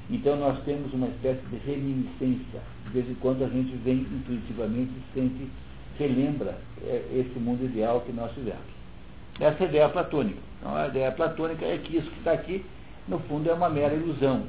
Então, 0.08 0.36
nós 0.36 0.58
temos 0.64 0.92
uma 0.92 1.06
espécie 1.08 1.42
de 1.46 1.56
reminiscência. 1.58 2.60
De 2.86 2.90
vez 2.90 3.08
em 3.08 3.14
quando, 3.14 3.44
a 3.44 3.48
gente 3.48 3.76
vem 3.84 3.98
intuitivamente, 3.98 4.90
sente, 5.14 5.48
relembra 5.98 6.56
é, 6.82 7.02
esse 7.12 7.38
mundo 7.38 7.64
ideal 7.64 8.00
que 8.02 8.12
nós 8.12 8.32
tivemos. 8.32 8.60
Essa 9.38 9.64
é 9.64 9.66
a 9.66 9.68
ideia 9.68 9.88
platônica. 9.88 10.38
Então, 10.58 10.76
a 10.76 10.88
ideia 10.88 11.12
platônica 11.12 11.64
é 11.64 11.78
que 11.78 11.96
isso 11.96 12.10
que 12.10 12.18
está 12.18 12.32
aqui, 12.32 12.64
no 13.08 13.18
fundo, 13.20 13.48
é 13.50 13.54
uma 13.54 13.68
mera 13.68 13.94
ilusão. 13.94 14.44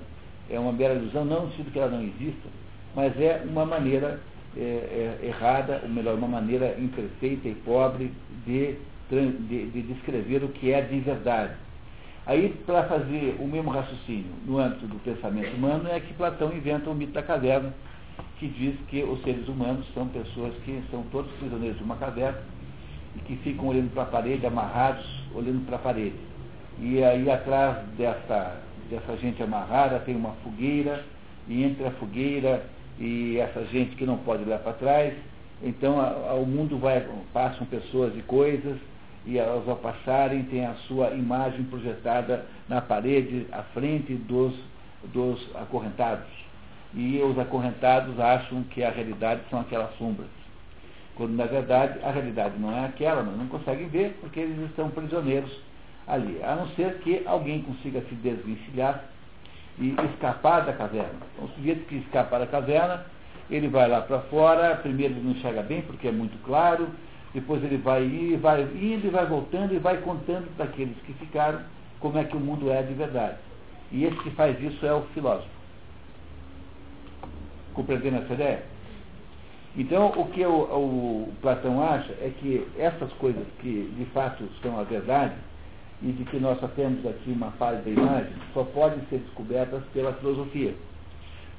É 0.49 0.59
uma 0.59 0.73
mera 0.73 0.95
ilusão, 0.95 1.23
não 1.23 1.45
no 1.45 1.51
sentido 1.51 1.71
que 1.71 1.79
ela 1.79 1.91
não 1.91 2.03
exista, 2.03 2.49
mas 2.95 3.17
é 3.19 3.41
uma 3.47 3.65
maneira 3.65 4.19
é, 4.57 4.59
é, 4.61 5.27
errada, 5.27 5.79
ou 5.83 5.89
melhor, 5.89 6.15
uma 6.15 6.27
maneira 6.27 6.75
imperfeita 6.77 7.47
e 7.47 7.55
pobre 7.55 8.11
de, 8.45 8.75
de, 9.09 9.71
de 9.71 9.81
descrever 9.83 10.43
o 10.43 10.49
que 10.49 10.73
é 10.73 10.81
de 10.81 10.99
verdade. 10.99 11.53
Aí, 12.25 12.49
para 12.65 12.83
fazer 12.83 13.35
o 13.39 13.47
mesmo 13.47 13.71
raciocínio 13.71 14.31
no 14.45 14.59
âmbito 14.59 14.85
do 14.85 14.99
pensamento 14.99 15.55
humano, 15.55 15.89
é 15.89 15.99
que 15.99 16.13
Platão 16.13 16.53
inventa 16.53 16.89
o 16.89 16.93
mito 16.93 17.13
da 17.13 17.23
caverna, 17.23 17.73
que 18.41 18.47
diz 18.47 18.75
que 18.87 19.03
os 19.03 19.21
seres 19.21 19.47
humanos 19.47 19.85
são 19.93 20.07
pessoas 20.07 20.51
que 20.65 20.81
são 20.89 21.03
todos 21.11 21.31
prisioneiros 21.33 21.77
de 21.77 21.83
uma 21.83 21.95
caverna 21.97 22.41
e 23.15 23.19
que 23.19 23.35
ficam 23.43 23.67
olhando 23.67 23.93
para 23.93 24.01
a 24.01 24.07
parede, 24.07 24.47
amarrados, 24.47 25.05
olhando 25.35 25.63
para 25.67 25.75
a 25.75 25.79
parede. 25.79 26.15
E 26.79 27.03
aí 27.03 27.29
atrás 27.29 27.85
dessa, 27.95 28.59
dessa 28.89 29.15
gente 29.17 29.43
amarrada 29.43 29.99
tem 29.99 30.15
uma 30.15 30.31
fogueira, 30.43 31.05
e 31.47 31.63
entre 31.63 31.85
a 31.85 31.91
fogueira 31.91 32.65
e 32.99 33.37
essa 33.37 33.63
gente 33.65 33.95
que 33.95 34.07
não 34.07 34.17
pode 34.17 34.43
olhar 34.43 34.57
para 34.59 34.73
trás, 34.73 35.13
então 35.61 36.01
a, 36.01 36.31
a, 36.31 36.33
o 36.33 36.45
mundo 36.45 36.79
vai, 36.79 37.07
passam 37.31 37.67
pessoas 37.67 38.17
e 38.17 38.23
coisas, 38.23 38.75
e 39.23 39.37
elas 39.37 39.69
ao 39.69 39.75
passarem 39.75 40.45
têm 40.45 40.65
a 40.65 40.73
sua 40.87 41.11
imagem 41.11 41.63
projetada 41.65 42.43
na 42.67 42.81
parede 42.81 43.45
à 43.51 43.61
frente 43.61 44.15
dos, 44.15 44.55
dos 45.13 45.47
acorrentados. 45.55 46.40
E 46.93 47.21
os 47.21 47.37
acorrentados 47.39 48.19
acham 48.19 48.63
que 48.63 48.83
a 48.83 48.89
realidade 48.89 49.41
são 49.49 49.61
aquelas 49.61 49.95
sombras. 49.97 50.29
Quando 51.15 51.33
na 51.33 51.45
verdade 51.45 51.99
a 52.03 52.11
realidade 52.11 52.57
não 52.59 52.71
é 52.71 52.85
aquela, 52.85 53.23
mas 53.23 53.37
não 53.37 53.47
conseguem 53.47 53.87
ver 53.87 54.17
porque 54.19 54.39
eles 54.39 54.57
estão 54.69 54.89
prisioneiros 54.89 55.51
ali. 56.07 56.41
A 56.43 56.55
não 56.55 56.67
ser 56.69 56.99
que 56.99 57.23
alguém 57.25 57.61
consiga 57.61 58.01
se 58.01 58.15
desvencilhar 58.15 59.05
e 59.79 59.95
escapar 60.11 60.65
da 60.65 60.73
caverna. 60.73 61.13
Então, 61.33 61.45
o 61.45 61.49
sujeito 61.49 61.87
que 61.87 61.95
escapa 61.95 62.39
da 62.39 62.47
caverna, 62.47 63.05
ele 63.49 63.67
vai 63.67 63.87
lá 63.87 64.01
para 64.01 64.19
fora, 64.21 64.75
primeiro 64.77 65.13
ele 65.13 65.21
não 65.21 65.31
enxerga 65.31 65.61
bem 65.61 65.81
porque 65.81 66.07
é 66.07 66.11
muito 66.11 66.37
claro, 66.43 66.87
depois 67.33 67.63
ele 67.63 67.77
vai 67.77 68.03
ir, 68.03 68.37
vai 68.37 68.61
indo 68.61 69.07
e 69.07 69.09
vai 69.09 69.25
voltando 69.25 69.73
e 69.73 69.79
vai 69.79 69.97
contando 69.97 70.53
para 70.55 70.65
aqueles 70.65 70.97
que 71.05 71.13
ficaram 71.13 71.61
como 71.99 72.17
é 72.17 72.23
que 72.23 72.35
o 72.35 72.39
mundo 72.39 72.69
é 72.69 72.81
de 72.81 72.93
verdade. 72.93 73.37
E 73.91 74.05
esse 74.05 74.17
que 74.17 74.31
faz 74.31 74.59
isso 74.61 74.85
é 74.85 74.93
o 74.93 75.03
filósofo. 75.13 75.60
Compreendendo 77.73 78.17
essa 78.17 78.33
ideia? 78.33 78.63
Então, 79.75 80.07
o 80.17 80.25
que 80.27 80.45
o, 80.45 80.51
o, 80.51 81.33
Platão 81.41 81.81
acha 81.81 82.11
é 82.13 82.31
que 82.39 82.67
essas 82.77 83.11
coisas 83.13 83.45
que 83.59 83.93
de 83.97 84.05
fato 84.13 84.43
são 84.61 84.77
a 84.77 84.83
verdade, 84.83 85.33
e 86.03 86.11
de 86.11 86.23
que 86.25 86.39
nós 86.39 86.59
só 86.59 86.67
temos 86.69 87.05
aqui 87.05 87.31
uma 87.31 87.51
parte 87.51 87.83
da 87.83 87.91
imagem, 87.91 88.33
só 88.53 88.63
podem 88.63 88.99
ser 89.09 89.19
descobertas 89.19 89.83
pela 89.93 90.13
filosofia. 90.13 90.73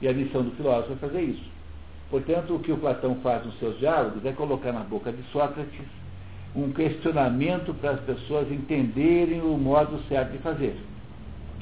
E 0.00 0.08
a 0.08 0.12
missão 0.12 0.42
do 0.42 0.50
filósofo 0.52 0.94
é 0.94 0.96
fazer 0.96 1.22
isso. 1.22 1.44
Portanto, 2.10 2.56
o 2.56 2.58
que 2.58 2.72
o 2.72 2.76
Platão 2.76 3.14
faz 3.22 3.46
nos 3.46 3.58
seus 3.58 3.78
diálogos 3.78 4.24
é 4.26 4.32
colocar 4.32 4.72
na 4.72 4.80
boca 4.80 5.12
de 5.12 5.22
Sócrates 5.30 5.86
um 6.54 6.70
questionamento 6.72 7.72
para 7.74 7.92
as 7.92 8.00
pessoas 8.00 8.50
entenderem 8.50 9.40
o 9.40 9.56
modo 9.56 9.98
certo 10.08 10.32
de 10.32 10.38
fazer, 10.38 10.76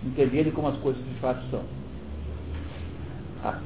entenderem 0.05 0.51
como 0.51 0.69
as 0.69 0.77
coisas 0.79 1.05
de 1.05 1.15
fato 1.21 1.41
são. 1.51 1.63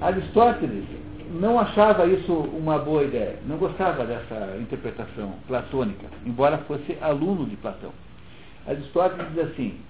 Aristóteles 0.00 0.84
não 1.30 1.58
achava 1.58 2.06
isso 2.06 2.32
uma 2.32 2.78
boa 2.78 3.02
ideia, 3.02 3.38
não 3.46 3.56
gostava 3.56 4.04
dessa 4.04 4.56
interpretação 4.60 5.34
platônica, 5.48 6.06
embora 6.24 6.58
fosse 6.58 6.96
aluno 7.00 7.46
de 7.46 7.56
Platão. 7.56 7.90
Aristóteles 8.66 9.26
diz 9.34 9.50
assim, 9.50 9.80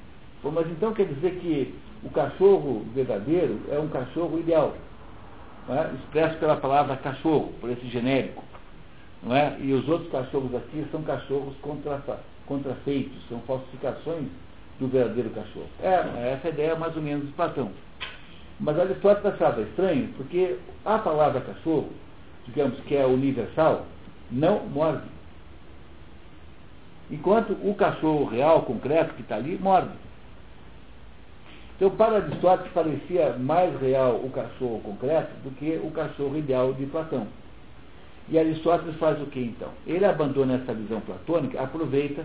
mas 0.42 0.66
então 0.68 0.92
quer 0.92 1.06
dizer 1.06 1.36
que 1.40 1.74
o 2.02 2.10
cachorro 2.10 2.84
verdadeiro 2.94 3.60
é 3.70 3.78
um 3.78 3.88
cachorro 3.88 4.38
ideal, 4.38 4.74
é? 5.68 5.94
expresso 5.94 6.36
pela 6.38 6.56
palavra 6.56 6.96
cachorro, 6.96 7.52
por 7.60 7.70
esse 7.70 7.86
genérico. 7.88 8.42
Não 9.22 9.34
é? 9.34 9.56
E 9.60 9.72
os 9.72 9.88
outros 9.88 10.10
cachorros 10.10 10.54
aqui 10.54 10.84
são 10.90 11.02
cachorros 11.02 11.54
contra, 11.62 11.98
contrafeitos, 12.46 13.16
são 13.28 13.40
falsificações 13.40 14.26
do 14.78 14.88
verdadeiro 14.88 15.30
cachorro. 15.30 15.68
É, 15.82 16.32
essa 16.34 16.48
ideia 16.50 16.72
é 16.72 16.78
mais 16.78 16.94
ou 16.94 17.02
menos 17.02 17.26
de 17.26 17.32
Platão. 17.32 17.70
Mas 18.60 18.78
Aristóteles 18.78 19.34
achava 19.34 19.62
estranho, 19.62 20.08
porque 20.16 20.56
a 20.84 20.98
palavra 20.98 21.40
cachorro, 21.40 21.90
digamos 22.46 22.78
que 22.80 22.94
é 22.94 23.04
universal, 23.04 23.86
não 24.30 24.66
morde. 24.66 25.08
Enquanto 27.10 27.50
o 27.52 27.74
cachorro 27.74 28.24
real, 28.24 28.62
concreto, 28.62 29.14
que 29.14 29.22
está 29.22 29.36
ali, 29.36 29.58
morde. 29.60 29.90
Então, 31.76 31.90
para 31.90 32.16
Aristóteles, 32.16 32.72
parecia 32.72 33.32
mais 33.36 33.78
real 33.80 34.20
o 34.22 34.30
cachorro 34.30 34.80
concreto 34.80 35.32
do 35.42 35.50
que 35.56 35.80
o 35.82 35.90
cachorro 35.90 36.38
ideal 36.38 36.72
de 36.72 36.86
Platão. 36.86 37.26
E 38.28 38.38
Aristóteles 38.38 38.96
faz 38.96 39.20
o 39.20 39.26
que 39.26 39.40
então? 39.40 39.68
Ele 39.86 40.04
abandona 40.04 40.54
essa 40.54 40.72
visão 40.72 41.00
platônica, 41.00 41.60
aproveita, 41.60 42.24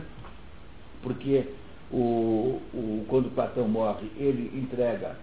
porque 1.01 1.45
o, 1.91 2.61
o, 2.73 3.05
quando 3.09 3.33
Platão 3.33 3.67
morre, 3.67 4.09
ele 4.17 4.51
entrega 4.57 5.15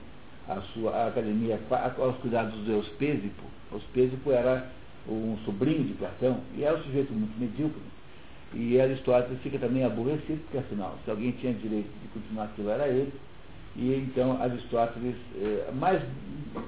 a 0.48 0.60
sua 0.72 1.08
academia 1.08 1.58
aos 1.98 2.16
cuidados 2.16 2.54
do 2.64 2.72
Euspésipo. 2.72 3.42
Euspésipo 3.72 4.30
era 4.30 4.70
um 5.08 5.36
sobrinho 5.44 5.84
de 5.84 5.94
Platão 5.94 6.40
e 6.56 6.64
era 6.64 6.76
um 6.76 6.82
sujeito 6.82 7.12
muito 7.12 7.38
medíocre. 7.38 7.82
E 8.54 8.80
Aristóteles 8.80 9.40
fica 9.42 9.58
também 9.58 9.84
aborrecido, 9.84 10.40
porque 10.42 10.58
afinal, 10.58 10.96
se 11.04 11.10
alguém 11.10 11.32
tinha 11.32 11.52
direito 11.52 11.90
de 12.00 12.08
continuar 12.08 12.44
aquilo, 12.44 12.70
era 12.70 12.88
ele. 12.88 13.12
E 13.74 13.94
então 13.94 14.40
Aristóteles, 14.40 15.16
eh, 15.36 15.68
mas 15.74 16.00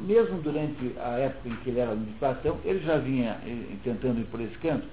mesmo 0.01 0.43
durante 0.43 0.93
a 0.99 1.19
época 1.19 1.49
em 1.49 1.57
que 1.57 1.71
ele 1.71 1.81
era 1.81 1.95
de 1.95 2.13
Platão, 2.19 2.59
ele 2.65 2.81
já 2.81 2.99
vinha 2.99 3.39
eh, 3.47 3.77
tentando 3.85 4.21
ir 4.21 4.25
por 4.25 4.41
esse 4.41 4.59
canto. 4.59 4.87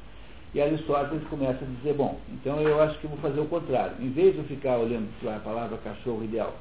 E 0.54 0.62
Aristóteles 0.62 1.24
começa 1.28 1.66
a 1.66 1.68
dizer, 1.68 1.94
bom, 1.96 2.18
então 2.32 2.62
eu 2.62 2.82
acho 2.82 2.98
que 3.00 3.08
vou 3.08 3.18
fazer 3.18 3.42
o 3.42 3.46
contrário. 3.46 3.98
Em 4.00 4.10
vez 4.12 4.34
de 4.34 4.40
eu 4.40 4.46
ficar 4.46 4.78
olhando 4.78 5.10
a 5.28 5.40
palavra 5.40 5.78
cachorro 5.80 6.24
ideal 6.24 6.56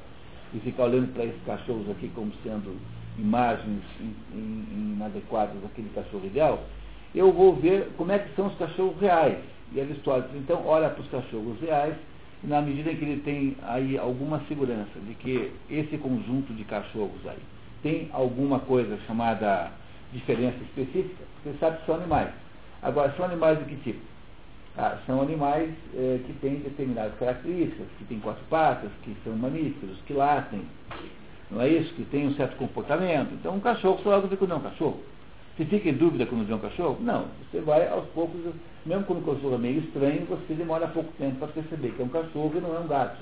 e 0.53 0.59
ficar 0.59 0.83
olhando 0.85 1.13
para 1.13 1.25
esses 1.25 1.41
cachorros 1.45 1.89
aqui 1.89 2.09
como 2.15 2.31
sendo 2.43 2.77
imagens 3.17 3.81
inadequadas 4.33 5.61
daquele 5.61 5.89
cachorro 5.95 6.25
ideal, 6.25 6.63
eu 7.13 7.31
vou 7.31 7.55
ver 7.55 7.91
como 7.97 8.11
é 8.11 8.19
que 8.19 8.35
são 8.35 8.47
os 8.47 8.55
cachorros 8.57 8.99
reais 8.99 9.37
e 9.71 9.81
Aristóteles, 9.81 10.35
então, 10.35 10.65
olha 10.65 10.89
para 10.89 11.01
os 11.01 11.09
cachorros 11.09 11.59
reais, 11.59 11.95
e 12.43 12.47
na 12.47 12.61
medida 12.61 12.91
em 12.91 12.97
que 12.97 13.03
ele 13.03 13.21
tem 13.21 13.57
aí 13.63 13.97
alguma 13.97 14.39
segurança 14.47 14.99
de 15.07 15.15
que 15.15 15.51
esse 15.69 15.97
conjunto 15.97 16.53
de 16.53 16.63
cachorros 16.63 17.25
aí 17.25 17.39
tem 17.81 18.09
alguma 18.13 18.59
coisa 18.59 18.97
chamada 19.05 19.71
diferença 20.11 20.57
específica, 20.63 21.23
você 21.43 21.55
sabe 21.59 21.77
que 21.79 21.85
são 21.85 21.95
animais. 21.95 22.29
Agora, 22.81 23.13
são 23.15 23.25
animais 23.25 23.59
de 23.59 23.65
que 23.65 23.75
tipo? 23.77 24.14
Ah, 24.77 24.97
são 25.05 25.21
animais 25.21 25.69
eh, 25.93 26.19
que 26.25 26.33
têm 26.33 26.55
determinadas 26.55 27.17
características, 27.17 27.87
que 27.97 28.03
têm 28.05 28.19
quatro 28.19 28.43
patas, 28.49 28.91
que 29.03 29.15
são 29.23 29.33
mamíferos, 29.33 29.97
que 30.05 30.13
latem, 30.13 30.63
não 31.49 31.61
é 31.61 31.69
isso? 31.69 31.93
Que 31.93 32.03
têm 32.05 32.27
um 32.27 32.33
certo 32.33 32.57
comportamento. 32.57 33.33
Então, 33.33 33.55
um 33.55 33.59
cachorro, 33.59 33.97
vê 34.27 34.35
que 34.35 34.47
não 34.47 34.57
é 34.57 34.59
um 34.59 34.63
cachorro. 34.63 34.99
Você 35.55 35.65
fica 35.65 35.87
em 35.87 35.93
dúvida 35.93 36.25
quando 36.25 36.45
vê 36.45 36.53
um 36.53 36.59
cachorro? 36.59 36.97
Não. 36.99 37.27
Você 37.49 37.61
vai 37.61 37.87
aos 37.87 38.05
poucos, 38.07 38.41
mesmo 38.85 39.05
quando 39.05 39.19
o 39.19 39.33
cachorro 39.33 39.55
é 39.55 39.57
meio 39.57 39.79
estranho, 39.79 40.25
você 40.25 40.53
demora 40.53 40.87
pouco 40.87 41.11
tempo 41.17 41.37
para 41.37 41.47
perceber 41.47 41.91
que 41.91 42.01
é 42.01 42.05
um 42.05 42.09
cachorro 42.09 42.51
e 42.55 42.59
não 42.59 42.75
é 42.75 42.79
um 42.79 42.87
gato. 42.87 43.17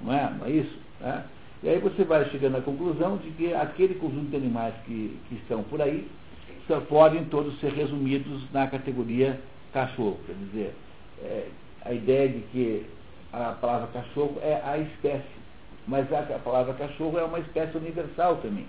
Não 0.00 0.14
é? 0.14 0.32
Não 0.38 0.46
é 0.46 0.50
isso? 0.50 0.78
Né? 1.00 1.24
E 1.62 1.68
aí 1.68 1.78
você 1.78 2.04
vai 2.04 2.24
chegando 2.30 2.56
à 2.56 2.62
conclusão 2.62 3.18
de 3.18 3.30
que 3.32 3.52
aquele 3.52 3.94
conjunto 3.96 4.30
de 4.30 4.36
animais 4.36 4.74
que, 4.86 5.18
que 5.28 5.34
estão 5.34 5.62
por 5.64 5.82
aí 5.82 6.08
só 6.66 6.80
podem 6.80 7.24
todos 7.24 7.58
ser 7.60 7.72
resumidos 7.72 8.50
na 8.52 8.66
categoria 8.66 9.38
cachorro. 9.72 10.18
Quer 10.26 10.34
dizer, 10.34 10.74
é, 11.22 11.48
a 11.84 11.92
ideia 11.92 12.28
de 12.28 12.40
que 12.52 12.86
a 13.32 13.52
palavra 13.60 13.88
cachorro 13.88 14.38
é 14.42 14.60
a 14.64 14.78
espécie, 14.78 15.40
mas 15.86 16.12
a, 16.12 16.20
a 16.20 16.38
palavra 16.38 16.74
cachorro 16.74 17.18
é 17.18 17.24
uma 17.24 17.38
espécie 17.38 17.76
universal 17.76 18.36
também. 18.36 18.66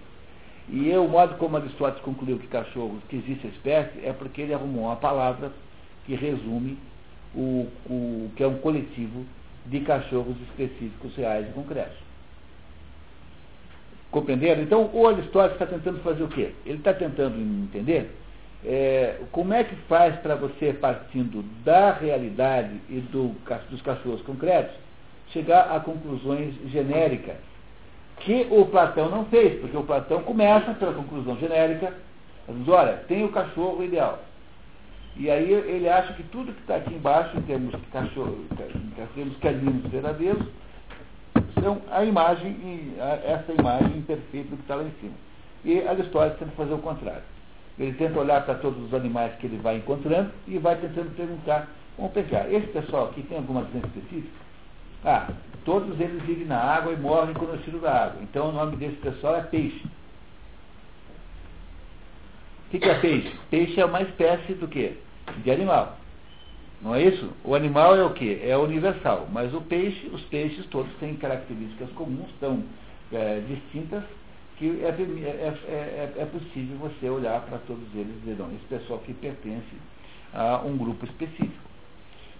E 0.69 0.95
o 0.95 1.07
modo 1.07 1.35
como 1.35 1.57
Aristóteles 1.57 2.03
concluiu 2.03 2.37
que 2.37 2.47
cachorro, 2.47 3.01
que 3.09 3.17
existe 3.17 3.47
a 3.47 3.49
espécie, 3.49 4.05
é 4.05 4.13
porque 4.13 4.41
ele 4.41 4.53
arrumou 4.53 4.85
uma 4.85 4.95
palavra 4.95 5.51
que 6.05 6.15
resume 6.15 6.77
o, 7.35 7.67
o 7.89 8.31
que 8.35 8.43
é 8.43 8.47
um 8.47 8.57
coletivo 8.59 9.25
de 9.65 9.79
cachorros 9.81 10.35
específicos, 10.49 11.15
reais 11.15 11.47
e 11.49 11.53
concretos. 11.53 11.97
Compreenderam? 14.11 14.61
Então, 14.61 14.89
o 14.93 15.07
Aristóteles 15.07 15.53
está 15.53 15.65
tentando 15.65 15.99
fazer 16.03 16.23
o 16.23 16.27
quê? 16.27 16.53
Ele 16.65 16.77
está 16.77 16.93
tentando 16.93 17.39
entender 17.39 18.11
é, 18.65 19.19
como 19.31 19.53
é 19.53 19.63
que 19.63 19.75
faz 19.87 20.15
para 20.17 20.35
você, 20.35 20.73
partindo 20.73 21.43
da 21.63 21.91
realidade 21.91 22.79
e 22.89 22.99
do, 22.99 23.35
dos 23.69 23.81
cachorros 23.81 24.21
concretos, 24.21 24.75
chegar 25.31 25.75
a 25.75 25.79
conclusões 25.79 26.53
genéricas 26.69 27.37
que 28.17 28.47
o 28.51 28.65
Platão 28.65 29.09
não 29.09 29.25
fez, 29.25 29.59
porque 29.59 29.75
o 29.75 29.83
Platão 29.83 30.21
começa 30.23 30.73
pela 30.73 30.93
conclusão 30.93 31.37
genérica, 31.37 31.93
diz, 32.47 32.67
olha, 32.67 32.97
tem 33.07 33.23
o 33.23 33.29
cachorro 33.29 33.83
ideal. 33.83 34.19
E 35.17 35.29
aí 35.29 35.51
ele 35.51 35.89
acha 35.89 36.13
que 36.13 36.23
tudo 36.23 36.53
que 36.53 36.61
está 36.61 36.75
aqui 36.75 36.93
embaixo, 36.93 37.35
em 37.37 37.41
termos 37.41 37.71
de 37.71 37.87
cachorro, 37.87 38.45
em 38.51 39.05
termos 39.15 39.37
caninos 39.37 39.91
verdadeiros, 39.91 40.45
são 41.61 41.81
a 41.91 42.03
imagem, 42.05 42.93
essa 43.25 43.51
imagem 43.51 43.97
imperfeita 43.97 44.49
do 44.49 44.57
que 44.57 44.61
está 44.61 44.75
lá 44.75 44.83
em 44.83 44.93
cima. 45.01 45.13
E 45.65 45.87
Aristóteles 45.87 46.39
tenta 46.39 46.51
fazer 46.51 46.73
o 46.73 46.79
contrário. 46.79 47.23
Ele 47.79 47.93
tenta 47.93 48.19
olhar 48.19 48.45
para 48.45 48.55
todos 48.55 48.83
os 48.83 48.93
animais 48.93 49.33
que 49.35 49.47
ele 49.47 49.57
vai 49.57 49.77
encontrando 49.77 50.31
e 50.47 50.57
vai 50.57 50.75
tentando 50.75 51.15
perguntar. 51.15 51.67
Vamos 51.97 52.13
pensar, 52.13 52.51
esse 52.51 52.67
pessoal 52.67 53.05
aqui 53.05 53.23
tem 53.23 53.37
alguma 53.37 53.63
doença 53.63 53.87
específica? 53.87 54.41
Ah, 55.03 55.29
todos 55.65 55.99
eles 55.99 56.21
vivem 56.23 56.45
na 56.45 56.59
água 56.59 56.93
e 56.93 56.97
morrem 56.97 57.33
quando 57.33 57.61
tiro 57.63 57.79
da 57.79 58.05
água. 58.05 58.21
Então 58.21 58.49
o 58.49 58.51
nome 58.51 58.75
desse 58.75 58.97
pessoal 58.97 59.35
é 59.35 59.41
peixe. 59.41 59.85
O 62.67 62.71
que, 62.71 62.79
que 62.79 62.89
é 62.89 62.99
peixe? 62.99 63.35
Peixe 63.49 63.81
é 63.81 63.85
uma 63.85 64.01
espécie 64.01 64.53
do 64.53 64.67
quê? 64.67 64.97
De 65.43 65.51
animal. 65.51 65.97
Não 66.81 66.95
é 66.95 67.03
isso? 67.03 67.29
O 67.43 67.53
animal 67.53 67.95
é 67.95 68.03
o 68.03 68.13
quê? 68.13 68.39
É 68.43 68.57
universal. 68.57 69.27
Mas 69.31 69.53
o 69.53 69.61
peixe, 69.61 70.07
os 70.07 70.21
peixes 70.23 70.65
todos 70.67 70.91
têm 70.99 71.15
características 71.15 71.91
comuns, 71.91 72.29
tão 72.39 72.63
é, 73.11 73.41
distintas, 73.47 74.03
que 74.61 74.79
é, 74.83 74.89
é, 74.89 75.53
é, 75.71 76.13
é, 76.17 76.25
possível 76.25 76.77
você 76.77 77.09
olhar 77.09 77.41
para 77.41 77.57
todos 77.65 77.83
eles 77.95 78.15
e 78.17 78.19
dizer, 78.19 78.35
não, 78.37 78.47
esse 78.53 78.65
pessoal 78.69 78.99
que 78.99 79.11
pertence 79.11 79.65
a 80.35 80.61
um 80.63 80.77
grupo 80.77 81.03
específico. 81.03 81.71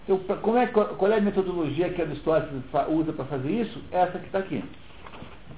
Então, 0.03 0.19
como 0.38 0.57
é, 0.57 0.67
qual 0.67 1.11
é 1.11 1.17
a 1.17 1.22
metodologia 1.22 1.89
que 1.89 1.99
Aristóteles 1.99 2.63
usa 2.89 3.11
para 3.11 3.26
fazer 3.26 3.49
isso? 3.49 3.82
Essa 3.91 4.19
que 4.19 4.28
está 4.28 4.38
aqui. 4.38 4.63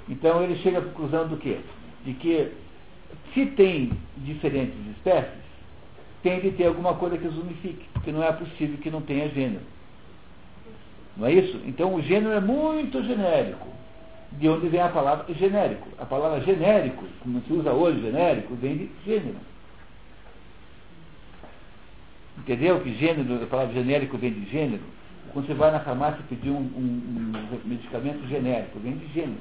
Então 0.07 0.41
ele 0.41 0.55
chega 0.57 0.79
à 0.79 0.81
conclusão 0.81 1.27
do 1.27 1.35
quê? 1.35 1.59
De 2.05 2.13
que 2.13 2.51
se 3.33 3.45
tem 3.47 3.91
diferentes 4.17 4.77
espécies, 4.95 5.43
tem 6.21 6.39
de 6.39 6.51
ter 6.51 6.67
alguma 6.67 6.93
coisa 6.95 7.17
que 7.17 7.27
os 7.27 7.37
unifique, 7.37 7.85
porque 7.91 8.11
não 8.11 8.23
é 8.23 8.31
possível 8.31 8.77
que 8.77 8.89
não 8.89 9.01
tenha 9.01 9.27
gênero. 9.29 9.65
Não 11.17 11.27
é 11.27 11.33
isso? 11.33 11.59
Então 11.65 11.93
o 11.93 12.01
gênero 12.01 12.33
é 12.33 12.39
muito 12.39 13.03
genérico. 13.03 13.72
De 14.39 14.49
onde 14.49 14.67
vem 14.67 14.81
a 14.81 14.89
palavra 14.89 15.31
genérico? 15.33 15.87
A 15.99 16.05
palavra 16.05 16.41
genérico, 16.41 17.05
como 17.21 17.41
se 17.41 17.53
usa 17.53 17.71
hoje 17.71 18.01
genérico, 18.01 18.55
vem 18.55 18.77
de 18.77 18.89
gênero. 19.05 19.37
Entendeu 22.39 22.79
que 22.81 22.93
gênero, 22.95 23.43
a 23.43 23.47
palavra 23.47 23.73
genérico 23.73 24.17
vem 24.17 24.33
de 24.33 24.49
gênero? 24.49 24.81
Quando 25.31 25.47
você 25.47 25.53
vai 25.53 25.71
na 25.71 25.79
farmácia 25.79 26.19
pedir 26.27 26.49
um, 26.49 26.55
um, 26.55 27.31
um 27.33 27.67
medicamento 27.67 28.27
genérico, 28.27 28.79
vem 28.79 28.97
de 28.97 29.07
gênero. 29.13 29.39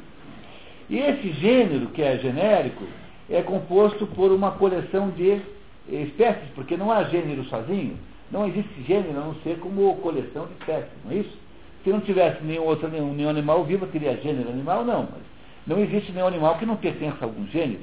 E 0.88 0.98
esse 0.98 1.32
gênero, 1.32 1.86
que 1.88 2.02
é 2.02 2.18
genérico, 2.18 2.84
é 3.30 3.42
composto 3.42 4.06
por 4.06 4.30
uma 4.30 4.52
coleção 4.52 5.10
de 5.10 5.40
espécies, 5.88 6.48
porque 6.54 6.76
não 6.76 6.90
há 6.90 7.04
gênero 7.04 7.44
sozinho, 7.44 7.96
não 8.30 8.46
existe 8.46 8.82
gênero 8.86 9.18
a 9.18 9.24
não 9.24 9.34
ser 9.36 9.58
como 9.58 9.96
coleção 9.96 10.46
de 10.46 10.52
espécies, 10.52 10.92
não 11.04 11.12
é 11.12 11.16
isso? 11.16 11.41
Se 11.84 11.90
não 11.90 12.00
tivesse 12.00 12.42
nenhum 12.44 12.64
outro 12.64 12.88
nenhum, 12.88 13.12
nenhum 13.12 13.30
animal 13.30 13.64
vivo, 13.64 13.86
teria 13.86 14.16
gênero 14.16 14.50
animal? 14.50 14.84
Não, 14.84 15.02
mas 15.10 15.22
não 15.66 15.78
existe 15.82 16.12
nenhum 16.12 16.26
animal 16.26 16.58
que 16.58 16.66
não 16.66 16.76
pertença 16.76 17.16
a 17.20 17.24
algum 17.24 17.46
gênero. 17.48 17.82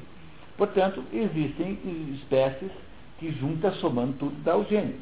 Portanto, 0.58 1.04
existem 1.14 1.78
espécies 2.16 2.72
que 3.20 3.32
juntas, 3.32 3.76
somando 3.78 4.14
tudo, 4.14 4.36
dá 4.44 4.58
o 4.58 4.64
gênero. 4.66 4.98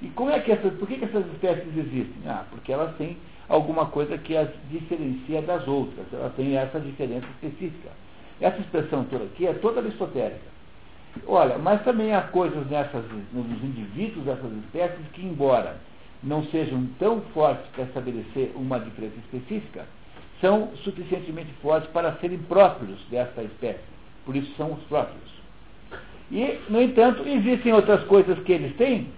E 0.00 0.08
como 0.08 0.30
é 0.30 0.40
que 0.40 0.50
essas, 0.50 0.72
por 0.74 0.88
que, 0.88 0.96
que 0.96 1.04
essas 1.04 1.24
espécies 1.32 1.76
existem? 1.76 2.22
Ah, 2.26 2.44
porque 2.50 2.72
elas 2.72 2.94
têm 2.96 3.16
alguma 3.48 3.86
coisa 3.86 4.18
que 4.18 4.36
as 4.36 4.48
diferencia 4.70 5.42
das 5.42 5.66
outras, 5.68 6.06
elas 6.12 6.34
têm 6.34 6.56
essa 6.56 6.80
diferença 6.80 7.26
específica. 7.26 7.90
Essa 8.40 8.58
expressão 8.58 9.04
toda 9.04 9.24
aqui 9.24 9.46
é 9.46 9.52
toda 9.54 9.80
aristotélica. 9.80 10.52
Olha, 11.26 11.58
mas 11.58 11.82
também 11.84 12.12
há 12.12 12.22
coisas 12.22 12.66
nessas, 12.68 13.04
nos 13.32 13.62
indivíduos 13.62 14.24
dessas 14.24 14.52
espécies 14.64 15.06
que, 15.12 15.22
embora 15.22 15.76
não 16.22 16.44
sejam 16.44 16.86
tão 16.98 17.20
fortes 17.32 17.66
para 17.74 17.84
estabelecer 17.84 18.52
uma 18.54 18.78
diferença 18.78 19.16
específica, 19.18 19.86
são 20.40 20.70
suficientemente 20.82 21.52
fortes 21.62 21.88
para 21.90 22.12
serem 22.16 22.38
próprios 22.38 22.98
dessa 23.10 23.42
espécie. 23.42 23.80
Por 24.24 24.36
isso 24.36 24.52
são 24.56 24.72
os 24.72 24.82
próprios. 24.84 25.30
E, 26.30 26.60
no 26.68 26.80
entanto, 26.80 27.26
existem 27.26 27.72
outras 27.72 28.02
coisas 28.04 28.38
que 28.40 28.52
eles 28.52 28.74
têm 28.76 29.08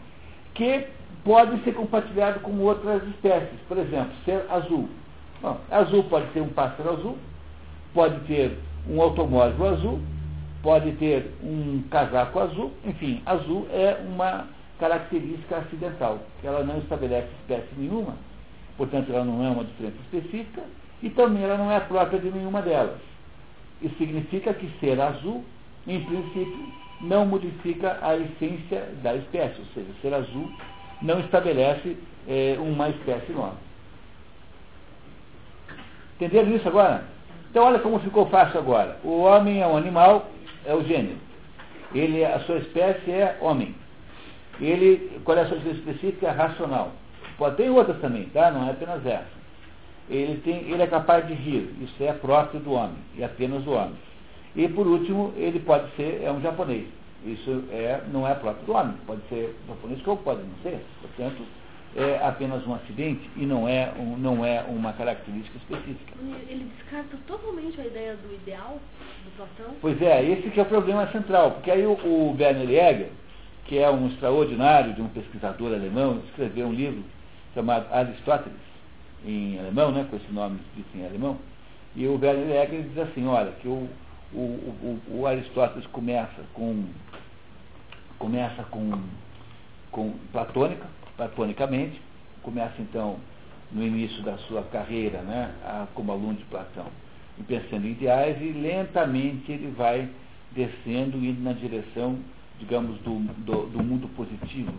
que 0.54 0.86
podem 1.24 1.58
ser 1.62 1.72
compartilhadas 1.72 2.42
com 2.42 2.58
outras 2.58 3.02
espécies. 3.08 3.58
Por 3.68 3.78
exemplo, 3.78 4.12
ser 4.24 4.44
azul. 4.50 4.88
Bom, 5.40 5.58
azul 5.70 6.04
pode 6.04 6.26
ter 6.28 6.40
um 6.40 6.48
pássaro 6.48 6.90
azul, 6.90 7.18
pode 7.92 8.18
ter 8.26 8.58
um 8.88 9.00
automóvel 9.00 9.66
azul, 9.66 10.00
pode 10.62 10.92
ter 10.92 11.30
um 11.42 11.82
casaco 11.90 12.40
azul, 12.40 12.72
enfim, 12.84 13.22
azul 13.26 13.66
é 13.70 13.98
uma 14.06 14.46
característica 14.78 15.58
acidental, 15.58 16.18
ela 16.42 16.64
não 16.64 16.78
estabelece 16.78 17.28
espécie 17.40 17.68
nenhuma, 17.76 18.16
portanto 18.76 19.12
ela 19.12 19.24
não 19.24 19.44
é 19.44 19.48
uma 19.48 19.64
diferença 19.64 19.96
específica 20.02 20.62
e 21.02 21.10
também 21.10 21.42
ela 21.42 21.56
não 21.56 21.70
é 21.70 21.80
própria 21.80 22.18
de 22.18 22.30
nenhuma 22.30 22.62
delas. 22.62 23.00
Isso 23.82 23.96
significa 23.96 24.52
que 24.54 24.70
ser 24.80 25.00
azul, 25.00 25.44
em 25.86 26.02
princípio, 26.04 26.72
não 27.00 27.26
modifica 27.26 27.98
a 28.00 28.16
essência 28.16 28.88
da 29.02 29.14
espécie, 29.14 29.60
ou 29.60 29.66
seja, 29.74 29.88
ser 30.00 30.14
azul 30.14 30.50
não 31.02 31.20
estabelece 31.20 31.96
é, 32.26 32.56
uma 32.58 32.88
espécie 32.88 33.32
nova. 33.32 33.56
Entenderam 36.16 36.54
isso 36.56 36.68
agora? 36.68 37.04
Então 37.50 37.64
olha 37.64 37.78
como 37.80 37.98
ficou 37.98 38.26
fácil 38.26 38.58
agora. 38.58 38.98
O 39.04 39.20
homem 39.20 39.60
é 39.60 39.66
um 39.66 39.76
animal 39.76 40.26
é 40.64 40.74
o 40.74 40.82
gênero. 40.84 41.18
Ele, 41.94 42.24
a 42.24 42.40
sua 42.40 42.58
espécie 42.58 43.10
é 43.10 43.36
homem. 43.40 43.74
Ele, 44.60 45.20
qual 45.24 45.36
é 45.36 45.42
a 45.42 45.46
sua 45.46 45.58
específica? 45.58 46.32
Racional. 46.32 46.92
Pode 47.36 47.56
ter 47.56 47.70
outras 47.70 48.00
também, 48.00 48.24
tá? 48.26 48.50
Não 48.50 48.66
é 48.68 48.70
apenas 48.70 49.04
essa. 49.04 49.44
Ele, 50.08 50.40
tem, 50.42 50.70
ele 50.70 50.82
é 50.82 50.86
capaz 50.86 51.26
de 51.26 51.34
rir. 51.34 51.74
Isso 51.80 52.02
é 52.02 52.12
próprio 52.12 52.60
do 52.60 52.72
homem, 52.72 52.96
e 53.16 53.24
apenas 53.24 53.62
do 53.64 53.72
homem. 53.72 53.96
E 54.54 54.68
por 54.68 54.86
último, 54.86 55.32
ele 55.36 55.58
pode 55.60 55.90
ser, 55.96 56.22
é 56.22 56.30
um 56.30 56.40
japonês. 56.40 56.86
Isso 57.24 57.64
é, 57.70 58.00
não 58.12 58.28
é 58.28 58.34
próprio 58.34 58.66
do 58.66 58.72
homem. 58.72 58.94
Pode 59.06 59.22
ser 59.28 59.56
japonês 59.66 60.00
como 60.02 60.18
pode 60.18 60.42
não 60.42 60.54
ser. 60.62 60.78
Portanto, 61.00 61.42
é 61.96 62.20
apenas 62.22 62.66
um 62.66 62.74
acidente 62.74 63.28
e 63.36 63.46
não 63.46 63.68
é, 63.68 63.92
um, 63.98 64.16
não 64.16 64.44
é 64.44 64.64
uma 64.68 64.92
característica 64.92 65.56
específica. 65.56 66.12
Ele 66.48 66.70
descarta 66.76 67.16
totalmente 67.26 67.80
a 67.80 67.86
ideia 67.86 68.16
do 68.16 68.34
ideal 68.34 68.78
do 69.24 69.36
Platão? 69.36 69.74
Pois 69.80 70.00
é, 70.02 70.22
esse 70.24 70.50
que 70.50 70.60
é 70.60 70.62
o 70.62 70.66
problema 70.66 71.06
central, 71.12 71.52
porque 71.52 71.70
aí 71.70 71.86
o, 71.86 71.92
o 71.92 72.36
Werner 72.38 72.66
Jäger, 72.66 73.10
que 73.64 73.78
é 73.78 73.90
um 73.90 74.08
extraordinário 74.08 74.92
de 74.94 75.02
um 75.02 75.08
pesquisador 75.08 75.72
alemão, 75.72 76.20
escreveu 76.28 76.66
um 76.66 76.72
livro 76.72 77.02
chamado 77.54 77.92
Aristóteles, 77.92 78.58
em 79.24 79.58
alemão, 79.58 79.90
né, 79.90 80.06
com 80.10 80.16
esse 80.16 80.30
nome 80.30 80.58
escrito 80.66 80.98
em 80.98 81.06
alemão, 81.06 81.38
e 81.96 82.06
o 82.06 82.18
Werner 82.20 82.82
diz 82.82 82.98
assim, 82.98 83.26
olha, 83.26 83.52
que 83.52 83.68
o, 83.68 83.88
o, 84.32 84.38
o, 84.38 85.00
o 85.20 85.26
Aristóteles 85.26 85.86
começa 85.88 86.42
com 86.52 86.84
começa 88.18 88.62
com, 88.64 88.90
com 89.90 90.14
platônica, 90.32 90.86
platonicamente, 91.16 92.00
começa 92.42 92.74
então 92.80 93.16
no 93.70 93.82
início 93.82 94.22
da 94.22 94.38
sua 94.38 94.62
carreira, 94.62 95.18
né, 95.22 95.52
a, 95.64 95.86
como 95.94 96.12
aluno 96.12 96.34
de 96.34 96.44
Platão, 96.44 96.86
e 97.38 97.42
pensando 97.42 97.86
em 97.86 97.90
ideais, 97.90 98.40
e 98.40 98.52
lentamente 98.52 99.50
ele 99.50 99.72
vai 99.76 100.08
descendo, 100.52 101.18
indo 101.18 101.42
na 101.42 101.52
direção, 101.52 102.18
digamos, 102.58 102.98
do, 103.00 103.18
do, 103.44 103.66
do 103.66 103.82
mundo 103.82 104.08
positivo, 104.14 104.72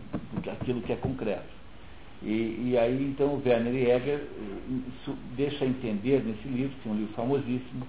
aquilo 0.51 0.81
que 0.81 0.93
é 0.93 0.95
concreto. 0.95 1.55
E, 2.21 2.71
e, 2.71 2.77
aí 2.77 3.03
então 3.03 3.27
o 3.27 3.41
Werner 3.45 3.73
Jäger 3.73 4.19
eh, 4.19 5.11
deixa 5.35 5.65
entender 5.65 6.23
nesse 6.23 6.47
livro, 6.47 6.75
que 6.81 6.89
é 6.89 6.91
um 6.91 6.95
livro 6.95 7.13
famosíssimo, 7.13 7.85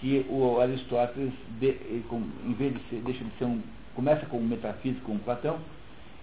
que 0.00 0.26
o 0.28 0.58
Aristóteles, 0.60 1.32
de, 1.60 1.72
com, 2.08 2.22
em 2.46 2.54
vez 2.54 2.72
de 2.72 2.80
ser, 2.88 3.02
deixa 3.02 3.22
de 3.22 3.30
ser 3.38 3.44
um, 3.44 3.60
começa 3.94 4.24
como 4.26 4.42
metafísico, 4.42 5.04
como 5.04 5.18
Platão, 5.20 5.58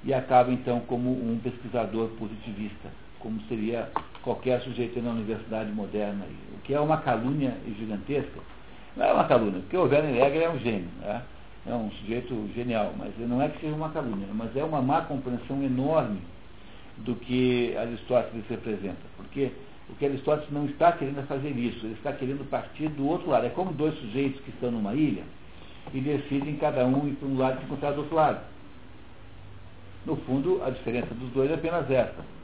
e 0.04 0.14
acaba 0.14 0.52
então 0.52 0.80
como 0.82 1.12
um 1.12 1.40
pesquisador 1.40 2.10
positivista, 2.20 2.90
como 3.20 3.40
seria 3.42 3.90
qualquer 4.24 4.62
sujeito 4.62 5.02
na 5.02 5.12
universidade 5.12 5.72
moderna, 5.72 6.26
o 6.56 6.62
que 6.62 6.74
é 6.74 6.80
uma 6.80 6.98
calúnia 6.98 7.56
gigantesca. 7.78 8.40
Não 8.96 9.06
é 9.06 9.14
uma 9.14 9.26
calúnia, 9.26 9.60
porque 9.62 9.78
o 9.78 9.84
Werner 9.84 10.16
Jäger 10.16 10.42
é 10.42 10.50
um 10.50 10.60
gênio, 10.60 10.90
né? 11.02 11.22
É 11.68 11.74
um 11.74 11.92
sujeito 11.92 12.50
genial, 12.56 12.94
mas 12.98 13.14
não 13.20 13.42
é 13.42 13.50
que 13.50 13.60
seja 13.60 13.76
uma 13.76 13.90
calúnia, 13.90 14.28
mas 14.34 14.56
é 14.56 14.64
uma 14.64 14.82
má 14.82 15.02
compreensão 15.02 15.62
enorme 15.62 16.20
do 17.00 17.16
que 17.16 17.76
Aristóteles 17.78 18.46
representa, 18.50 19.02
porque 19.18 19.52
o 19.90 19.96
que 19.96 20.06
Aristóteles 20.06 20.52
não 20.52 20.66
está 20.66 20.92
querendo 20.94 21.20
é 21.20 21.24
fazer 21.24 21.50
isso, 21.50 21.86
ele 21.86 21.94
está 21.94 22.12
querendo 22.14 22.50
partir 22.50 22.90
do 22.90 23.08
outro 23.08 23.30
lado. 23.30 23.46
É 23.46 23.50
como 23.50 23.72
dois 23.74 23.94
sujeitos 24.00 24.42
que 24.42 24.50
estão 24.50 24.72
numa 24.72 24.94
ilha 24.94 25.24
e 25.94 26.00
decidem 26.00 26.56
cada 26.56 26.86
um 26.86 27.08
ir 27.08 27.14
para 27.14 27.28
um 27.28 27.38
lado 27.38 27.60
e 27.62 27.66
encontrar 27.66 27.92
do 27.92 28.02
outro 28.02 28.16
lado. 28.16 28.40
No 30.06 30.16
fundo, 30.18 30.62
a 30.64 30.70
diferença 30.70 31.14
dos 31.14 31.30
dois 31.32 31.52
é 31.52 31.54
apenas 31.54 31.90
essa. 31.92 32.38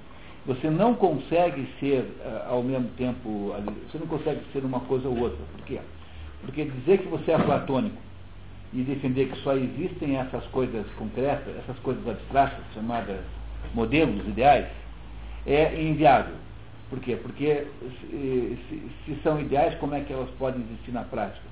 Você 0.45 0.69
não 0.69 0.93
consegue 0.95 1.65
ser 1.79 2.01
uh, 2.01 2.49
ao 2.51 2.63
mesmo 2.63 2.89
tempo, 2.97 3.53
você 3.89 3.97
não 3.97 4.07
consegue 4.07 4.41
ser 4.51 4.63
uma 4.65 4.81
coisa 4.81 5.07
ou 5.07 5.17
outra. 5.17 5.39
Por 5.53 5.65
quê? 5.65 5.79
Porque 6.41 6.65
dizer 6.65 6.97
que 6.99 7.07
você 7.07 7.31
é 7.31 7.37
platônico 7.37 7.95
e 8.73 8.81
defender 8.81 9.29
que 9.29 9.37
só 9.43 9.55
existem 9.55 10.17
essas 10.17 10.43
coisas 10.47 10.85
concretas, 10.97 11.55
essas 11.57 11.77
coisas 11.79 12.07
abstratas, 12.07 12.59
chamadas 12.73 13.19
modelos 13.73 14.27
ideais, 14.27 14.67
é 15.45 15.81
inviável. 15.81 16.35
Por 16.89 16.99
quê? 16.99 17.15
Porque 17.15 17.67
se, 18.09 18.89
se, 19.05 19.15
são 19.23 19.39
ideais, 19.39 19.75
como 19.75 19.95
é 19.95 20.01
que 20.01 20.11
elas 20.11 20.29
podem 20.31 20.61
existir 20.61 20.91
na 20.91 21.03
prática? 21.03 21.45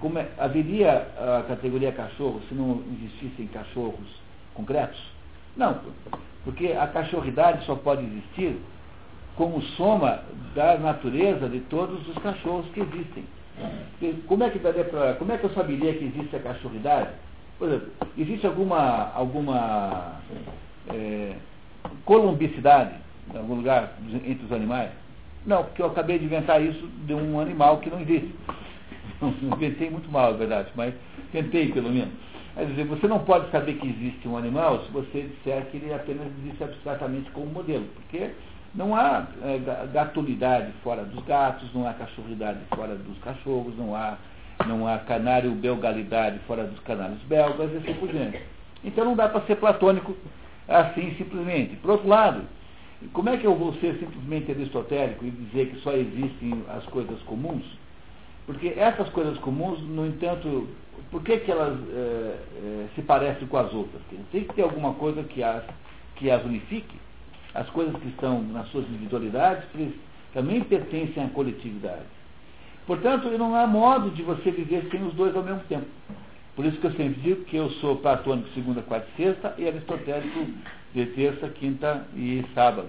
Como 0.00 0.18
é, 0.18 0.28
haveria 0.38 1.06
a 1.16 1.44
categoria 1.46 1.92
cachorro 1.92 2.42
se 2.48 2.54
não 2.54 2.82
existissem 2.92 3.46
cachorros 3.48 4.20
concretos? 4.54 5.00
Não, 5.56 5.80
porque 6.44 6.72
a 6.72 6.86
cachorridade 6.88 7.64
só 7.64 7.74
pode 7.74 8.04
existir 8.04 8.58
como 9.36 9.62
soma 9.62 10.22
da 10.54 10.78
natureza 10.78 11.48
de 11.48 11.60
todos 11.60 12.06
os 12.08 12.18
cachorros 12.18 12.66
que 12.72 12.80
existem. 12.80 13.24
Como 14.26 14.44
é 14.44 14.50
que 14.50 14.58
daria 14.58 14.84
pra, 14.84 15.14
como 15.14 15.32
é 15.32 15.38
que 15.38 15.44
eu 15.44 15.50
saberia 15.50 15.94
que 15.94 16.04
existe 16.04 16.36
a 16.36 16.40
cachorridade? 16.40 17.10
Por 17.58 17.68
exemplo, 17.68 17.92
existe 18.18 18.46
alguma, 18.46 19.10
alguma 19.14 20.20
é, 20.92 21.36
columbicidade 22.04 22.94
em 23.32 23.38
algum 23.38 23.54
lugar 23.54 23.94
entre 24.24 24.44
os 24.44 24.52
animais? 24.52 24.90
Não, 25.46 25.64
porque 25.64 25.80
eu 25.80 25.86
acabei 25.86 26.18
de 26.18 26.26
inventar 26.26 26.62
isso 26.62 26.86
de 27.06 27.14
um 27.14 27.40
animal 27.40 27.78
que 27.78 27.88
não 27.88 28.00
existe. 28.00 28.34
inventei 29.42 29.88
muito 29.88 30.10
mal, 30.10 30.34
é 30.34 30.36
verdade, 30.36 30.70
mas 30.74 30.94
tentei 31.32 31.72
pelo 31.72 31.90
menos. 31.90 32.12
Quer 32.54 32.66
dizer, 32.66 32.84
você 32.84 33.06
não 33.06 33.18
pode 33.20 33.50
saber 33.50 33.74
que 33.74 33.86
existe 33.86 34.26
um 34.26 34.36
animal 34.36 34.82
se 34.84 34.90
você 34.90 35.22
disser 35.22 35.66
que 35.66 35.76
ele 35.76 35.92
apenas 35.92 36.26
existe 36.38 36.64
abstratamente 36.64 37.30
como 37.30 37.46
modelo, 37.46 37.84
porque 37.94 38.30
não 38.76 38.94
há 38.94 39.26
é, 39.42 39.58
gatulidade 39.92 40.70
fora 40.84 41.02
dos 41.04 41.24
gatos, 41.24 41.68
não 41.74 41.88
há 41.88 41.94
cachorridade 41.94 42.58
fora 42.74 42.94
dos 42.94 43.18
cachorros, 43.18 43.76
não 43.76 43.96
há, 43.96 44.18
não 44.66 44.86
há 44.86 44.98
canário 44.98 45.50
belgalidade 45.52 46.38
fora 46.40 46.64
dos 46.64 46.78
canários 46.80 47.20
belgas 47.22 47.72
e 47.72 47.76
assim 47.78 47.94
por 47.94 48.08
diante. 48.08 48.40
Então 48.84 49.04
não 49.04 49.16
dá 49.16 49.28
para 49.28 49.40
ser 49.46 49.56
platônico 49.56 50.14
assim 50.68 51.14
simplesmente. 51.16 51.76
Por 51.76 51.92
outro 51.92 52.06
lado, 52.06 52.42
como 53.12 53.30
é 53.30 53.36
que 53.38 53.46
eu 53.46 53.54
vou 53.54 53.72
ser 53.74 53.94
simplesmente 53.98 54.50
aristotélico 54.50 55.24
e 55.24 55.30
dizer 55.30 55.70
que 55.70 55.80
só 55.80 55.92
existem 55.92 56.62
as 56.68 56.84
coisas 56.86 57.20
comuns? 57.22 57.64
Porque 58.44 58.74
essas 58.76 59.08
coisas 59.08 59.36
comuns, 59.38 59.80
no 59.80 60.06
entanto, 60.06 60.68
por 61.10 61.22
que, 61.22 61.38
que 61.38 61.50
elas 61.50 61.78
é, 61.90 61.94
é, 61.94 62.86
se 62.94 63.02
parecem 63.02 63.48
com 63.48 63.56
as 63.56 63.72
outras? 63.72 64.00
Tem 64.30 64.44
que 64.44 64.54
ter 64.54 64.62
alguma 64.62 64.94
coisa 64.94 65.22
que 65.24 65.42
as, 65.42 65.64
que 66.16 66.30
as 66.30 66.44
unifique 66.44 66.94
as 67.56 67.68
coisas 67.70 67.94
que 67.96 68.08
estão 68.08 68.42
nas 68.42 68.68
suas 68.68 68.86
individualidades 68.88 69.64
também 70.34 70.62
pertencem 70.62 71.24
à 71.24 71.28
coletividade. 71.28 72.04
Portanto, 72.86 73.28
não 73.38 73.56
há 73.56 73.66
modo 73.66 74.10
de 74.10 74.22
você 74.22 74.50
viver 74.50 74.86
sem 74.90 75.02
os 75.02 75.14
dois 75.14 75.34
ao 75.34 75.42
mesmo 75.42 75.60
tempo. 75.68 75.86
Por 76.54 76.64
isso 76.64 76.78
que 76.78 76.86
eu 76.86 76.92
sempre 76.92 77.20
digo 77.20 77.44
que 77.44 77.56
eu 77.56 77.70
sou 77.72 77.96
platônico 77.96 78.48
segunda, 78.50 78.80
quarta 78.82 79.06
e 79.14 79.24
sexta 79.24 79.54
e 79.58 79.66
aristotélico 79.66 80.46
de 80.94 81.06
terça, 81.06 81.48
quinta 81.48 82.06
e 82.14 82.44
sábado. 82.54 82.88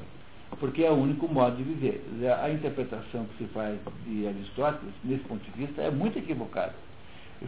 Porque 0.59 0.83
é 0.83 0.91
o 0.91 0.95
único 0.95 1.27
modo 1.27 1.57
de 1.57 1.63
viver. 1.63 2.01
A 2.41 2.49
interpretação 2.49 3.25
que 3.25 3.43
se 3.43 3.49
faz 3.51 3.77
de 4.05 4.27
Aristóteles, 4.27 4.93
nesse 5.03 5.23
ponto 5.23 5.43
de 5.43 5.51
vista, 5.51 5.81
é 5.81 5.91
muito 5.91 6.17
equivocada. 6.17 6.73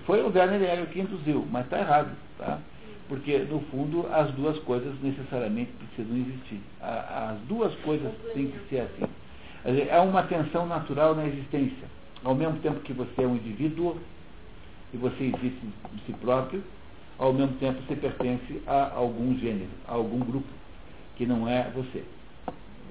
Foi 0.06 0.22
o 0.22 0.28
Werner 0.28 0.62
Hegel 0.62 0.88
que 0.88 1.00
induziu, 1.00 1.48
mas 1.50 1.66
está 1.66 1.80
errado. 1.80 2.12
Tá? 2.38 2.60
Porque, 3.10 3.40
no 3.40 3.60
fundo, 3.72 4.08
as 4.14 4.32
duas 4.34 4.58
coisas 4.60 4.94
necessariamente 5.02 5.72
precisam 5.72 6.16
existir. 6.16 6.62
As 6.80 7.40
duas 7.48 7.74
coisas 7.78 8.14
têm 8.36 8.52
que 8.52 8.70
ser 8.70 8.82
assim. 8.82 9.12
É 9.90 10.00
uma 10.00 10.22
tensão 10.24 10.68
natural 10.68 11.16
na 11.16 11.26
existência. 11.26 11.88
Ao 12.24 12.36
mesmo 12.36 12.60
tempo 12.60 12.80
que 12.82 12.94
você 12.94 13.24
é 13.24 13.28
um 13.28 13.36
indivíduo 13.36 13.98
e 14.94 14.98
você 14.98 15.24
existe 15.24 15.60
de 15.92 16.04
si 16.06 16.14
próprio, 16.22 16.64
ao 17.18 17.34
mesmo 17.34 17.56
tempo 17.58 17.82
você 17.82 17.96
pertence 17.96 18.62
a 18.68 18.94
algum 18.94 19.36
gênero, 19.40 19.72
a 19.88 19.96
algum 19.96 20.20
grupo, 20.20 20.48
que 21.18 21.26
não 21.26 21.50
é 21.50 21.70
você. 21.74 22.04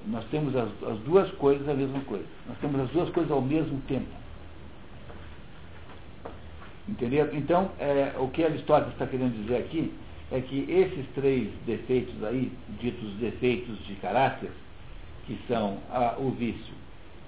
Nós 0.07 0.25
temos 0.33 0.55
as, 0.57 0.69
as 0.83 0.99
duas 1.01 1.31
coisas 1.33 1.69
a 1.69 1.75
mesma 1.75 2.01
coisa. 2.01 2.27
Nós 2.49 2.59
temos 2.59 2.81
as 2.81 2.91
duas 2.91 3.09
coisas 3.11 3.31
ao 3.31 3.41
mesmo 3.41 3.81
tempo. 3.83 4.09
Entendeu? 6.89 7.29
Então, 7.35 7.71
é, 7.79 8.15
o 8.19 8.29
que 8.29 8.43
Aristóteles 8.43 8.95
está 8.95 9.07
querendo 9.07 9.41
dizer 9.43 9.59
aqui 9.59 9.93
é 10.31 10.41
que 10.41 10.71
esses 10.71 11.07
três 11.15 11.49
defeitos 11.67 12.23
aí, 12.25 12.53
ditos 12.81 13.13
defeitos 13.15 13.79
de 13.87 13.95
caráter, 13.97 14.51
que 15.27 15.39
são 15.49 15.79
a, 15.91 16.17
o 16.19 16.31
vício, 16.31 16.75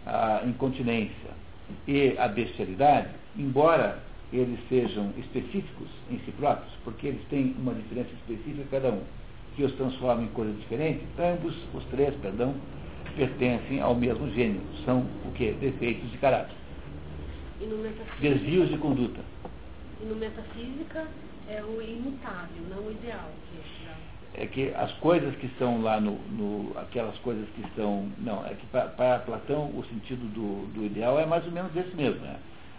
a 0.07 0.43
incontinência 0.47 1.31
e 1.87 2.15
a 2.19 2.29
bestialidade, 2.29 3.09
embora 3.37 4.03
eles 4.33 4.59
sejam 4.69 5.13
específicos 5.19 5.89
em 6.11 6.19
si 6.21 6.31
próprios, 6.33 6.73
porque 6.85 7.09
eles 7.09 7.23
têm 7.29 7.55
uma 7.59 7.75
diferença 7.75 8.11
específica 8.13 8.67
cada 8.71 8.91
um, 8.91 9.03
que 9.57 9.65
os 9.65 9.73
transforma 9.73 10.23
em 10.23 10.29
coisas 10.29 10.57
diferentes, 10.61 11.03
ambos, 11.19 11.57
os 11.75 11.85
três, 11.87 12.15
perdão, 12.17 12.55
pertencem 13.17 13.81
ao 13.81 13.95
mesmo 13.95 14.31
gênero. 14.31 14.61
São 14.85 15.05
o 15.25 15.33
que? 15.33 15.53
Defeitos 15.53 16.11
de 16.11 16.19
caráter. 16.19 16.55
Desvios 18.21 18.69
de 18.71 18.79
conduta. 18.79 19.21
E 20.01 20.07
no 20.07 20.17
metafísica, 20.17 21.07
é 21.51 21.63
o 21.63 21.83
imutável, 21.83 22.63
não 22.71 22.87
o 22.87 22.93
ideal. 22.93 23.31
É 24.35 24.47
que 24.47 24.73
as 24.75 24.93
coisas 24.95 25.35
que 25.37 25.47
estão 25.47 25.83
lá 25.83 26.01
no, 26.01 26.13
no 26.31 26.79
aquelas 26.79 27.17
coisas 27.19 27.49
que 27.51 27.63
estão, 27.63 28.09
não, 28.19 28.47
é 28.47 28.55
que 28.55 28.65
para 28.67 29.19
Platão 29.19 29.67
o 29.67 29.85
sentido 29.91 30.25
do, 30.33 30.73
do 30.73 30.87
ideal 30.87 31.19
é 31.19 31.27
mais 31.27 31.45
ou 31.45 31.51
menos 31.51 31.75
esse 31.75 31.95
mesmo, 31.97 32.21
né? 32.21 32.37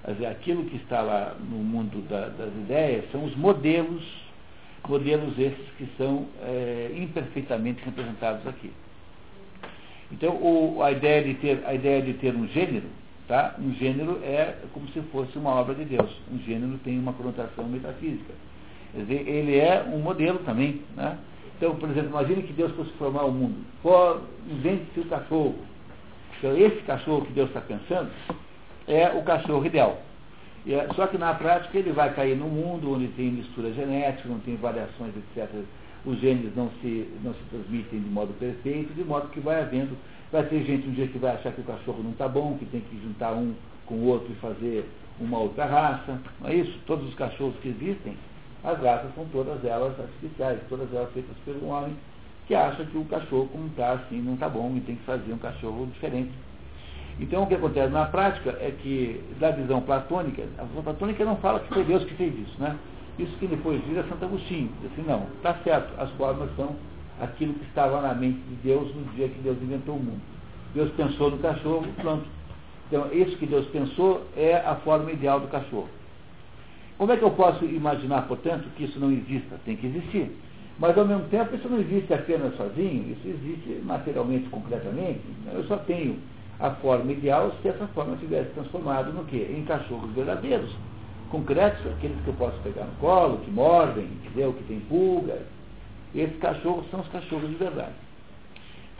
Dizer, 0.08 0.28
aquilo 0.28 0.66
que 0.66 0.78
está 0.78 1.02
lá 1.02 1.36
no 1.40 1.58
mundo 1.58 2.02
da, 2.08 2.30
das 2.30 2.54
ideias 2.56 3.12
são 3.12 3.24
os 3.26 3.36
modelos, 3.36 4.04
modelos 4.88 5.38
esses 5.38 5.70
que 5.78 5.88
são 5.98 6.26
é, 6.42 6.92
imperfeitamente 6.96 7.84
representados 7.84 8.48
aqui. 8.48 8.72
Então, 10.12 10.36
o, 10.36 10.82
a, 10.82 10.92
ideia 10.92 11.24
de 11.24 11.36
ter, 11.36 11.64
a 11.66 11.74
ideia 11.76 12.02
de 12.02 12.14
ter 12.14 12.36
um 12.36 12.48
gênero, 12.48 12.88
tá? 13.28 13.56
um 13.60 13.74
gênero 13.76 14.20
é 14.24 14.56
como 14.74 14.88
se 14.88 15.02
fosse 15.12 15.38
uma 15.38 15.52
obra 15.52 15.76
de 15.76 15.86
Deus. 15.86 16.10
Um 16.32 16.40
gênero 16.40 16.80
tem 16.80 16.98
uma 16.98 17.14
conotação 17.14 17.66
metafísica. 17.66 18.34
Quer 18.94 19.02
dizer, 19.02 19.28
ele 19.28 19.58
é 19.58 19.84
um 19.84 20.00
modelo 20.00 20.40
também. 20.40 20.82
Né? 20.96 21.18
Então, 21.58 21.76
por 21.76 21.90
exemplo, 21.90 22.10
imagine 22.10 22.44
que 22.44 22.54
Deus 22.54 22.72
fosse 22.76 22.92
formar 22.94 23.24
o 23.24 23.32
mundo. 23.32 23.56
invente-se 24.50 25.00
o 25.00 25.06
cachorro. 25.06 25.56
Então, 26.38 26.58
esse 26.58 26.82
cachorro 26.82 27.26
que 27.26 27.34
Deus 27.34 27.50
está 27.50 27.62
pensando 27.62 28.10
é 28.88 29.10
o 29.10 29.24
cachorro 29.24 29.66
ideal. 29.66 30.02
É, 30.68 30.88
só 30.96 31.08
que 31.08 31.18
na 31.18 31.34
prática 31.34 31.78
ele 31.78 31.92
vai 31.92 32.14
cair 32.14 32.36
num 32.36 32.50
mundo 32.50 32.94
onde 32.94 33.08
tem 33.10 33.32
mistura 33.32 33.72
genética, 33.74 34.30
não 34.30 34.40
tem 34.40 34.56
variações, 34.58 35.14
etc. 35.16 35.50
Os 36.06 36.20
genes 36.20 36.56
não 36.56 36.70
se, 36.82 37.08
não 37.24 37.34
se 37.34 37.44
transmitem 37.50 38.00
de 38.00 38.10
modo 38.10 38.34
perfeito, 38.34 38.94
de 38.94 39.04
modo 39.04 39.30
que 39.30 39.40
vai 39.40 39.62
havendo, 39.62 39.98
vai 40.32 40.44
ter 40.44 40.64
gente 40.64 40.88
um 40.88 40.92
dia 40.92 41.08
que 41.08 41.18
vai 41.18 41.36
achar 41.36 41.52
que 41.52 41.62
o 41.62 41.64
cachorro 41.64 42.04
não 42.04 42.12
está 42.12 42.28
bom, 42.28 42.58
que 42.58 42.66
tem 42.66 42.82
que 42.82 43.00
juntar 43.02 43.34
um 43.34 43.54
com 43.86 43.96
o 43.96 44.08
outro 44.08 44.32
e 44.32 44.36
fazer 44.36 44.86
uma 45.20 45.40
outra 45.40 45.66
raça. 45.66 46.20
Não 46.40 46.50
é 46.50 46.56
isso? 46.56 46.78
Todos 46.86 47.08
os 47.08 47.16
cachorros 47.16 47.56
que 47.62 47.70
existem 47.70 48.16
as 48.64 48.80
raças 48.82 49.14
são 49.16 49.26
todas 49.32 49.64
elas 49.66 50.00
artificiais, 50.00 50.60
todas 50.70 50.94
elas 50.94 51.12
feitas 51.14 51.36
pelo 51.46 51.68
homem, 51.68 51.96
que 52.48 52.56
acha 52.56 52.86
que 52.86 52.98
o 52.98 53.06
cachorro, 53.06 53.48
como 53.52 53.68
está 53.68 53.94
assim, 53.94 54.22
não 54.22 54.34
está 54.34 54.50
bom 54.50 54.74
e 54.76 54.82
tem 54.82 54.96
que 54.96 55.04
fazer 55.04 55.32
um 55.32 55.38
cachorro 55.38 55.88
diferente. 55.88 56.32
Então, 57.20 57.44
o 57.44 57.48
que 57.48 57.56
acontece 57.56 57.92
na 57.92 58.06
prática 58.06 58.58
é 58.60 58.72
que, 58.82 59.24
da 59.40 59.52
visão 59.52 59.82
platônica, 59.82 60.44
a 60.58 60.64
visão 60.64 60.84
platônica 60.84 61.24
não 61.24 61.38
fala 61.38 61.60
que 61.60 61.74
foi 61.74 61.84
Deus 61.84 62.04
que 62.04 62.14
fez 62.16 62.34
isso, 62.38 62.56
né? 62.60 62.78
Isso 63.20 63.36
que 63.38 63.48
depois 63.48 63.82
vira 63.84 64.04
Santo 64.04 64.26
Agostinho. 64.26 64.72
Diz 64.82 64.92
assim, 64.92 65.04
não, 65.08 65.28
está 65.36 65.54
certo, 65.64 65.94
as 66.00 66.10
formas 66.12 66.50
são 66.56 66.76
aquilo 67.20 67.54
que 67.54 67.66
estava 67.66 68.02
na 68.02 68.14
mente 68.16 68.40
de 68.40 68.56
Deus 68.64 68.94
no 68.96 69.04
dia 69.14 69.28
que 69.28 69.40
Deus 69.42 69.58
inventou 69.62 69.96
o 69.96 70.00
mundo. 70.00 70.22
Deus 70.74 70.90
pensou 70.92 71.30
no 71.30 71.38
cachorro, 71.40 71.86
pronto. 71.98 72.26
Então, 72.88 73.08
isso 73.14 73.38
que 73.38 73.46
Deus 73.46 73.66
pensou 73.68 74.26
é 74.36 74.56
a 74.56 74.76
forma 74.76 75.12
ideal 75.12 75.40
do 75.40 75.48
cachorro. 75.48 75.90
Como 77.02 77.12
é 77.12 77.18
que 77.18 77.24
eu 77.24 77.32
posso 77.32 77.66
imaginar, 77.66 78.28
portanto, 78.28 78.70
que 78.78 78.84
isso 78.84 79.00
não 79.00 79.12
exista? 79.12 79.60
Tem 79.66 79.76
que 79.76 79.88
existir. 79.88 80.38
Mas, 80.78 80.96
ao 80.96 81.04
mesmo 81.04 81.24
tempo, 81.30 81.56
isso 81.56 81.68
não 81.68 81.80
existe 81.80 82.14
apenas 82.14 82.56
sozinho, 82.56 83.14
isso 83.14 83.28
existe 83.28 83.82
materialmente, 83.84 84.48
concretamente. 84.50 85.20
Eu 85.52 85.64
só 85.64 85.78
tenho 85.78 86.20
a 86.60 86.70
forma 86.70 87.12
ideal 87.12 87.56
se 87.60 87.70
essa 87.70 87.88
forma 87.88 88.18
tivesse 88.18 88.52
transformado 88.52 89.12
no 89.14 89.26
quê? 89.26 89.48
Em 89.50 89.64
cachorros 89.64 90.12
verdadeiros, 90.12 90.70
concretos, 91.32 91.84
aqueles 91.88 92.22
que 92.22 92.28
eu 92.28 92.36
posso 92.36 92.60
pegar 92.60 92.84
no 92.84 92.94
colo, 93.00 93.40
que 93.40 93.50
mordem, 93.50 94.04
entendeu? 94.04 94.54
que 94.54 94.64
tem 94.66 94.80
pulgas. 94.82 95.42
Esses 96.14 96.38
cachorros 96.38 96.88
são 96.92 97.00
os 97.00 97.08
cachorros 97.08 97.50
de 97.50 97.56
verdade. 97.56 97.94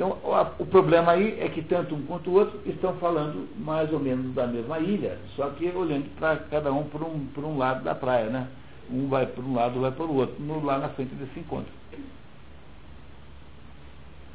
Então, 0.02 0.18
o 0.58 0.66
problema 0.66 1.12
aí 1.12 1.40
é 1.40 1.48
que 1.48 1.62
tanto 1.62 1.94
um 1.94 2.04
quanto 2.08 2.32
o 2.32 2.34
outro 2.34 2.60
estão 2.66 2.96
falando 2.96 3.48
mais 3.60 3.94
ou 3.94 4.00
menos 4.00 4.34
da 4.34 4.48
mesma 4.48 4.80
ilha, 4.80 5.20
só 5.36 5.48
que 5.52 5.70
olhando 5.70 6.10
para 6.16 6.38
cada 6.38 6.74
um 6.74 6.86
por 6.86 7.04
um, 7.04 7.28
por 7.28 7.46
um 7.46 7.56
lado 7.56 7.84
da 7.84 7.94
praia, 7.94 8.32
né? 8.32 8.48
Um 8.90 9.08
vai 9.08 9.28
para 9.28 9.44
um 9.44 9.54
lado, 9.54 9.80
vai 9.80 9.92
para 9.92 10.04
o 10.04 10.16
outro, 10.16 10.42
no, 10.42 10.66
lá 10.66 10.80
na 10.80 10.90
frente 10.90 11.14
desse 11.14 11.40
encontro. 11.40 11.72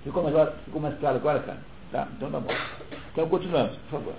Ficou 0.04 0.22
mais, 0.22 0.54
ficou 0.66 0.80
mais 0.80 0.96
claro 1.00 1.16
agora, 1.16 1.40
cara? 1.40 1.58
Tá, 1.90 2.06
então 2.16 2.30
tá 2.30 2.38
bom. 2.38 2.54
Então 3.10 3.28
continuamos, 3.28 3.76
por 3.76 3.98
favor. 3.98 4.14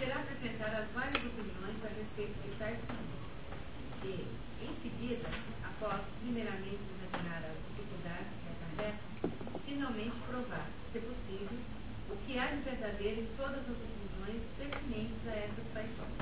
será 0.00 0.16
apresentar 0.16 0.74
as 0.74 0.90
várias 0.92 1.24
opiniões 1.24 1.76
a 1.84 1.88
respeito 1.88 2.34
de 2.42 2.58
tais 2.58 2.78
que, 4.02 4.26
em 4.62 4.82
seguida, 4.82 5.28
após 5.78 6.00
primeiramente 6.22 6.82
examinar 6.90 7.42
as 7.46 7.56
dificuldades 7.70 8.34
que 8.42 8.50
acarreta, 8.50 8.98
finalmente 9.64 10.16
provar, 10.26 10.66
se 10.92 10.98
possível, 10.98 11.58
o 12.10 12.16
que 12.26 12.38
há 12.38 12.46
de 12.46 12.62
verdadeiro 12.62 13.20
em 13.20 13.28
todas 13.36 13.62
as 13.62 13.76
opiniões 13.78 14.42
pertinentes 14.58 15.28
a 15.28 15.34
essas 15.36 15.64
paixões. 15.72 16.18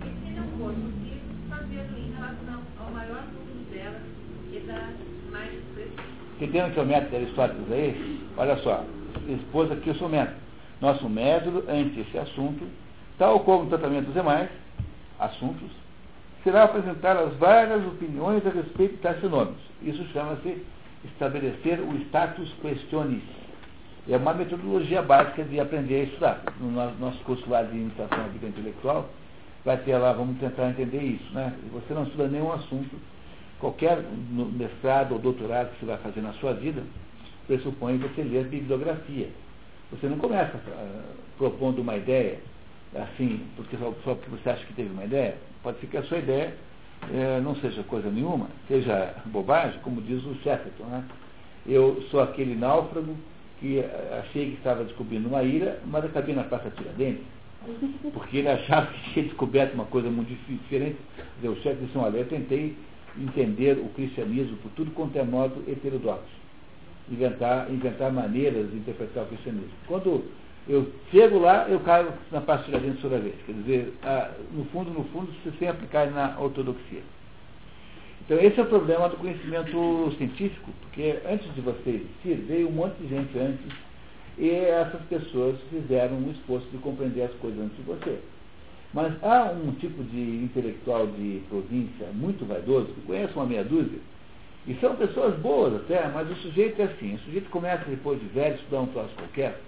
E 0.00 0.24
se 0.24 0.32
não 0.32 0.48
for 0.56 0.72
possível, 0.72 1.28
fazê-lo 1.50 1.98
em 1.98 2.12
relação 2.12 2.62
ao 2.78 2.90
maior 2.90 3.26
número 3.26 3.70
delas 3.70 4.02
e 4.50 4.60
das 4.60 5.30
mais 5.30 5.52
Entendendo 6.40 6.72
que 6.72 6.80
é 6.80 6.82
o 6.82 6.86
método 6.86 7.10
de 7.10 7.16
Aristóteles 7.16 7.70
aí? 7.70 8.20
Olha 8.38 8.56
só, 8.58 8.82
expôs 9.28 9.70
aqui 9.70 9.90
o 9.90 9.94
seu 9.96 10.08
método. 10.08 10.38
Nosso 10.80 11.06
método 11.06 11.64
ante 11.68 12.00
esse 12.00 12.16
assunto, 12.16 12.66
tal 13.18 13.40
como 13.40 13.64
o 13.64 13.66
tratamento 13.66 14.06
dos 14.06 14.14
demais 14.14 14.48
assuntos, 15.18 15.70
será 16.42 16.64
apresentar 16.64 17.14
as 17.18 17.34
várias 17.34 17.86
opiniões 17.86 18.46
a 18.46 18.48
respeito 18.48 18.94
de 18.94 19.02
tais 19.02 19.20
fenômenos. 19.20 19.60
Isso 19.82 20.02
chama-se 20.14 20.64
estabelecer 21.04 21.78
o 21.78 21.94
status 22.04 22.50
questionis. 22.62 23.22
É 24.08 24.16
uma 24.16 24.32
metodologia 24.32 25.02
básica 25.02 25.44
de 25.44 25.60
aprender 25.60 26.00
a 26.00 26.04
estudar. 26.04 26.42
No 26.58 26.70
nosso 26.70 27.18
curso 27.24 27.44
lá 27.50 27.62
de 27.62 27.76
iniciação 27.76 28.18
à 28.18 28.28
vida 28.28 28.46
intelectual, 28.46 29.10
vai 29.62 29.76
ter 29.76 29.98
lá, 29.98 30.14
vamos 30.14 30.38
tentar 30.40 30.70
entender 30.70 31.02
isso. 31.02 31.34
Né? 31.34 31.52
Você 31.74 31.92
não 31.92 32.04
estuda 32.04 32.28
nenhum 32.28 32.50
assunto, 32.50 32.96
qualquer 33.60 34.02
mestrado 34.30 35.12
ou 35.12 35.18
doutorado 35.18 35.72
que 35.72 35.80
você 35.80 35.86
vai 35.86 35.98
fazer 35.98 36.20
na 36.20 36.32
sua 36.34 36.54
vida, 36.54 36.82
pressupõe 37.46 37.98
você 37.98 38.22
ler 38.22 38.44
bibliografia. 38.46 39.28
Você 39.90 40.06
não 40.06 40.18
começa 40.18 40.56
uh, 40.56 41.14
propondo 41.36 41.80
uma 41.80 41.96
ideia, 41.96 42.38
assim, 42.94 43.40
porque 43.56 43.76
só, 43.76 43.92
só, 44.04 44.14
porque 44.14 44.30
você 44.30 44.50
acha 44.50 44.64
que 44.64 44.72
teve 44.72 44.90
uma 44.90 45.04
ideia. 45.04 45.36
Pode 45.62 45.78
ser 45.80 45.86
que 45.88 45.96
a 45.96 46.02
sua 46.04 46.18
ideia 46.18 46.54
eh, 47.12 47.40
não 47.42 47.54
seja 47.56 47.82
coisa 47.82 48.10
nenhuma, 48.10 48.48
seja 48.66 49.14
bobagem, 49.26 49.78
como 49.82 50.00
diz 50.00 50.24
o 50.24 50.34
Chesterton. 50.36 50.84
Né? 50.84 51.04
Eu 51.66 52.02
sou 52.10 52.20
aquele 52.20 52.54
náufrago 52.54 53.14
que 53.58 53.78
eh, 53.78 54.22
achei 54.24 54.50
que 54.50 54.56
estava 54.56 54.84
descobrindo 54.84 55.28
uma 55.28 55.42
ilha, 55.42 55.78
mas 55.86 56.04
acabei 56.04 56.34
na 56.34 56.44
Praça 56.44 56.70
Tiradentes 56.70 57.24
porque 58.12 58.38
ele 58.38 58.48
achava 58.48 58.86
que 58.86 59.12
tinha 59.12 59.24
descoberto 59.26 59.74
uma 59.74 59.84
coisa 59.84 60.08
muito 60.10 60.28
diferente. 60.48 60.96
O 61.42 61.54
chefe 61.56 61.84
disse, 61.84 61.98
olha, 61.98 62.18
eu 62.18 62.26
tentei 62.26 62.76
entender 63.18 63.78
o 63.78 63.88
cristianismo 63.90 64.56
por 64.58 64.70
tudo 64.72 64.90
quanto 64.92 65.16
é 65.16 65.22
modo 65.22 65.64
heterodoxo. 65.68 66.40
Inventar, 67.10 67.70
inventar 67.70 68.12
maneiras 68.12 68.70
de 68.70 68.76
interpretar 68.76 69.24
o 69.24 69.26
cristianismo. 69.26 69.70
Quando 69.86 70.24
eu 70.68 70.92
chego 71.10 71.38
lá, 71.38 71.68
eu 71.68 71.80
caio 71.80 72.12
na 72.30 72.40
gente 72.78 73.00
toda 73.00 73.18
vez. 73.18 73.34
Quer 73.44 73.52
dizer, 73.52 73.94
no 74.52 74.64
fundo, 74.66 74.90
no 74.90 75.04
fundo, 75.04 75.32
você 75.42 75.50
sempre 75.58 75.86
cai 75.88 76.10
na 76.10 76.38
ortodoxia. 76.38 77.02
Então 78.24 78.38
esse 78.38 78.60
é 78.60 78.62
o 78.62 78.66
problema 78.66 79.08
do 79.08 79.16
conhecimento 79.16 80.12
científico, 80.16 80.70
porque 80.82 81.18
antes 81.28 81.52
de 81.54 81.60
você 81.60 81.90
existir, 81.90 82.34
veio 82.46 82.68
um 82.68 82.72
monte 82.72 82.94
de 82.98 83.08
gente 83.08 83.36
antes 83.36 83.66
e 84.38 84.50
essas 84.50 85.02
pessoas 85.02 85.56
fizeram 85.68 86.16
um 86.16 86.30
esforço 86.30 86.68
de 86.68 86.78
compreender 86.78 87.22
as 87.22 87.32
coisas 87.34 87.60
antes 87.60 87.76
de 87.76 87.82
você. 87.82 88.18
Mas 88.92 89.12
há 89.22 89.52
um 89.52 89.72
tipo 89.72 90.02
de 90.02 90.44
intelectual 90.44 91.06
de 91.06 91.42
província 91.48 92.08
muito 92.12 92.44
vaidoso, 92.44 92.86
que 92.86 93.02
conhece 93.02 93.34
uma 93.34 93.46
meia 93.46 93.62
dúzia, 93.62 93.98
e 94.66 94.74
são 94.74 94.96
pessoas 94.96 95.38
boas 95.38 95.74
até, 95.74 96.08
mas 96.08 96.28
o 96.30 96.34
sujeito 96.36 96.80
é 96.82 96.86
assim, 96.86 97.14
o 97.14 97.18
sujeito 97.20 97.48
começa 97.50 97.84
depois 97.88 98.20
de 98.20 98.26
velho 98.26 98.56
estudar 98.56 98.80
um 98.80 98.86
troço 98.88 99.14
qualquer, 99.14 99.60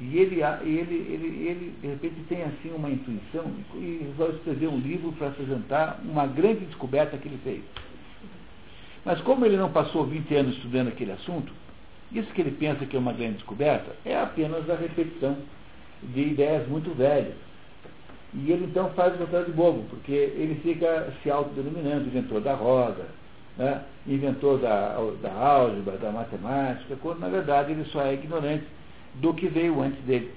e 0.00 0.16
ele, 0.18 0.42
ele, 0.62 0.94
ele, 0.94 1.46
ele, 1.46 1.74
de 1.80 1.88
repente 1.88 2.22
tem 2.28 2.42
assim 2.42 2.72
uma 2.74 2.90
intuição 2.90 3.44
e 3.74 4.06
resolve 4.10 4.36
escrever 4.36 4.68
um 4.68 4.78
livro 4.78 5.12
para 5.12 5.28
apresentar 5.28 6.00
uma 6.02 6.26
grande 6.26 6.64
descoberta 6.64 7.18
que 7.18 7.28
ele 7.28 7.38
fez. 7.44 7.62
Mas 9.04 9.20
como 9.20 9.44
ele 9.44 9.58
não 9.58 9.70
passou 9.70 10.06
20 10.06 10.34
anos 10.34 10.56
estudando 10.56 10.88
aquele 10.88 11.12
assunto, 11.12 11.52
isso 12.12 12.32
que 12.32 12.40
ele 12.40 12.52
pensa 12.52 12.86
que 12.86 12.96
é 12.96 12.98
uma 12.98 13.12
grande 13.12 13.34
descoberta 13.34 13.94
é 14.04 14.18
apenas 14.18 14.68
a 14.68 14.74
repetição 14.74 15.36
de 16.02 16.20
ideias 16.20 16.66
muito 16.66 16.94
velhas. 16.96 17.36
E 18.32 18.52
ele 18.52 18.66
então 18.66 18.90
faz 18.90 19.14
o 19.14 19.18
papel 19.18 19.44
de 19.44 19.52
bobo, 19.52 19.84
porque 19.90 20.12
ele 20.12 20.60
fica 20.62 21.12
se 21.22 21.30
autodenominando 21.30 22.06
inventor 22.06 22.40
da 22.40 22.54
roda, 22.54 23.06
né? 23.58 23.82
inventor 24.06 24.58
da, 24.58 24.96
da 25.20 25.32
álgebra, 25.32 25.96
da 25.98 26.12
matemática, 26.12 26.96
quando 27.02 27.18
na 27.18 27.28
verdade 27.28 27.72
ele 27.72 27.84
só 27.86 28.02
é 28.02 28.14
ignorante 28.14 28.66
do 29.14 29.34
que 29.34 29.48
veio 29.48 29.80
antes 29.80 30.00
dele. 30.04 30.32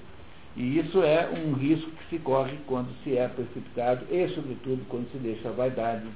E 0.56 0.78
isso 0.78 1.02
é 1.02 1.28
um 1.28 1.52
risco 1.54 1.90
que 1.90 2.10
se 2.10 2.18
corre 2.20 2.56
quando 2.66 2.88
se 3.02 3.16
é 3.16 3.26
precipitado 3.28 4.04
e, 4.10 4.28
sobretudo, 4.28 4.84
quando 4.88 5.10
se 5.10 5.18
deixa 5.18 5.48
a 5.48 5.52
vaidade 5.52 6.06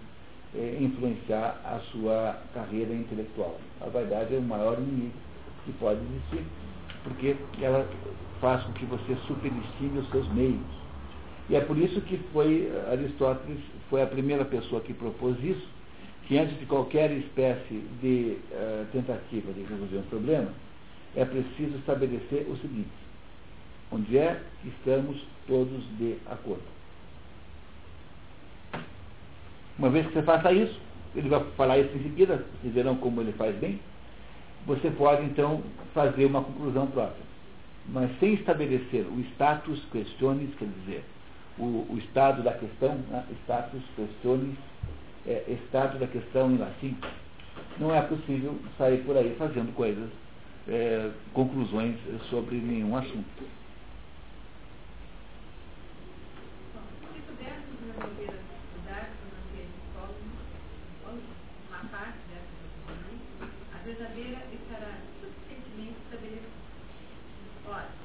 eh, 0.55 0.79
influenciar 0.81 1.61
a 1.65 1.81
sua 1.91 2.37
carreira 2.55 2.95
intelectual. 2.95 3.59
A 3.81 3.89
vaidade 3.89 4.35
é 4.35 4.39
o 4.39 4.43
maior 4.43 4.79
inimigo 4.79 5.13
que 5.65 5.73
pode 5.73 6.01
existir, 6.01 6.45
porque 7.03 7.37
ela 7.61 7.87
faz 8.41 8.63
com 8.63 8.73
que 8.75 8.87
você 8.87 9.17
superestime 9.27 9.99
os 9.99 10.09
seus 10.11 10.29
meios. 10.33 10.78
E 11.49 11.57
é 11.57 11.61
por 11.61 11.79
isso 11.79 12.01
que 12.03 12.19
foi 12.33 12.71
Aristóteles 12.91 13.59
foi 13.89 14.03
a 14.03 14.07
primeira 14.07 14.45
pessoa 14.45 14.83
que 14.83 14.93
propôs 14.93 15.37
isso, 15.43 15.67
que 16.27 16.37
antes 16.37 16.59
de 16.59 16.67
qualquer 16.67 17.11
espécie 17.11 17.83
de 18.03 18.37
uh, 18.53 18.87
tentativa 18.93 19.53
de 19.53 19.63
resolver 19.63 19.97
um 19.97 20.03
problema, 20.03 20.53
é 21.17 21.25
preciso 21.25 21.79
estabelecer 21.79 22.47
o 22.51 22.57
seguinte: 22.59 22.91
onde 23.91 24.19
é 24.19 24.43
que 24.61 24.69
estamos 24.69 25.17
todos 25.47 25.83
de 25.99 26.17
acordo? 26.27 26.63
Uma 29.79 29.89
vez 29.89 30.07
que 30.07 30.13
você 30.13 30.23
faça 30.23 30.53
isso, 30.53 30.79
ele 31.15 31.29
vai 31.29 31.43
falar 31.57 31.79
isso 31.79 31.97
em 31.97 32.03
seguida, 32.03 32.45
vocês 32.61 32.75
verão 32.75 32.97
como 32.97 33.21
ele 33.23 33.33
faz 33.33 33.57
bem, 33.57 33.81
você 34.67 34.91
pode 34.91 35.25
então 35.25 35.63
fazer 35.95 36.27
uma 36.27 36.43
conclusão 36.43 36.89
própria. 36.89 37.27
Mas 37.87 38.11
sem 38.19 38.35
estabelecer 38.35 39.07
o 39.07 39.21
status 39.33 39.83
questiones, 39.91 40.51
quer 40.59 40.69
dizer, 40.81 41.05
o, 41.59 41.87
o 41.91 41.99
estado 41.99 42.43
da 42.43 42.53
questão, 42.53 42.95
né? 43.11 43.25
status 43.45 43.83
questiones, 43.97 44.57
é, 45.27 45.45
estado 45.49 45.99
da 45.99 46.07
questão 46.07 46.51
em 46.51 46.59
latim, 46.59 46.97
não 47.79 47.95
é 47.95 48.01
possível 48.03 48.59
sair 48.77 49.05
por 49.05 49.17
aí 49.17 49.35
fazendo 49.39 49.75
coisas, 49.75 50.09
é, 50.69 51.11
conclusões 51.33 51.97
sobre 52.31 52.57
nenhum 52.57 52.97
assunto. 52.97 53.58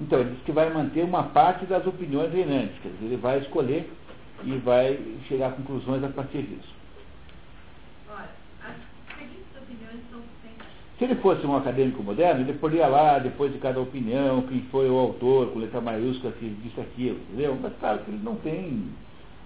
Então, 0.04 0.20
ele 0.20 0.32
diz 0.32 0.44
que 0.44 0.52
vai 0.52 0.70
manter 0.72 1.02
uma 1.06 1.24
parte 1.24 1.66
das 1.66 1.88
opiniões 1.88 2.34
reinantes, 2.34 2.76
quer 2.82 2.90
dizer, 2.90 3.06
ele 3.06 3.16
vai 3.16 3.40
escolher 3.40 3.90
e 4.44 4.58
vai 4.58 5.00
chegar 5.30 5.48
a 5.48 5.52
conclusões 5.52 6.04
a 6.04 6.10
partir 6.10 6.42
disso. 6.42 6.76
Olha, 8.10 8.28
as 8.62 8.76
seguintes 9.18 9.46
opiniões 9.56 10.02
são 10.12 10.20
se 10.98 11.06
ele 11.06 11.16
fosse 11.16 11.46
um 11.48 11.56
acadêmico 11.56 12.04
moderno, 12.04 12.42
ele 12.42 12.54
poderia 12.60 12.88
lá, 12.88 13.18
depois 13.18 13.52
de 13.52 13.60
cada 13.60 13.80
opinião, 13.80 14.42
quem 14.44 14.62
foi 14.64 14.90
o 14.90 14.98
autor, 14.98 15.52
com 15.52 15.60
letra 15.60 15.80
maiúscula, 15.80 16.34
que 16.34 16.50
disse 16.62 16.80
aquilo, 16.82 17.18
entendeu? 17.30 17.58
Mas 17.62 17.74
claro 17.80 18.00
que 18.00 18.12
ele 18.12 18.22
não 18.22 18.36
tem, 18.36 18.90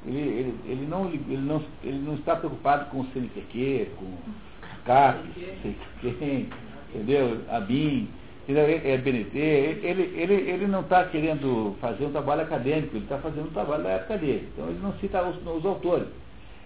ele, 0.08 0.20
ele, 0.20 0.60
ele, 0.66 0.88
não, 0.88 1.06
ele, 1.08 1.38
não, 1.38 1.64
ele 1.84 2.00
não 2.00 2.16
está 2.16 2.36
preocupado 2.36 2.90
com 2.90 3.02
o 3.02 3.08
CNPq, 3.14 3.92
com 3.96 4.12
CAP, 4.86 5.24
sei 5.62 6.14
quem, 6.20 6.50
entendeu? 6.90 7.42
A 7.50 7.60
BIM 7.60 8.10
é 8.56 8.98
BNT, 8.98 9.38
ele, 9.38 10.14
ele, 10.16 10.34
ele 10.34 10.68
não 10.68 10.82
está 10.82 11.04
querendo 11.06 11.76
fazer 11.82 12.06
um 12.06 12.12
trabalho 12.12 12.42
acadêmico, 12.42 12.96
ele 12.96 13.04
está 13.04 13.18
fazendo 13.18 13.48
um 13.48 13.54
trabalho 13.54 13.84
da 13.84 13.90
época 13.90 14.18
dele. 14.18 14.50
Então 14.54 14.70
ele 14.70 14.80
não 14.82 14.94
cita 15.00 15.22
os, 15.24 15.36
os 15.46 15.66
autores. 15.66 16.08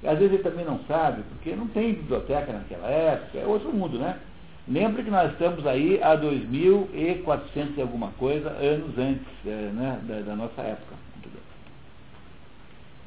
E 0.03 0.07
às 0.07 0.17
vezes 0.17 0.34
ele 0.34 0.43
também 0.43 0.65
não 0.65 0.79
sabe, 0.88 1.23
porque 1.23 1.55
não 1.55 1.67
tem 1.67 1.93
biblioteca 1.93 2.53
naquela 2.53 2.88
época, 2.88 3.39
é 3.39 3.45
outro 3.45 3.71
mundo, 3.71 3.97
né? 3.97 4.19
Lembre 4.67 5.03
que 5.03 5.09
nós 5.09 5.32
estamos 5.32 5.65
aí 5.65 6.01
a 6.03 6.15
2.400 6.15 7.77
e 7.77 7.82
alguma 7.82 8.11
coisa 8.11 8.49
anos 8.49 8.95
antes 8.97 9.27
é, 9.45 9.49
né, 9.49 9.99
da, 10.03 10.21
da, 10.21 10.36
nossa 10.36 10.61
época. 10.61 10.95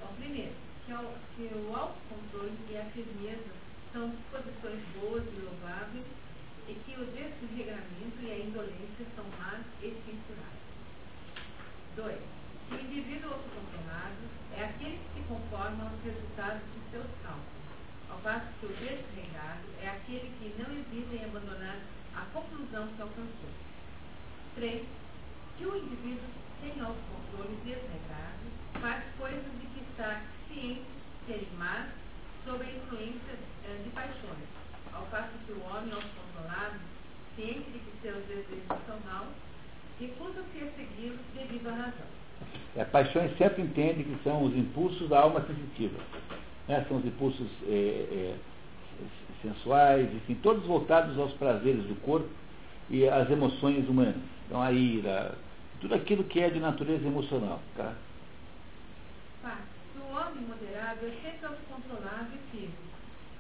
Bom, 0.01 0.09
primeiro, 0.19 0.51
que 0.85 0.93
o, 0.93 0.99
que 1.37 1.55
o 1.55 1.75
autocontrole 1.75 2.53
e 2.71 2.77
a 2.77 2.85
firmeza 2.87 3.55
são 3.93 4.11
disposições 4.11 4.81
boas 5.01 5.23
e 5.23 5.45
louváveis 5.45 6.05
e 6.69 6.75
que 6.75 7.01
o 7.01 7.07
desregramento 7.07 8.19
e 8.23 8.31
a 8.31 8.39
indolência 8.39 9.07
são 9.15 9.25
más 9.39 9.61
e 9.81 9.95
censuráveis. 10.05 10.65
2. 11.97 12.19
Que 12.69 12.75
o 12.75 12.81
indivíduo 12.81 13.35
autocontrolado 13.35 14.25
é 14.57 14.65
aquele 14.65 14.99
que 14.99 15.21
se 15.21 15.29
conforma 15.29 15.85
aos 15.85 16.03
resultados 16.03 16.63
de 16.75 16.91
seus 16.91 17.07
cálculos, 17.23 17.65
ao 18.11 18.19
passo 18.19 18.47
que 18.61 18.67
o 18.67 18.69
desregado 18.71 19.67
é 19.81 19.89
aquele 19.89 20.31
que 20.39 20.55
não 20.61 20.71
hesita 20.75 21.15
em 21.15 21.25
abandonar 21.25 21.79
a 22.17 22.25
conclusão 22.33 22.89
que 22.89 23.03
alcançou. 23.03 23.51
3. 24.57 24.87
Que 25.59 25.67
o 25.67 25.77
indivíduo 25.77 26.29
sem 26.61 26.81
autocontrole 26.81 27.57
desregrado 27.65 28.45
faz 28.81 29.05
coisas 29.19 29.53
de 29.61 29.67
que 29.67 29.81
está 29.91 30.23
ciente 30.49 30.85
serem 31.27 31.49
más 31.59 31.89
sob 32.45 32.63
a 32.63 32.71
influência 32.71 33.39
eh, 33.65 33.81
de 33.83 33.91
paixões, 33.91 34.49
ao 34.93 35.07
passo 35.07 35.33
que 35.47 35.53
o 35.53 35.65
homem 35.65 35.93
autocontrolado, 35.93 36.79
ciente 37.37 37.71
de 39.99 40.09
que 40.09 40.17
seus 40.17 40.35
desejos 40.35 40.45
são 40.53 40.55
maus, 40.55 40.55
recusa-se 40.55 40.65
a 40.65 40.71
segui-los 40.77 41.21
devido 41.35 41.69
à 41.69 41.73
razão. 41.73 42.15
A 42.77 42.85
paixões 42.85 43.37
sempre 43.39 43.63
entende 43.63 44.05
que 44.05 44.23
são 44.25 44.45
os 44.45 44.57
impulsos 44.57 45.09
da 45.09 45.21
alma 45.21 45.41
sensitiva. 45.43 45.99
Né? 46.69 46.85
São 46.89 46.99
os 46.99 47.05
impulsos 47.05 47.47
é, 47.67 47.73
é, 47.73 48.37
sensuais, 49.43 50.13
enfim, 50.13 50.35
todos 50.43 50.65
voltados 50.67 51.19
aos 51.19 51.33
prazeres 51.35 51.85
do 51.85 51.95
corpo 52.01 52.29
e 52.91 53.09
às 53.09 53.31
emoções 53.31 53.89
humanas. 53.89 54.17
Então 54.47 54.61
a 54.61 54.73
ira, 54.73 55.37
tudo 55.81 55.95
aquilo 55.95 56.25
que 56.25 56.41
é 56.41 56.51
de 56.51 56.59
natureza 56.59 57.07
emocional. 57.07 57.61
Tá? 57.77 57.95
O 59.45 60.17
homem 60.17 60.45
moderado 60.49 61.07
é 61.07 61.11
sempre 61.23 61.47
autocontrolado 61.47 62.29
e 62.35 62.57
firme, 62.57 62.75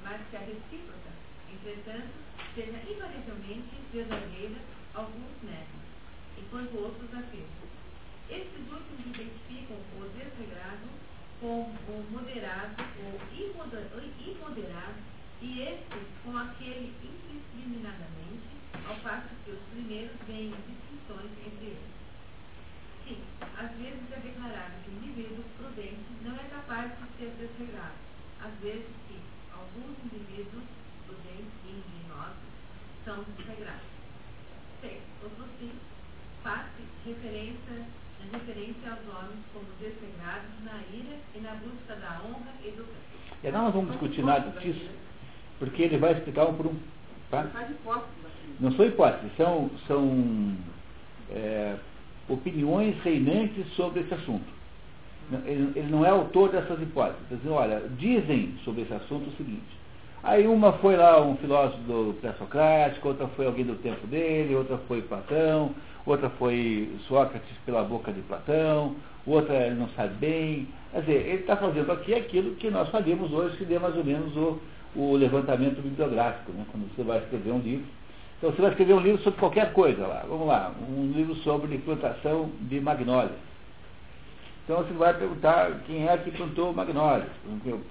mas 0.02 0.20
que 0.30 0.36
a 0.36 0.40
recíproca, 0.40 1.10
entretanto, 1.52 2.08
seja 2.54 2.78
invariavelmente 2.88 3.74
verdadeira, 3.92 4.56
alguns 4.94 5.42
negam, 6.34 6.42
enquanto 6.42 6.78
outros 6.78 7.14
afirmam. 7.14 7.64
Esses 8.30 8.72
últimos 8.72 9.06
identificam 9.06 9.76
o 9.76 10.08
desregrado 10.08 10.88
com 11.40 11.62
o 11.62 12.06
moderado 12.10 12.82
ou 13.04 13.20
imoderado 14.24 15.14
e 15.42 15.60
estes 15.60 16.08
com 16.24 16.36
aquele 16.38 16.94
indiscriminadamente, 17.02 18.48
ao 18.86 18.96
passo 19.00 19.28
que 19.44 19.50
os 19.50 19.60
primeiros 19.70 20.16
veem 20.26 20.50
distinções 20.50 21.30
entre 21.46 21.66
eles. 21.66 21.94
Sim, 23.04 23.18
às 23.40 23.70
vezes 23.76 24.10
é 24.10 24.20
declarado 24.20 24.72
que 24.84 24.90
o 24.90 24.94
indivíduo 24.94 25.44
prudente 25.58 26.04
não 26.22 26.34
é 26.34 26.44
capaz 26.44 26.92
de 26.92 27.06
ser 27.18 27.30
desregrado. 27.36 27.98
Às 28.40 28.54
vezes 28.60 28.88
que 29.06 29.20
alguns 29.52 29.98
indivíduos 30.04 30.64
prudentes 31.06 31.52
e 31.66 31.68
ingeniosos 31.68 32.48
são 33.04 33.22
desregrados. 33.22 33.84
Seis, 34.80 35.02
outro 35.22 35.44
sim, 35.58 35.72
faz 36.44 36.66
referência 37.04 37.84
referência 38.32 38.90
aos 38.90 39.16
homens 39.16 39.40
como 39.52 39.66
desregrados 39.78 40.50
na 40.64 40.80
ira 40.96 41.16
e 41.34 41.40
na 41.40 41.54
busca 41.54 41.94
da 41.96 42.20
honra 42.24 42.52
e 42.64 42.70
do 42.70 42.84
bem. 42.84 42.94
E 43.42 43.50
não 43.50 43.64
nós 43.64 43.74
vamos 43.74 43.90
discutir 43.90 44.24
nada 44.24 44.50
disso, 44.60 44.88
porque 45.58 45.82
ele 45.82 45.98
vai 45.98 46.12
explicar 46.12 46.46
um 46.46 46.54
por 46.54 46.66
um. 46.66 46.74
Tá? 47.30 47.46
Não 48.60 48.72
são 48.72 48.86
hipóteses, 48.86 49.30
são, 49.36 49.70
são 49.86 50.56
é, 51.30 51.76
opiniões 52.28 52.96
reinantes 53.02 53.66
sobre 53.74 54.00
esse 54.00 54.14
assunto. 54.14 54.54
Ele, 55.46 55.72
ele, 55.74 55.88
não 55.90 56.04
é 56.04 56.10
autor 56.10 56.50
dessas 56.50 56.80
hipóteses. 56.80 57.22
Dizem, 57.30 57.50
olha, 57.50 57.82
dizem 57.96 58.58
sobre 58.64 58.82
esse 58.82 58.92
assunto 58.92 59.28
o 59.28 59.36
seguinte. 59.36 59.84
Aí 60.22 60.46
uma 60.46 60.72
foi 60.74 60.96
lá 60.96 61.20
um 61.20 61.36
filósofo 61.36 62.14
pré-socrático, 62.20 63.08
outra 63.08 63.26
foi 63.28 63.46
alguém 63.46 63.64
do 63.64 63.74
tempo 63.76 64.06
dele, 64.06 64.54
outra 64.54 64.78
foi 64.88 65.02
Platão, 65.02 65.74
outra 66.06 66.28
foi 66.30 66.90
Sócrates 67.08 67.56
pela 67.64 67.82
boca 67.82 68.12
de 68.12 68.20
Platão, 68.22 68.96
outra 69.26 69.54
ele 69.66 69.76
não 69.76 69.88
sabe 69.90 70.14
bem. 70.14 70.68
Quer 70.92 71.00
dizer, 71.00 71.26
ele 71.26 71.40
está 71.40 71.56
fazendo 71.56 71.90
aqui 71.90 72.14
aquilo 72.14 72.54
que 72.56 72.70
nós 72.70 72.88
fazemos 72.90 73.32
hoje, 73.32 73.56
que 73.56 73.64
dê 73.64 73.78
mais 73.78 73.96
ou 73.96 74.04
menos 74.04 74.36
o, 74.36 74.60
o 74.94 75.16
levantamento 75.16 75.80
bibliográfico, 75.80 76.52
né? 76.52 76.64
quando 76.70 76.94
você 76.94 77.02
vai 77.02 77.18
escrever 77.18 77.52
um 77.52 77.58
livro. 77.58 77.86
Então 78.38 78.50
você 78.52 78.60
vai 78.60 78.70
escrever 78.70 78.94
um 78.94 79.00
livro 79.00 79.22
sobre 79.22 79.40
qualquer 79.40 79.72
coisa 79.72 80.06
lá. 80.06 80.24
Vamos 80.28 80.46
lá, 80.46 80.74
um 80.88 81.10
livro 81.12 81.34
sobre 81.36 81.78
plantação 81.78 82.50
de 82.60 82.80
magnólias. 82.80 83.38
Então 84.64 84.78
você 84.78 84.92
vai 84.94 85.12
perguntar 85.14 85.80
quem 85.86 86.08
é 86.08 86.16
que 86.16 86.30
plantou 86.30 86.72
magnólias. 86.72 87.28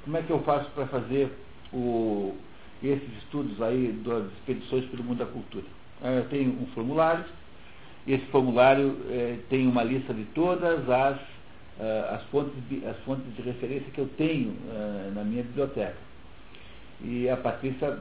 Como 0.04 0.18
é 0.18 0.22
que 0.22 0.32
eu 0.32 0.40
faço 0.40 0.70
para 0.72 0.88
fazer 0.88 1.32
o, 1.72 2.36
esses 2.84 3.18
estudos 3.20 3.62
aí 3.62 3.92
das 4.04 4.26
expedições 4.34 4.86
pelo 4.86 5.04
mundo 5.04 5.20
da 5.20 5.26
cultura? 5.26 5.66
Eu 6.04 6.26
tenho 6.30 6.52
um 6.52 6.66
formulário 6.74 7.24
esse 8.08 8.26
formulário 8.26 8.98
eh, 9.10 9.38
tem 9.50 9.68
uma 9.68 9.84
lista 9.84 10.14
de 10.14 10.26
todas 10.36 10.90
as, 10.90 11.18
uh, 11.18 12.16
as, 12.16 12.24
fontes 12.24 12.54
de, 12.70 12.86
as 12.86 12.98
fontes 13.00 13.24
de 13.36 13.42
referência 13.42 13.90
que 13.92 14.00
eu 14.00 14.10
tenho 14.18 14.50
uh, 14.50 15.12
na 15.16 15.24
minha 15.24 15.44
biblioteca. 15.44 15.96
E 17.02 17.30
a 17.30 17.36
Patrícia 17.36 17.98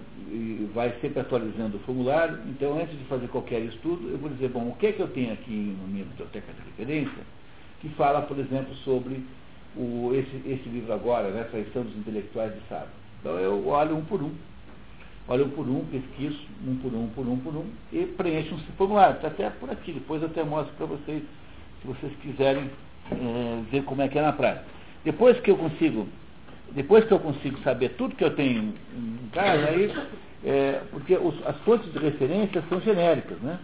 vai 0.75 0.95
sempre 1.01 1.21
atualizando 1.21 1.77
o 1.77 1.81
formulário. 1.81 2.39
Então, 2.47 2.81
antes 2.81 2.97
de 2.97 3.05
fazer 3.07 3.27
qualquer 3.29 3.61
estudo, 3.63 4.09
eu 4.09 4.19
vou 4.19 4.31
dizer, 4.31 4.49
bom, 4.49 4.69
o 4.69 4.77
que 4.77 4.89
é 4.89 4.93
que 4.93 5.01
eu 5.01 5.09
tenho 5.09 5.33
aqui 5.33 5.77
na 5.81 5.89
minha 5.89 6.05
biblioteca 6.05 6.53
de 6.53 6.61
referência 6.71 7.23
que 7.81 7.89
fala, 7.91 8.23
por 8.23 8.39
exemplo, 8.39 8.73
sobre 8.85 9.25
o, 9.77 10.13
esse, 10.15 10.37
esse 10.49 10.69
livro 10.69 10.93
agora, 10.93 11.31
né, 11.31 11.43
Traição 11.51 11.83
dos 11.83 11.97
Intelectuais 11.97 12.55
de 12.55 12.61
Sábado. 12.69 12.91
Então, 13.21 13.39
eu 13.39 13.67
olho 13.67 13.97
um 13.97 14.05
por 14.05 14.23
um 14.23 14.31
olho 15.29 15.49
por 15.51 15.66
um, 15.68 15.85
pesquiso 15.87 16.39
um 16.66 16.77
por 16.77 16.93
um, 16.93 17.09
por 17.09 17.27
um, 17.27 17.37
por 17.39 17.57
um, 17.57 17.64
e 17.93 18.05
preencho 18.07 18.55
um 18.55 18.59
formulário. 18.77 19.16
Está 19.16 19.29
até 19.29 19.51
por 19.51 19.70
aqui, 19.70 19.93
depois 19.93 20.23
eu 20.23 20.29
até 20.29 20.43
mostro 20.43 20.75
para 20.77 20.87
vocês, 20.87 21.23
se 21.81 21.87
vocês 21.87 22.12
quiserem 22.23 22.70
é, 23.11 23.62
ver 23.70 23.85
como 23.85 24.03
é 24.03 24.09
que 24.09 24.18
é 24.18 24.23
na 24.23 24.33
prática. 24.33 24.66
Depois 25.05 25.39
que 25.41 25.51
eu 25.51 25.57
consigo, 25.57 26.07
depois 26.73 27.05
que 27.05 27.12
eu 27.12 27.18
consigo 27.18 27.59
saber 27.61 27.91
tudo 27.91 28.16
que 28.16 28.25
eu 28.25 28.35
tenho 28.35 28.75
em 28.97 29.29
casa, 29.33 29.68
aí, 29.68 29.93
é, 30.45 30.81
porque 30.91 31.16
os, 31.16 31.35
as 31.47 31.57
fontes 31.61 31.93
de 31.93 31.99
referência 31.99 32.62
são 32.68 32.81
genéricas, 32.81 33.39
né? 33.41 33.59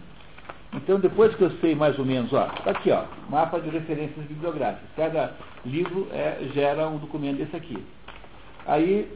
Então, 0.73 0.99
depois 0.99 1.33
que 1.35 1.41
eu 1.41 1.49
sei 1.61 1.73
mais 1.73 1.97
ou 1.97 2.05
menos, 2.05 2.31
ó, 2.31 2.45
tá 2.45 2.71
aqui, 2.71 2.91
ó, 2.91 3.05
mapa 3.27 3.59
de 3.59 3.69
referências 3.69 4.23
bibliográficas. 4.27 4.87
Cada 4.95 5.33
livro 5.65 6.07
é, 6.11 6.47
gera 6.53 6.87
um 6.87 6.97
documento 6.97 7.37
desse 7.37 7.55
aqui. 7.55 7.83
Aí 8.67 9.11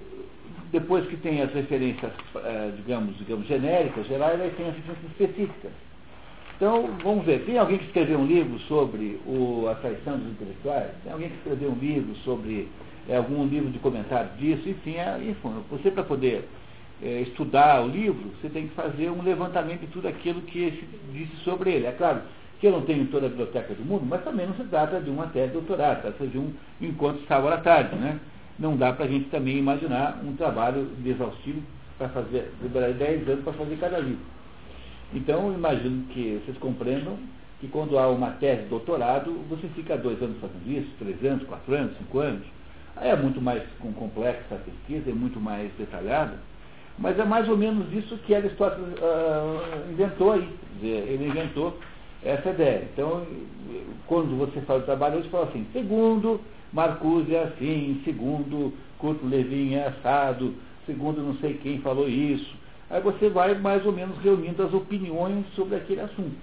depois 0.74 1.08
que 1.08 1.16
tem 1.18 1.40
as 1.40 1.54
referências, 1.54 2.12
eh, 2.36 2.72
digamos, 2.76 3.16
digamos, 3.20 3.48
genéricas, 3.48 4.08
gerais, 4.08 4.42
aí 4.42 4.50
tem 4.58 4.68
as 4.68 4.76
referências 4.76 5.12
específicas. 5.12 5.72
Então, 6.56 6.90
vamos 7.04 7.26
ver, 7.26 7.46
tem 7.46 7.60
alguém 7.60 7.78
que 7.78 7.86
escreveu 7.86 8.18
um 8.18 8.26
livro 8.26 8.58
sobre 8.62 9.20
o, 9.28 9.68
a 9.70 9.76
traição 9.76 10.18
dos 10.18 10.32
intelectuais? 10.32 10.90
Tem 11.04 11.14
alguém 11.14 11.30
que 11.30 11.36
escreveu 11.36 11.70
um 11.70 11.76
livro 11.76 12.16
sobre 12.24 12.68
é, 13.08 13.18
algum 13.18 13.46
livro 13.46 13.70
de 13.70 13.78
comentário 13.78 14.32
disso? 14.40 14.68
Enfim, 14.68 14.96
é, 14.96 15.20
enfim 15.22 15.64
você 15.70 15.92
para 15.92 16.04
poder 16.04 16.44
é, 17.04 17.22
estudar 17.22 17.84
o 17.84 17.88
livro, 17.88 18.32
você 18.42 18.50
tem 18.50 18.68
que 18.68 18.74
fazer 18.74 19.12
um 19.12 19.22
levantamento 19.22 19.82
de 19.82 19.88
tudo 19.88 20.08
aquilo 20.08 20.42
que 20.42 20.72
se 20.72 20.88
disse 21.12 21.36
sobre 21.44 21.72
ele. 21.72 21.86
É 21.86 21.92
claro 21.92 22.22
que 22.60 22.66
eu 22.66 22.72
não 22.72 22.82
tenho 22.82 23.06
toda 23.08 23.28
a 23.28 23.30
biblioteca 23.30 23.76
do 23.76 23.86
mundo, 23.86 24.06
mas 24.08 24.24
também 24.24 24.48
não 24.48 24.56
se 24.56 24.64
trata 24.64 25.00
de 25.00 25.10
uma 25.10 25.28
tese 25.28 25.48
de 25.48 25.54
doutorado, 25.54 26.02
trata 26.02 26.26
de 26.26 26.38
um 26.40 26.52
encontro 26.82 27.22
sábado 27.28 27.54
à 27.54 27.58
tarde, 27.58 27.96
né? 27.96 28.20
Não 28.60 28.78
dá 28.78 28.94
para 28.94 29.06
a 29.06 29.08
gente 29.08 29.30
também 29.30 29.58
imaginar 29.58 30.22
um 30.24 30.36
trabalho 30.36 30.88
exaustivo 31.06 31.62
para 31.98 32.10
fazer, 32.10 32.52
demorar 32.62 32.94
10 32.94 33.28
anos 33.28 33.44
para 33.44 33.54
fazer 33.54 33.78
cada 33.78 34.00
livro. 34.00 34.34
Então, 35.14 35.48
eu 35.48 35.54
imagino 35.54 36.06
que 36.08 36.42
vocês 36.44 36.58
compreendam 36.58 37.18
que 37.60 37.68
quando 37.68 37.98
há 37.98 38.10
uma 38.10 38.32
tese 38.32 38.64
de 38.64 38.70
doutorado, 38.70 39.32
você 39.50 39.68
fica 39.70 39.96
dois 39.98 40.22
anos 40.22 40.38
fazendo 40.42 40.68
isso, 40.68 40.90
três 41.00 41.24
anos, 41.24 41.48
quatro 41.48 41.74
anos, 41.74 41.98
cinco 41.98 42.20
anos. 42.20 42.46
Aí 42.96 43.10
é 43.10 43.16
muito 43.16 43.42
mais 43.42 43.64
complexa 43.80 44.56
a 44.56 44.56
pesquisa, 44.56 45.10
é 45.10 45.14
muito 45.14 45.40
mais 45.40 45.72
detalhada, 45.78 46.38
mas 46.98 47.18
é 47.18 47.24
mais 47.24 47.48
ou 47.50 47.58
menos 47.58 47.92
isso 47.94 48.18
que 48.20 48.36
Aristóteles 48.36 48.88
uh, 49.00 49.92
inventou 49.92 50.34
aí. 50.34 50.48
Dizer, 50.76 51.08
ele 51.08 51.28
inventou 51.28 51.80
essa 52.24 52.50
ideia. 52.50 52.88
Então, 52.94 53.26
quando 54.08 54.38
você 54.38 54.62
faz 54.62 54.84
o 54.84 54.86
trabalho, 54.86 55.24
você 55.24 55.30
fala 55.30 55.46
assim, 55.46 55.66
segundo 55.74 56.40
Marcuse 56.74 57.34
é 57.34 57.44
assim, 57.44 58.02
segundo 58.04 58.74
Curto 58.98 59.26
Levin 59.26 59.76
é 59.76 59.88
assado, 59.88 60.54
segundo 60.86 61.22
não 61.22 61.36
sei 61.38 61.54
quem 61.56 61.80
falou 61.80 62.10
isso. 62.10 62.56
Aí 62.90 63.02
você 63.02 63.30
vai 63.30 63.54
mais 63.56 63.86
ou 63.86 63.92
menos 63.92 64.18
reunindo 64.20 64.62
as 64.62 64.74
opiniões 64.74 65.46
sobre 65.56 65.76
aquele 65.76 66.02
assunto. 66.02 66.36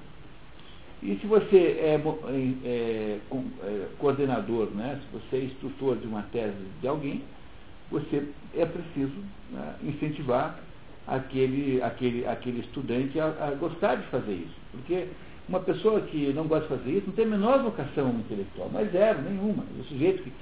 E 1.03 1.17
se 1.17 1.27
você 1.27 1.57
é, 1.57 1.95
é, 1.95 2.69
é, 2.69 3.21
é 3.63 3.89
coordenador, 3.99 4.69
né, 4.71 5.01
se 5.01 5.19
você 5.19 5.37
é 5.37 5.45
instrutor 5.45 5.97
de 5.97 6.07
uma 6.07 6.23
tese 6.25 6.55
de 6.81 6.87
alguém, 6.87 7.23
você 7.91 8.29
é 8.55 8.67
preciso 8.67 9.15
né, 9.51 9.75
incentivar 9.83 10.61
aquele, 11.07 11.83
aquele, 11.83 12.27
aquele 12.27 12.61
estudante 12.61 13.19
a, 13.19 13.27
a, 13.27 13.51
gostar 13.55 13.97
de 13.97 14.07
fazer 14.09 14.35
isso. 14.35 14.55
Porque 14.73 15.09
uma 15.51 15.59
pessoa 15.61 16.01
que 16.03 16.33
não 16.33 16.47
gosta 16.47 16.69
de 16.69 16.81
fazer 16.81 16.99
isso 16.99 17.09
não 17.09 17.15
tem 17.15 17.25
a 17.25 17.29
menor 17.29 17.63
vocação 17.63 18.09
intelectual, 18.11 18.71
mas 18.73 18.91
zero, 18.93 19.21
nenhuma. 19.21 19.65
O 19.79 19.85
sujeito 19.85 20.23
que. 20.23 20.33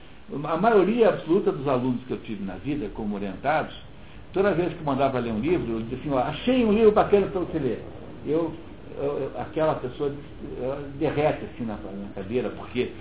A 0.44 0.58
maioria 0.58 1.08
absoluta 1.08 1.50
dos 1.50 1.66
alunos 1.66 2.04
que 2.04 2.10
eu 2.10 2.18
tive 2.18 2.44
na 2.44 2.56
vida, 2.56 2.90
como 2.94 3.16
orientados, 3.16 3.74
toda 4.34 4.52
vez 4.52 4.74
que 4.74 4.84
mandava 4.84 5.18
ler 5.18 5.32
um 5.32 5.40
livro, 5.40 5.72
eu 5.72 5.80
dizia 5.80 5.98
assim, 5.98 6.10
ó, 6.10 6.18
achei 6.18 6.66
um 6.66 6.72
livro 6.72 6.92
bacana 6.92 7.28
para 7.28 7.40
você 7.40 7.58
ler. 7.58 7.82
Eu, 8.26 8.52
eu, 8.98 9.32
aquela 9.38 9.76
pessoa 9.76 10.12
derrete 10.98 11.46
assim 11.46 11.64
na, 11.64 11.76
na 11.76 12.10
cadeira, 12.14 12.50
porque, 12.50 12.92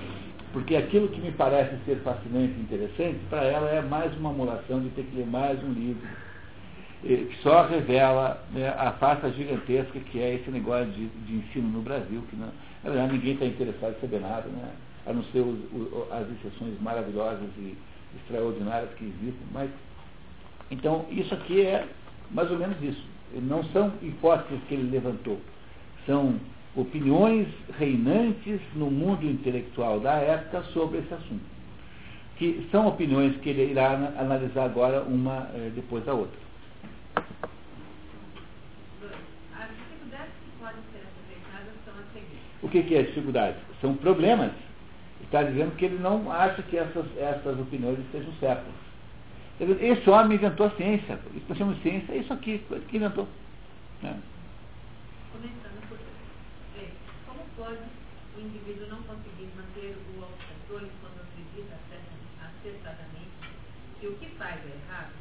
porque 0.54 0.78
aquilo 0.78 1.10
que 1.10 1.20
me 1.20 1.34
parece 1.34 1.76
ser 1.86 1.98
fascinante 1.98 2.54
e 2.58 2.62
interessante, 2.62 3.20
para 3.30 3.44
ela 3.44 3.70
é 3.72 3.82
mais 3.82 4.18
uma 4.18 4.30
amolação 4.30 4.80
de 4.80 4.88
ter 4.92 5.04
que 5.04 5.18
ler 5.18 5.28
mais 5.28 5.62
um 5.62 5.74
livro 5.74 6.08
que 7.02 7.38
só 7.44 7.68
revela 7.68 8.44
né, 8.52 8.70
a 8.70 8.92
farsa 8.94 9.32
gigantesca 9.32 10.00
que 10.00 10.20
é 10.20 10.36
esse 10.36 10.50
negócio 10.50 10.88
de, 10.88 11.08
de 11.08 11.36
ensino 11.36 11.70
no 11.70 11.82
Brasil, 11.82 12.24
que 12.30 12.36
não, 12.36 12.48
na 12.84 12.90
verdade 12.90 13.14
ninguém 13.14 13.34
está 13.34 13.46
interessado 13.46 13.96
em 13.98 14.02
saber 14.02 14.20
nada, 14.20 14.48
né, 14.48 14.72
a 15.06 15.14
não 15.14 15.24
ser 15.26 15.40
os, 15.40 15.60
as 16.12 16.28
exceções 16.32 16.80
maravilhosas 16.82 17.50
e 17.58 17.78
extraordinárias 18.16 18.90
que 18.96 19.06
existem. 19.06 19.48
Mas, 19.52 19.70
então, 20.72 21.06
isso 21.12 21.34
aqui 21.34 21.62
é 21.62 21.88
mais 22.32 22.50
ou 22.52 22.58
menos 22.58 22.82
isso. 22.82 23.04
Não 23.34 23.64
são 23.66 23.94
hipóteses 24.02 24.60
que 24.68 24.74
ele 24.74 24.90
levantou, 24.90 25.40
são 26.06 26.40
opiniões 26.76 27.48
reinantes 27.78 28.60
no 28.76 28.90
mundo 28.90 29.26
intelectual 29.26 30.00
da 30.00 30.14
época 30.14 30.64
sobre 30.74 31.00
esse 31.00 31.14
assunto. 31.14 31.46
Que 32.38 32.68
são 32.72 32.88
opiniões 32.88 33.36
que 33.38 33.50
ele 33.50 33.72
irá 33.72 33.94
analisar 34.18 34.64
agora 34.66 35.02
uma 35.02 35.50
eh, 35.56 35.72
depois 35.74 36.06
da 36.06 36.14
outra. 36.14 36.38
As 37.16 37.24
dificuldades 39.70 40.34
que 40.46 40.52
podem 40.60 40.84
ser 40.94 41.02
aproveitadas 41.02 41.74
são 41.84 41.96
as 41.96 42.06
seguintes. 42.14 42.47
O 42.62 42.70
que, 42.70 42.84
que 42.84 42.96
é 42.96 43.04
dificuldade? 43.04 43.58
São 43.82 43.96
problemas. 43.96 44.52
Está 45.22 45.44
dizendo 45.44 45.76
que 45.76 45.86
ele 45.86 46.00
não 46.00 46.32
acha 46.32 46.62
que 46.64 46.78
essas, 46.78 47.06
essas 47.18 47.60
opiniões 47.60 48.00
estejam 48.00 48.32
certas. 48.40 48.74
Esse 49.60 50.10
homem 50.10 50.38
inventou 50.38 50.68
a 50.68 50.72
ciência. 50.72 51.20
Isso 51.36 51.46
nós 51.50 51.58
chamamos 51.58 51.82
de 51.82 51.90
ciência 51.90 52.14
é 52.14 52.18
isso 52.18 52.32
aqui, 52.32 52.64
que 52.88 52.98
inventou. 52.98 53.28
Né? 54.02 54.20
Começando 55.32 55.90
por 55.90 55.98
como 57.26 57.44
pode 57.58 57.82
o 58.38 58.40
indivíduo 58.40 58.88
não 58.90 59.02
conseguir 59.02 59.50
manter 59.56 59.98
o 60.16 60.18
acredita 61.48 61.78
acertadamente 62.42 63.32
que 64.00 64.08
o 64.08 64.16
que 64.18 64.28
faz 64.38 64.62
é 64.62 64.78
errado? 64.78 65.14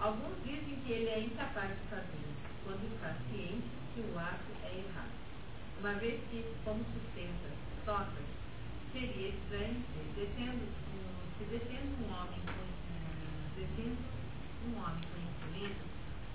Alguns 0.00 0.34
dizem 0.44 0.78
que 0.84 0.92
ele 0.92 1.08
é 1.08 1.20
incapaz 1.20 1.70
de 1.70 1.88
fazê-lo, 1.88 2.34
quando 2.64 2.92
está 2.94 3.14
ciente 3.30 3.62
que 3.94 4.00
o 4.00 4.18
ato 4.18 4.50
é 4.64 4.78
errado. 4.78 5.14
Uma 5.84 5.92
vez 6.00 6.18
que, 6.30 6.42
como 6.64 6.82
sustenta 6.82 7.52
Sócrates, 7.84 8.24
seria 8.90 9.28
estranho, 9.28 9.84
descendo, 10.16 10.64
se 11.36 11.44
descendo 11.44 11.92
um 12.00 12.08
homem 12.08 12.40
descendo 13.54 13.98
um 14.66 14.78
homem 14.78 15.04
conhecimento, 15.12 15.84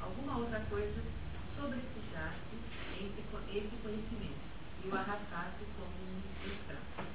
alguma 0.03 0.37
outra 0.37 0.59
coisa 0.69 1.01
sobrepujasse 1.57 2.37
esse 3.01 3.75
conhecimento 3.81 4.37
e 4.85 4.87
o 4.87 4.95
arrastasse 4.95 5.65
como 5.75 5.97
um 5.97 6.21
escravo. 6.45 7.09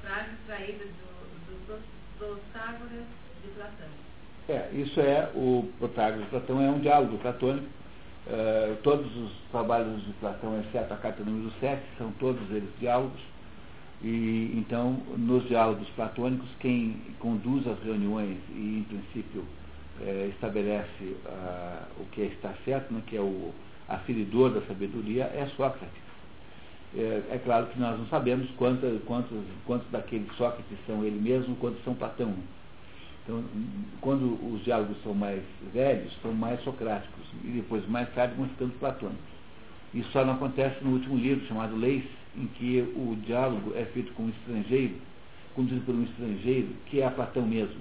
Frase 0.00 0.30
extraída 0.40 0.84
do, 0.86 1.66
do 1.66 1.82
Protágoras 2.16 3.04
de 3.42 3.48
Platão. 3.48 3.88
É, 4.48 4.70
isso 4.72 4.98
é 4.98 5.30
o 5.34 5.70
Protágoras 5.78 6.24
de 6.24 6.30
Platão, 6.30 6.62
é 6.62 6.70
um 6.70 6.80
diálogo 6.80 7.18
platônico. 7.18 7.68
Uh, 8.26 8.76
todos 8.82 9.06
os 9.16 9.32
trabalhos 9.50 10.04
de 10.04 10.12
Platão, 10.14 10.60
exceto 10.60 10.92
a 10.92 10.96
carta 10.96 11.24
número 11.24 11.50
7, 11.58 11.82
são 11.98 12.12
todos 12.12 12.42
eles 12.50 12.68
diálogos. 12.78 13.20
E 14.02 14.52
então, 14.56 14.92
nos 15.16 15.46
diálogos 15.48 15.88
platônicos, 15.90 16.48
quem 16.58 16.96
conduz 17.18 17.66
as 17.66 17.78
reuniões 17.82 18.38
e, 18.50 18.78
em 18.78 18.82
princípio, 18.84 19.44
é, 20.00 20.30
estabelece 20.32 21.16
ah, 21.26 21.86
o 21.98 22.04
que 22.06 22.22
está 22.22 22.54
certo, 22.64 22.92
né, 22.92 23.02
que 23.06 23.16
é 23.16 23.20
o 23.20 23.52
aferidor 23.88 24.50
da 24.50 24.62
sabedoria, 24.62 25.24
é 25.24 25.46
Sócrates. 25.56 26.10
É, 26.96 27.22
é, 27.30 27.40
claro 27.44 27.66
que 27.66 27.78
nós 27.78 27.98
não 27.98 28.06
sabemos 28.06 28.48
quantos, 28.56 29.02
quantos, 29.04 29.38
quantos 29.66 29.88
daqueles 29.90 30.32
Sócrates 30.36 30.78
são 30.86 31.04
ele 31.04 31.20
mesmo, 31.20 31.54
quantos 31.56 31.82
são 31.84 31.94
Platão. 31.94 32.34
Então, 33.22 33.44
quando 34.00 34.38
os 34.52 34.64
diálogos 34.64 34.96
são 35.02 35.14
mais 35.14 35.42
velhos, 35.72 36.12
são 36.22 36.32
mais 36.32 36.62
socráticos, 36.62 37.26
e 37.44 37.48
depois, 37.48 37.86
mais 37.88 38.08
tarde, 38.14 38.34
vão 38.34 38.48
ficando 38.48 38.72
platônicos. 38.78 39.30
Isso 39.92 40.10
só 40.12 40.24
não 40.24 40.34
acontece 40.34 40.82
no 40.82 40.92
último 40.92 41.16
livro, 41.16 41.46
chamado 41.46 41.76
Leis, 41.76 42.04
em 42.36 42.46
que 42.46 42.80
o 42.96 43.16
diálogo 43.26 43.72
é 43.76 43.84
feito 43.86 44.12
com 44.14 44.24
um 44.24 44.28
estrangeiro, 44.28 44.94
conduzido 45.54 45.84
por 45.84 45.94
um 45.94 46.04
estrangeiro, 46.04 46.68
que 46.86 47.00
é 47.00 47.10
Platão 47.10 47.46
mesmo. 47.46 47.80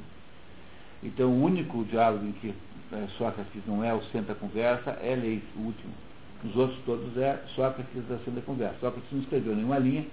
Então, 1.04 1.30
o 1.30 1.44
único 1.44 1.84
diálogo 1.86 2.26
em 2.26 2.32
que 2.34 2.54
é, 2.92 3.08
Sócrates 3.18 3.62
não 3.68 3.84
é 3.84 3.94
o 3.94 4.02
centro 4.06 4.34
da 4.34 4.36
conversa 4.36 4.92
é 5.02 5.16
Leis, 5.16 5.44
o 5.56 5.62
último. 5.62 5.94
Os 6.44 6.56
outros 6.56 6.80
todos 6.86 7.16
é 7.18 7.40
Sócrates 7.56 8.12
a 8.12 8.18
centro 8.18 8.32
da 8.32 8.42
conversa. 8.42 8.76
Sócrates 8.80 9.12
não 9.12 9.20
escreveu 9.20 9.56
nenhuma 9.56 9.78
linha. 9.78 10.06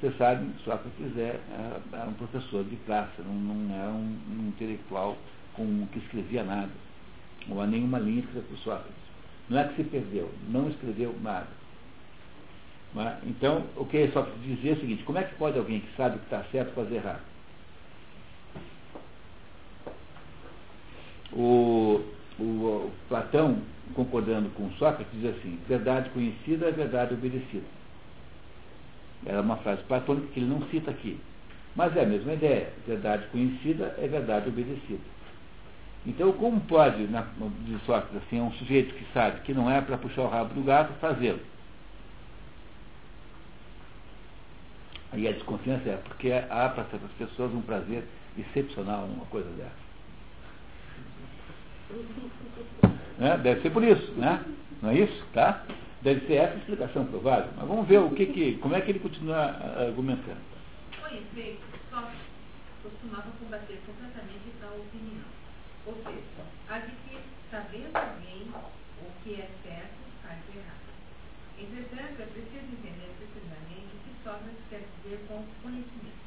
Você 0.00 0.10
sabe, 0.16 0.50
Sócrates 0.64 1.18
é, 1.18 1.38
é, 1.52 1.80
é 1.92 2.04
um 2.04 2.14
professor 2.14 2.64
de 2.64 2.76
classe, 2.86 3.20
não, 3.20 3.34
não 3.34 3.74
é 3.74 3.86
um, 3.88 4.18
um, 4.30 4.48
intelectual 4.48 5.14
com, 5.52 5.86
que 5.92 5.98
escrevia 5.98 6.42
nada. 6.42 6.70
Não 7.46 7.60
há 7.60 7.66
nenhuma 7.66 7.98
linha 7.98 8.20
escrita 8.20 8.46
por 8.48 8.56
Sócrates. 8.60 8.94
Não 9.50 9.58
é 9.58 9.64
que 9.64 9.76
se 9.76 9.84
perdeu, 9.84 10.30
não 10.48 10.70
escreveu 10.70 11.14
nada. 11.20 11.48
Mas, 12.94 13.18
então, 13.26 13.66
o 13.76 13.84
que 13.84 14.08
Sócrates 14.08 14.42
dizia 14.42 14.70
é 14.70 14.74
o 14.74 14.80
seguinte, 14.80 15.02
como 15.02 15.18
é 15.18 15.24
que 15.24 15.34
pode 15.34 15.58
alguém 15.58 15.80
que 15.80 15.96
sabe 15.96 16.16
o 16.16 16.18
que 16.20 16.24
está 16.24 16.44
certo 16.44 16.72
fazer 16.72 16.94
errado? 16.94 17.22
O, 21.30 22.00
o, 22.38 22.42
o, 22.42 22.90
Platão, 23.06 23.58
concordando 23.94 24.48
com 24.50 24.70
Sócrates, 24.72 25.12
diz 25.12 25.36
assim, 25.36 25.58
verdade 25.68 26.08
conhecida 26.10 26.68
é 26.68 26.72
verdade 26.72 27.12
obedecida. 27.12 27.79
Era 29.26 29.40
uma 29.40 29.56
frase 29.58 29.82
platônica 29.82 30.28
que 30.32 30.40
ele 30.40 30.48
não 30.48 30.62
cita 30.68 30.90
aqui. 30.90 31.18
Mas 31.76 31.96
é 31.96 32.02
a 32.02 32.06
mesma 32.06 32.32
ideia. 32.32 32.72
Verdade 32.86 33.26
conhecida 33.28 33.94
é 33.98 34.08
verdade 34.08 34.48
obedecida. 34.48 35.00
Então, 36.06 36.32
como 36.32 36.60
pode, 36.62 37.02
na, 37.08 37.26
diz 37.66 37.82
Sócrates, 37.82 38.16
assim, 38.16 38.40
um 38.40 38.52
sujeito 38.52 38.94
que 38.94 39.04
sabe 39.12 39.40
que 39.42 39.52
não 39.52 39.70
é 39.70 39.80
para 39.80 39.98
puxar 39.98 40.22
o 40.22 40.28
rabo 40.28 40.54
do 40.54 40.62
gato, 40.62 40.92
fazê-lo? 40.94 41.40
E 45.12 45.26
a 45.26 45.32
desconfiança 45.32 45.88
é 45.88 45.96
porque 45.96 46.32
há 46.32 46.68
para 46.68 46.84
certas 46.84 47.10
pessoas 47.18 47.52
um 47.52 47.60
prazer 47.60 48.04
excepcional 48.38 49.06
numa 49.06 49.26
coisa 49.26 49.50
dessa. 49.50 49.90
Né? 53.18 53.36
Deve 53.38 53.60
ser 53.60 53.70
por 53.70 53.82
isso, 53.82 54.12
né? 54.12 54.42
Não 54.80 54.90
é 54.90 54.94
isso? 54.94 55.24
Tá? 55.34 55.64
Deve 56.02 56.26
ser 56.26 56.34
essa 56.34 56.54
a 56.54 56.56
explicação 56.56 57.06
provável. 57.06 57.52
Mas 57.56 57.68
vamos 57.68 57.86
ver 57.86 57.98
o 57.98 58.10
que, 58.10 58.26
que 58.26 58.56
como 58.58 58.74
é 58.74 58.80
que 58.80 58.90
ele 58.90 59.00
continua 59.00 59.56
argumentando. 59.76 60.40
Foi 61.00 61.18
efeito, 61.18 61.62
só 61.90 62.10
costumava 62.82 63.30
combater 63.38 63.80
completamente 63.86 64.52
tal 64.60 64.76
opinião. 64.76 65.28
Ou 65.86 65.94
seja, 66.04 66.44
a 66.68 66.78
de 66.78 66.92
que, 67.04 67.18
sabendo 67.50 67.96
alguém 67.96 68.48
o 69.00 69.10
que 69.22 69.34
é 69.34 69.48
certo, 69.62 70.00
faz 70.22 70.38
errado. 70.54 70.90
Entretanto, 71.58 72.22
é 72.22 72.26
preciso 72.26 72.72
entender 72.72 73.12
precisamente 73.18 73.92
o 73.92 74.00
que 74.00 74.24
Sócrates 74.24 74.64
quer 74.70 74.84
dizer 75.02 75.20
com 75.28 75.44
conhecimento. 75.62 76.20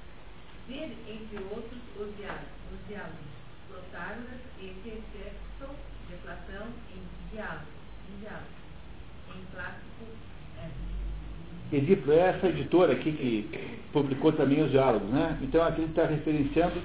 Ver, 0.67 0.95
entre 1.09 1.37
outros, 1.51 1.81
os 1.97 2.15
diálogos, 2.17 2.47
os 2.71 2.87
diálogos 2.87 3.33
Protágoras 3.73 4.39
e 4.59 4.67
Texto 4.83 5.75
de 6.07 6.15
Platão 6.17 6.67
em 6.93 7.03
diálogo, 7.31 7.65
em 8.07 8.19
diálogo, 8.19 8.47
em 9.33 9.45
clássico 9.51 10.05
é. 10.59 10.69
Edipo, 11.75 12.11
é 12.11 12.29
essa 12.29 12.47
editora 12.47 12.93
aqui 12.93 13.11
que 13.11 13.79
publicou 13.91 14.31
também 14.31 14.61
os 14.61 14.71
diálogos, 14.71 15.09
né? 15.09 15.37
Então 15.41 15.63
aqui 15.65 15.81
ele 15.81 15.89
está 15.89 16.05
referenciando 16.05 16.79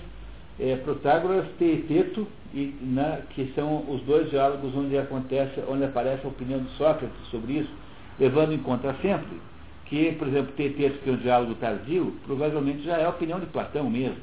é, 0.59 0.77
Protágoras, 0.77 1.47
Teeteto, 1.59 2.27
e, 2.55 2.74
né, 2.81 3.23
que 3.31 3.52
são 3.55 3.85
os 3.90 4.01
dois 4.02 4.31
diálogos 4.31 4.74
onde 4.74 4.97
acontece, 4.97 5.62
onde 5.69 5.85
aparece 5.85 6.24
a 6.24 6.28
opinião 6.28 6.60
de 6.60 6.70
Sócrates 6.77 7.16
sobre 7.31 7.59
isso, 7.59 7.70
levando 8.19 8.52
em 8.52 8.59
conta 8.59 8.94
sempre 9.02 9.39
que, 9.85 10.12
por 10.12 10.28
exemplo, 10.28 10.52
Teeteto, 10.52 10.98
que 10.98 11.10
é 11.10 11.12
um 11.12 11.16
diálogo 11.16 11.55
tardio, 11.56 12.16
provavelmente 12.24 12.82
já 12.82 12.98
é 12.98 13.05
a 13.05 13.10
opinião 13.10 13.40
de 13.40 13.47
Platão 13.47 13.89
mesmo. 13.89 14.19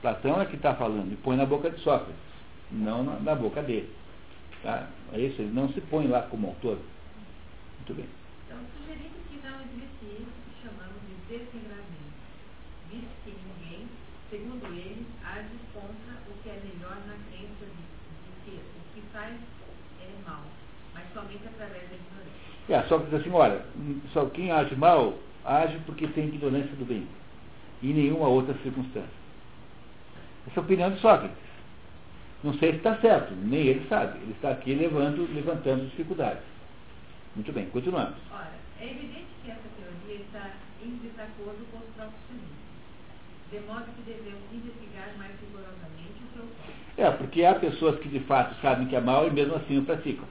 Platão 0.00 0.40
é 0.40 0.44
que 0.46 0.56
está 0.56 0.74
falando, 0.74 1.12
e 1.12 1.16
põe 1.16 1.36
na 1.36 1.46
boca 1.46 1.70
de 1.70 1.80
Sócrates, 1.80 2.14
não 2.70 3.02
na, 3.02 3.18
na 3.20 3.34
boca 3.34 3.62
dele. 3.62 3.88
Tá? 4.62 4.88
É 5.12 5.20
isso, 5.20 5.40
ele 5.40 5.52
não 5.52 5.68
se 5.70 5.80
põe 5.82 6.06
lá 6.06 6.22
como 6.22 6.48
autor. 6.48 6.78
Muito 7.78 7.94
bem. 7.94 8.06
Então, 8.46 8.58
sugerindo 8.76 9.16
que 9.28 9.40
não 9.46 9.58
existe 9.60 10.22
isso 10.22 10.32
que 10.44 10.62
chamamos 10.62 11.00
de 11.08 11.14
desregramento, 11.28 12.12
visto 12.90 13.10
que 13.24 13.30
ninguém, 13.30 13.86
segundo 14.32 14.64
ele, 14.74 15.06
age 15.22 15.58
contra 15.74 16.16
o 16.26 16.42
que 16.42 16.48
é 16.48 16.58
melhor 16.64 16.96
na 17.06 17.16
crença 17.28 17.66
de, 17.66 17.82
de 18.24 18.50
que 18.50 18.56
o 18.56 18.94
que 18.94 19.02
faz 19.12 19.34
é 20.00 20.08
mal, 20.26 20.40
mas 20.94 21.04
somente 21.12 21.46
através 21.46 21.82
da 21.90 21.96
ignorância. 21.96 22.32
É, 22.70 22.82
só 22.84 22.98
que 22.98 23.04
diz 23.10 23.20
assim, 23.20 23.30
olha, 23.30 23.62
só 24.14 24.24
quem 24.30 24.50
age 24.50 24.74
mal, 24.74 25.18
age 25.44 25.78
porque 25.84 26.06
tem 26.08 26.28
ignorância 26.28 26.74
do 26.76 26.86
bem. 26.86 27.06
E 27.82 27.92
nenhuma 27.92 28.28
outra 28.28 28.54
circunstância. 28.62 29.22
Essa 30.46 30.60
é 30.60 30.62
a 30.62 30.64
opinião 30.64 30.90
de 30.90 31.00
Sócrates. 31.00 31.36
Não 32.42 32.54
sei 32.54 32.70
se 32.70 32.76
está 32.78 32.96
certo, 33.00 33.34
nem 33.34 33.66
ele 33.66 33.86
sabe. 33.88 34.18
Ele 34.18 34.32
está 34.32 34.52
aqui 34.52 34.74
levando, 34.74 35.28
levantando 35.34 35.88
dificuldades. 35.90 36.42
Muito 37.36 37.52
bem, 37.52 37.66
continuamos. 37.66 38.16
Ora, 38.32 38.52
é 38.80 38.84
evidente 38.84 39.26
que 39.44 39.50
essa 39.50 39.68
teoria 39.76 40.24
está 40.24 40.52
em 40.82 40.96
desacordo 40.96 41.64
com 41.70 41.78
os 41.78 41.94
próprios 41.94 42.51
de 43.52 43.60
modo 43.68 43.84
que 43.84 44.00
devemos 44.08 44.48
investigar 44.50 45.12
mais 45.18 45.32
rigorosamente 45.38 46.24
o 46.36 46.40
ocorre. 46.40 46.72
É, 46.96 47.10
porque 47.10 47.44
há 47.44 47.54
pessoas 47.54 48.00
que 48.00 48.08
de 48.08 48.20
fato 48.20 48.58
sabem 48.62 48.88
que 48.88 48.96
é 48.96 49.00
mal 49.00 49.28
e 49.28 49.30
mesmo 49.30 49.54
assim 49.54 49.76
o 49.76 49.84
praticam. 49.84 50.24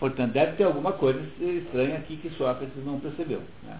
Portanto, 0.00 0.32
deve 0.32 0.56
ter 0.56 0.64
alguma 0.64 0.92
coisa 0.92 1.20
estranha 1.38 1.98
aqui 1.98 2.16
que 2.16 2.30
Sócrates 2.30 2.82
não 2.84 2.98
percebeu. 2.98 3.42
Né? 3.62 3.78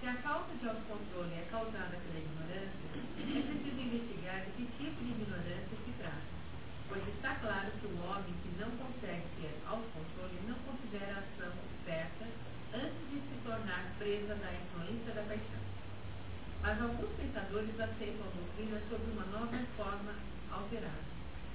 Se 0.00 0.06
a 0.08 0.14
falta 0.16 0.52
de 0.60 0.68
autocontrole 0.68 1.32
é 1.32 1.48
causada 1.50 1.96
pela 1.96 2.20
ignorância, 2.20 2.84
é 2.92 3.40
preciso 3.48 3.80
investigar 3.80 4.44
de 4.44 4.50
que 4.52 4.64
tipo 4.76 5.02
de 5.02 5.10
ignorância 5.10 5.72
se 5.72 5.92
trata, 5.98 6.28
pois 6.86 7.02
está 7.08 7.34
claro 7.36 7.72
que 7.80 7.86
o 7.86 7.96
homem 8.04 8.34
que 8.44 8.60
não 8.60 8.70
consegue 8.76 9.24
ter 9.40 9.56
autocontrole 9.66 10.36
não 10.46 10.56
considera 10.68 11.16
a 11.16 11.24
ação 11.24 11.52
certa 11.86 12.28
antes 12.76 13.02
de 13.08 13.16
se 13.24 13.40
tornar 13.42 13.88
presa 13.98 14.34
da 14.36 14.52
influência 14.52 15.14
da 15.14 15.22
paixão. 15.22 15.59
Mas 16.62 16.80
alguns 16.80 17.10
pensadores 17.16 17.80
aceitam 17.80 18.26
a 18.26 18.36
doutrina 18.36 18.80
sob 18.88 19.02
uma 19.10 19.24
nova 19.26 19.58
forma 19.76 20.14
alterada. 20.52 21.10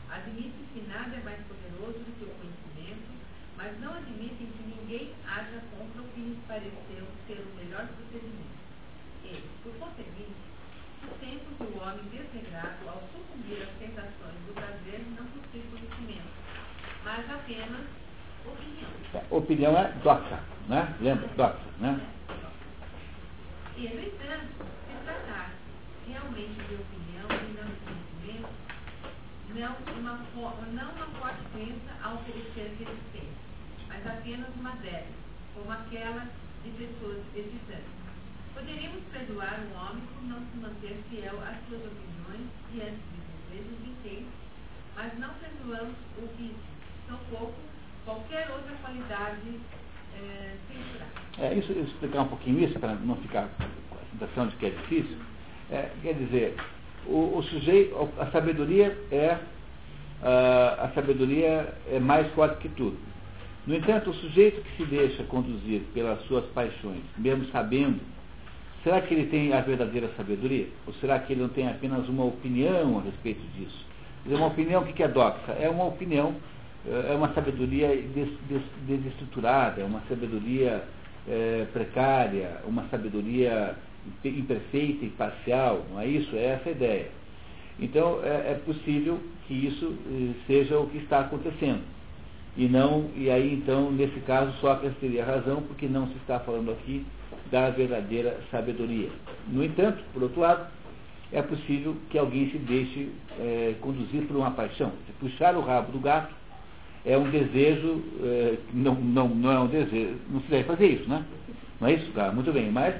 Admitem 0.09 0.65
que 0.73 0.81
nada 0.87 1.15
é 1.15 1.23
mais 1.23 1.39
poderoso 1.45 1.99
do 1.99 2.11
que 2.17 2.25
o 2.25 2.35
conhecimento, 2.41 3.09
mas 3.57 3.79
não 3.79 3.93
admitem 3.93 4.47
que 4.47 4.63
ninguém 4.63 5.13
haja 5.27 5.61
contra 5.71 6.01
o 6.01 6.07
que 6.13 6.21
lhes 6.21 6.39
pareceu 6.47 7.05
ser 7.27 7.39
o 7.39 7.55
melhor 7.55 7.87
procedimento. 7.87 8.59
E, 9.23 9.41
por 9.63 9.73
conseguinte, 9.77 10.45
sustentam 11.01 11.53
que 11.57 11.77
o 11.77 11.81
homem 11.81 12.03
desregrado, 12.11 12.89
ao 12.89 13.01
sucumbir 13.13 13.63
às 13.63 13.69
tentações 13.77 14.37
do 14.45 14.53
prazer, 14.53 15.01
não 15.17 15.25
possui 15.25 15.63
conhecimento, 15.69 16.29
mas 17.03 17.29
apenas 17.29 17.85
opinião. 18.45 18.89
É, 19.13 19.23
opinião 19.29 19.77
é 19.77 19.91
doxa, 20.03 20.39
né? 20.67 20.95
Lembra? 21.01 21.27
Doxa, 21.35 21.69
né? 21.79 21.99
E, 23.77 23.89
no 23.89 23.99
entanto, 24.01 24.65
realmente 26.07 26.53
de 26.53 26.75
opinião 26.75 27.27
e 27.29 27.57
não 27.57 27.65
de 27.65 27.79
conhecimento, 27.81 28.49
não 29.55 29.75
uma, 29.97 30.13
não 30.73 30.91
uma 30.91 31.05
forte 31.19 31.41
crença 31.53 31.91
a 32.03 32.13
oferecer 32.13 32.75
resistência, 32.77 33.45
mas 33.87 34.05
apenas 34.05 34.49
uma 34.55 34.71
débil, 34.77 35.15
como 35.53 35.71
aquela 35.71 36.27
de 36.63 36.69
pessoas 36.71 37.21
hesitantes. 37.35 37.95
Poderíamos 38.53 39.03
perdoar 39.11 39.59
um 39.59 39.77
homem 39.77 40.03
por 40.13 40.23
não 40.23 40.39
se 40.39 40.57
manter 40.57 41.03
fiel 41.09 41.39
às 41.41 41.57
suas 41.67 41.81
opiniões 41.81 42.47
diante 42.71 42.99
de 43.11 43.57
desejos 43.57 43.87
inteiros, 43.87 44.33
mas 44.95 45.19
não 45.19 45.33
perdoamos 45.35 45.95
o 46.17 46.27
vício, 46.37 46.55
tampouco 47.07 47.55
qualquer 48.05 48.49
outra 48.51 48.75
qualidade 48.81 49.59
é, 50.17 50.55
É, 51.39 51.53
isso, 51.53 51.71
explicar 51.73 52.21
um 52.21 52.27
pouquinho 52.27 52.63
isso, 52.63 52.79
para 52.79 52.95
não 52.95 53.17
ficar 53.17 53.49
com 53.89 53.97
a 53.97 54.11
sensação 54.11 54.47
de 54.47 54.55
que 54.55 54.67
é 54.67 54.69
difícil. 54.69 55.17
É, 55.71 55.89
quer 56.01 56.13
dizer, 56.13 56.55
o, 57.07 57.37
o, 57.37 57.43
sujeito, 57.43 58.09
a 58.19 58.27
sabedoria 58.27 58.97
é 59.11 59.37
a, 60.21 60.91
sabedoria 60.95 61.73
é 61.91 61.99
mais 61.99 62.27
forte 62.33 62.57
que 62.59 62.69
tudo. 62.69 62.97
No 63.67 63.75
entanto, 63.75 64.11
o 64.11 64.13
sujeito 64.13 64.61
que 64.61 64.77
se 64.77 64.85
deixa 64.85 65.23
conduzir 65.23 65.81
pelas 65.93 66.21
suas 66.27 66.45
paixões, 66.47 67.01
mesmo 67.17 67.45
sabendo, 67.51 67.99
será 68.83 69.01
que 69.01 69.13
ele 69.13 69.27
tem 69.27 69.53
a 69.53 69.61
verdadeira 69.61 70.09
sabedoria? 70.15 70.67
Ou 70.85 70.93
será 70.95 71.19
que 71.19 71.33
ele 71.33 71.41
não 71.41 71.49
tem 71.49 71.67
apenas 71.67 72.07
uma 72.07 72.25
opinião 72.25 72.99
a 72.99 73.01
respeito 73.01 73.41
disso? 73.57 73.85
Uma 74.27 74.47
opinião, 74.47 74.81
o 74.81 74.85
que 74.85 75.03
é 75.03 75.07
doxa? 75.07 75.51
É 75.59 75.69
uma 75.69 75.85
opinião 75.85 76.35
é 76.87 77.15
uma 77.15 77.33
sabedoria 77.33 77.87
des, 77.87 78.29
des, 78.47 78.61
desestruturada, 78.87 79.81
é 79.81 79.83
uma 79.83 80.01
sabedoria 80.07 80.83
é, 81.27 81.65
precária, 81.73 82.61
uma 82.65 82.87
sabedoria 82.89 83.75
imperfeita 84.23 85.05
e 85.05 85.09
parcial, 85.09 85.85
não 85.91 85.99
é 85.99 86.07
isso? 86.07 86.35
É 86.35 86.45
essa 86.45 86.69
a 86.69 86.71
ideia. 86.71 87.07
Então, 87.79 88.19
é, 88.23 88.51
é 88.51 88.61
possível 88.65 89.19
que 89.47 89.53
isso 89.53 89.93
eh, 90.07 90.33
seja 90.47 90.79
o 90.79 90.87
que 90.87 90.97
está 90.97 91.21
acontecendo. 91.21 91.81
E 92.57 92.67
não, 92.67 93.09
e 93.15 93.29
aí 93.29 93.53
então, 93.53 93.91
nesse 93.91 94.19
caso, 94.21 94.53
Sócrates 94.59 94.97
teria 94.99 95.25
razão, 95.25 95.61
porque 95.63 95.87
não 95.87 96.07
se 96.07 96.15
está 96.15 96.39
falando 96.39 96.71
aqui 96.71 97.05
da 97.51 97.69
verdadeira 97.69 98.39
sabedoria. 98.49 99.09
No 99.47 99.63
entanto, 99.63 100.01
por 100.13 100.23
outro 100.23 100.39
lado, 100.39 100.67
é 101.33 101.41
possível 101.41 101.95
que 102.09 102.17
alguém 102.17 102.49
se 102.49 102.57
deixe 102.57 103.09
é, 103.39 103.75
conduzir 103.81 104.21
por 104.25 104.37
uma 104.37 104.51
paixão, 104.51 104.93
puxar 105.19 105.55
o 105.55 105.61
rabo 105.61 105.91
do 105.91 105.99
gato 105.99 106.33
é 107.05 107.17
um 107.17 107.29
desejo, 107.29 108.01
é, 108.23 108.57
não, 108.73 108.95
não, 108.95 109.27
não 109.29 109.51
é 109.51 109.59
um 109.59 109.67
desejo, 109.67 110.15
não 110.29 110.41
se 110.41 110.47
deve 110.47 110.63
fazer 110.63 110.87
isso, 110.87 111.09
né? 111.09 111.23
Não 111.79 111.87
é 111.87 111.93
isso, 111.93 112.11
cara? 112.13 112.31
Muito 112.31 112.51
bem, 112.51 112.71
mas 112.71 112.95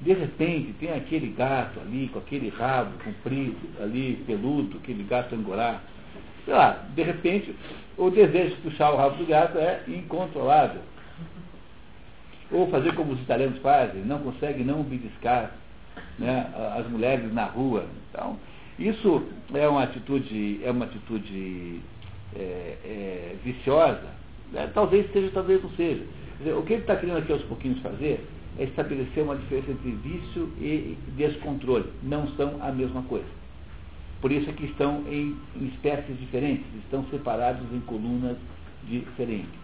de 0.00 0.12
repente 0.14 0.72
tem 0.74 0.92
aquele 0.92 1.28
gato 1.28 1.78
ali, 1.80 2.08
com 2.08 2.18
aquele 2.18 2.48
rabo 2.48 2.92
comprido, 3.04 3.58
ali, 3.82 4.22
peludo, 4.26 4.78
aquele 4.78 5.02
gato 5.02 5.34
angorá. 5.34 5.80
Sei 6.44 6.54
lá, 6.54 6.86
de 6.94 7.02
repente, 7.02 7.54
o 7.98 8.10
desejo 8.10 8.56
de 8.56 8.62
puxar 8.62 8.90
o 8.92 8.96
rabo 8.96 9.16
do 9.16 9.26
gato 9.26 9.58
é 9.58 9.82
incontrolável. 9.86 10.80
Ou 12.50 12.68
fazer 12.68 12.94
como 12.94 13.12
os 13.12 13.20
italianos 13.20 13.58
fazem, 13.60 14.02
não 14.02 14.20
conseguem 14.20 14.64
não 14.64 14.82
beliscar 14.82 15.52
né, 16.18 16.50
as 16.76 16.88
mulheres 16.88 17.32
na 17.32 17.44
rua. 17.44 17.84
Então, 18.08 18.38
isso 18.78 19.22
é 19.52 19.68
uma 19.68 19.82
atitude, 19.82 20.60
é 20.64 20.70
uma 20.70 20.86
atitude 20.86 21.80
é, 22.34 22.76
é, 22.84 23.36
viciosa, 23.44 24.08
né? 24.50 24.70
talvez 24.72 25.12
seja, 25.12 25.30
talvez 25.34 25.62
não 25.62 25.70
seja. 25.72 26.02
Dizer, 26.38 26.54
o 26.54 26.62
que 26.62 26.72
ele 26.72 26.82
está 26.82 26.96
querendo 26.96 27.18
aqui 27.18 27.30
aos 27.30 27.42
pouquinhos 27.42 27.78
fazer 27.80 28.26
estabelecer 28.58 29.22
uma 29.22 29.36
diferença 29.36 29.70
entre 29.70 29.90
vício 29.92 30.50
e 30.58 30.96
descontrole. 31.16 31.86
Não 32.02 32.28
são 32.36 32.56
a 32.60 32.72
mesma 32.72 33.02
coisa. 33.02 33.40
Por 34.20 34.30
isso 34.30 34.50
é 34.50 34.52
que 34.52 34.66
estão 34.66 35.04
em, 35.08 35.36
em 35.56 35.66
espécies 35.68 36.18
diferentes, 36.18 36.66
estão 36.84 37.04
separados 37.10 37.64
em 37.72 37.80
colunas 37.80 38.36
diferentes. 38.84 39.60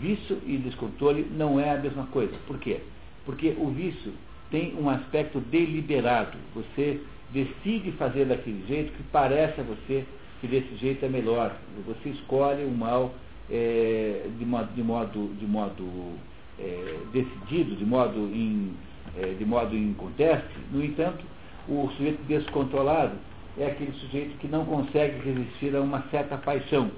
Vício 0.00 0.38
e 0.46 0.56
descontrole 0.56 1.26
não 1.36 1.60
é 1.60 1.70
a 1.70 1.78
mesma 1.78 2.06
coisa. 2.06 2.34
Por 2.46 2.58
quê? 2.58 2.80
Porque 3.26 3.54
o 3.58 3.68
vício 3.68 4.12
tem 4.50 4.74
um 4.78 4.88
aspecto 4.88 5.38
deliberado. 5.40 6.38
Você 6.54 7.00
decide 7.30 7.92
fazer 7.92 8.26
daquele 8.26 8.64
jeito 8.66 8.92
que 8.92 9.02
parece 9.04 9.60
a 9.60 9.64
você 9.64 10.04
que 10.40 10.46
desse 10.46 10.74
jeito 10.76 11.04
é 11.04 11.08
melhor. 11.08 11.54
Você 11.86 12.08
escolhe 12.08 12.64
o 12.64 12.70
mal 12.70 13.14
é, 13.50 14.26
de 14.38 14.44
modo, 14.44 14.72
de 14.74 14.82
modo, 14.82 15.34
de 15.38 15.46
modo 15.46 16.14
é, 16.62 16.98
decidido, 17.12 17.76
de 17.76 17.84
modo, 17.84 18.18
em, 18.32 18.72
é, 19.18 19.34
de 19.34 19.44
modo 19.44 19.76
em 19.76 19.92
conteste. 19.94 20.48
No 20.70 20.82
entanto, 20.82 21.24
o 21.68 21.88
sujeito 21.96 22.22
descontrolado 22.26 23.14
é 23.58 23.66
aquele 23.66 23.92
sujeito 23.92 24.38
que 24.38 24.48
não 24.48 24.64
consegue 24.64 25.18
resistir 25.18 25.74
a 25.76 25.80
uma 25.80 26.02
certa 26.10 26.36
paixão. 26.36 26.90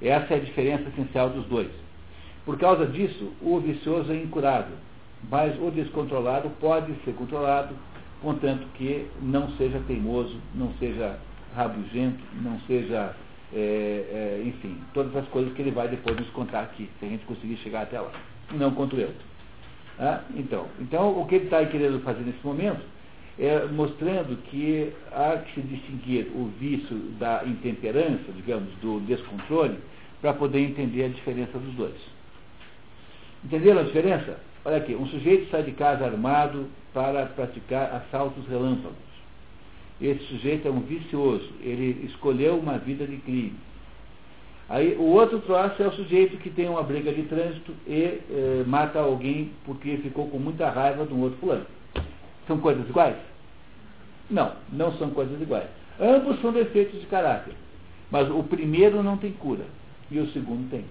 Essa 0.00 0.34
é 0.34 0.36
a 0.36 0.40
diferença 0.40 0.88
essencial 0.88 1.30
dos 1.30 1.44
dois. 1.46 1.70
Por 2.44 2.58
causa 2.58 2.86
disso, 2.86 3.32
o 3.40 3.60
vicioso 3.60 4.10
é 4.10 4.16
incurável, 4.16 4.76
mas 5.30 5.56
o 5.60 5.70
descontrolado 5.70 6.50
pode 6.60 6.92
ser 7.04 7.14
controlado, 7.14 7.74
contanto 8.20 8.66
que 8.74 9.06
não 9.20 9.50
seja 9.52 9.80
teimoso, 9.86 10.40
não 10.54 10.72
seja 10.78 11.18
rabugento, 11.54 12.22
não 12.40 12.58
seja, 12.66 13.14
é, 13.54 13.58
é, 13.58 14.42
enfim, 14.44 14.76
todas 14.92 15.14
as 15.14 15.28
coisas 15.28 15.52
que 15.52 15.62
ele 15.62 15.70
vai 15.70 15.86
depois 15.86 16.16
nos 16.16 16.30
contar 16.30 16.62
aqui, 16.62 16.90
se 16.98 17.06
a 17.06 17.08
gente 17.08 17.24
conseguir 17.26 17.56
chegar 17.58 17.82
até 17.82 18.00
lá. 18.00 18.10
Não 18.52 18.70
contra 18.72 19.00
eu. 19.00 19.10
Ah, 19.98 20.22
então, 20.34 20.66
então, 20.80 21.20
o 21.20 21.26
que 21.26 21.36
ele 21.36 21.44
está 21.44 21.64
querendo 21.66 22.00
fazer 22.02 22.22
nesse 22.22 22.44
momento 22.44 22.80
é 23.38 23.64
mostrando 23.66 24.36
que 24.44 24.92
há 25.12 25.38
que 25.38 25.54
se 25.54 25.66
distinguir 25.66 26.26
o 26.34 26.50
vício 26.58 26.96
da 27.18 27.42
intemperança, 27.46 28.32
digamos, 28.34 28.68
do 28.80 29.00
descontrole, 29.00 29.78
para 30.20 30.32
poder 30.34 30.60
entender 30.60 31.04
a 31.04 31.08
diferença 31.08 31.58
dos 31.58 31.74
dois. 31.74 31.94
Entenderam 33.44 33.80
a 33.80 33.84
diferença? 33.84 34.38
Olha 34.64 34.76
aqui, 34.76 34.94
um 34.94 35.06
sujeito 35.06 35.50
sai 35.50 35.64
de 35.64 35.72
casa 35.72 36.04
armado 36.04 36.66
para 36.94 37.26
praticar 37.26 37.92
assaltos 37.96 38.46
relâmpagos. 38.46 38.96
Esse 40.00 40.24
sujeito 40.26 40.68
é 40.68 40.70
um 40.70 40.80
vicioso, 40.80 41.48
ele 41.60 42.06
escolheu 42.06 42.56
uma 42.56 42.78
vida 42.78 43.06
de 43.06 43.16
crime. 43.18 43.54
Aí 44.68 44.96
o 44.96 45.04
outro 45.04 45.38
troço 45.40 45.82
é 45.82 45.86
o 45.86 45.92
sujeito 45.92 46.36
que 46.38 46.50
tem 46.50 46.68
uma 46.68 46.82
briga 46.82 47.12
de 47.12 47.22
trânsito 47.24 47.74
e 47.86 48.20
eh, 48.30 48.64
mata 48.66 49.00
alguém 49.00 49.50
porque 49.64 49.98
ficou 49.98 50.28
com 50.28 50.38
muita 50.38 50.70
raiva 50.70 51.04
de 51.04 51.12
um 51.12 51.20
outro 51.20 51.38
fulano. 51.38 51.66
São 52.46 52.58
coisas 52.58 52.88
iguais? 52.88 53.16
Não, 54.30 54.52
não 54.72 54.92
são 54.92 55.10
coisas 55.10 55.40
iguais. 55.40 55.68
Ambos 56.00 56.40
são 56.40 56.52
defeitos 56.52 57.00
de 57.00 57.06
caráter. 57.06 57.54
Mas 58.10 58.30
o 58.30 58.42
primeiro 58.44 59.02
não 59.02 59.16
tem 59.16 59.32
cura 59.32 59.64
e 60.10 60.18
o 60.18 60.30
segundo 60.32 60.70
tem. 60.70 60.84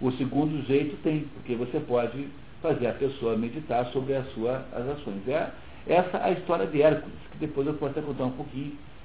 O 0.00 0.10
segundo 0.12 0.66
jeito 0.66 0.96
tem, 1.02 1.26
porque 1.34 1.54
você 1.54 1.78
pode 1.80 2.28
fazer 2.60 2.86
a 2.86 2.92
pessoa 2.92 3.36
meditar 3.36 3.86
sobre 3.86 4.14
a 4.14 4.24
sua, 4.34 4.64
as 4.72 4.88
ações. 4.88 5.26
É 5.28 5.50
essa 5.86 6.16
é 6.18 6.24
a 6.24 6.30
história 6.32 6.66
de 6.66 6.80
Hércules, 6.80 7.18
que 7.32 7.38
depois 7.38 7.66
eu 7.66 7.74
posso 7.74 7.92
até 7.92 8.02
contar 8.02 8.24
um 8.24 8.32
pouquinho 8.32 8.72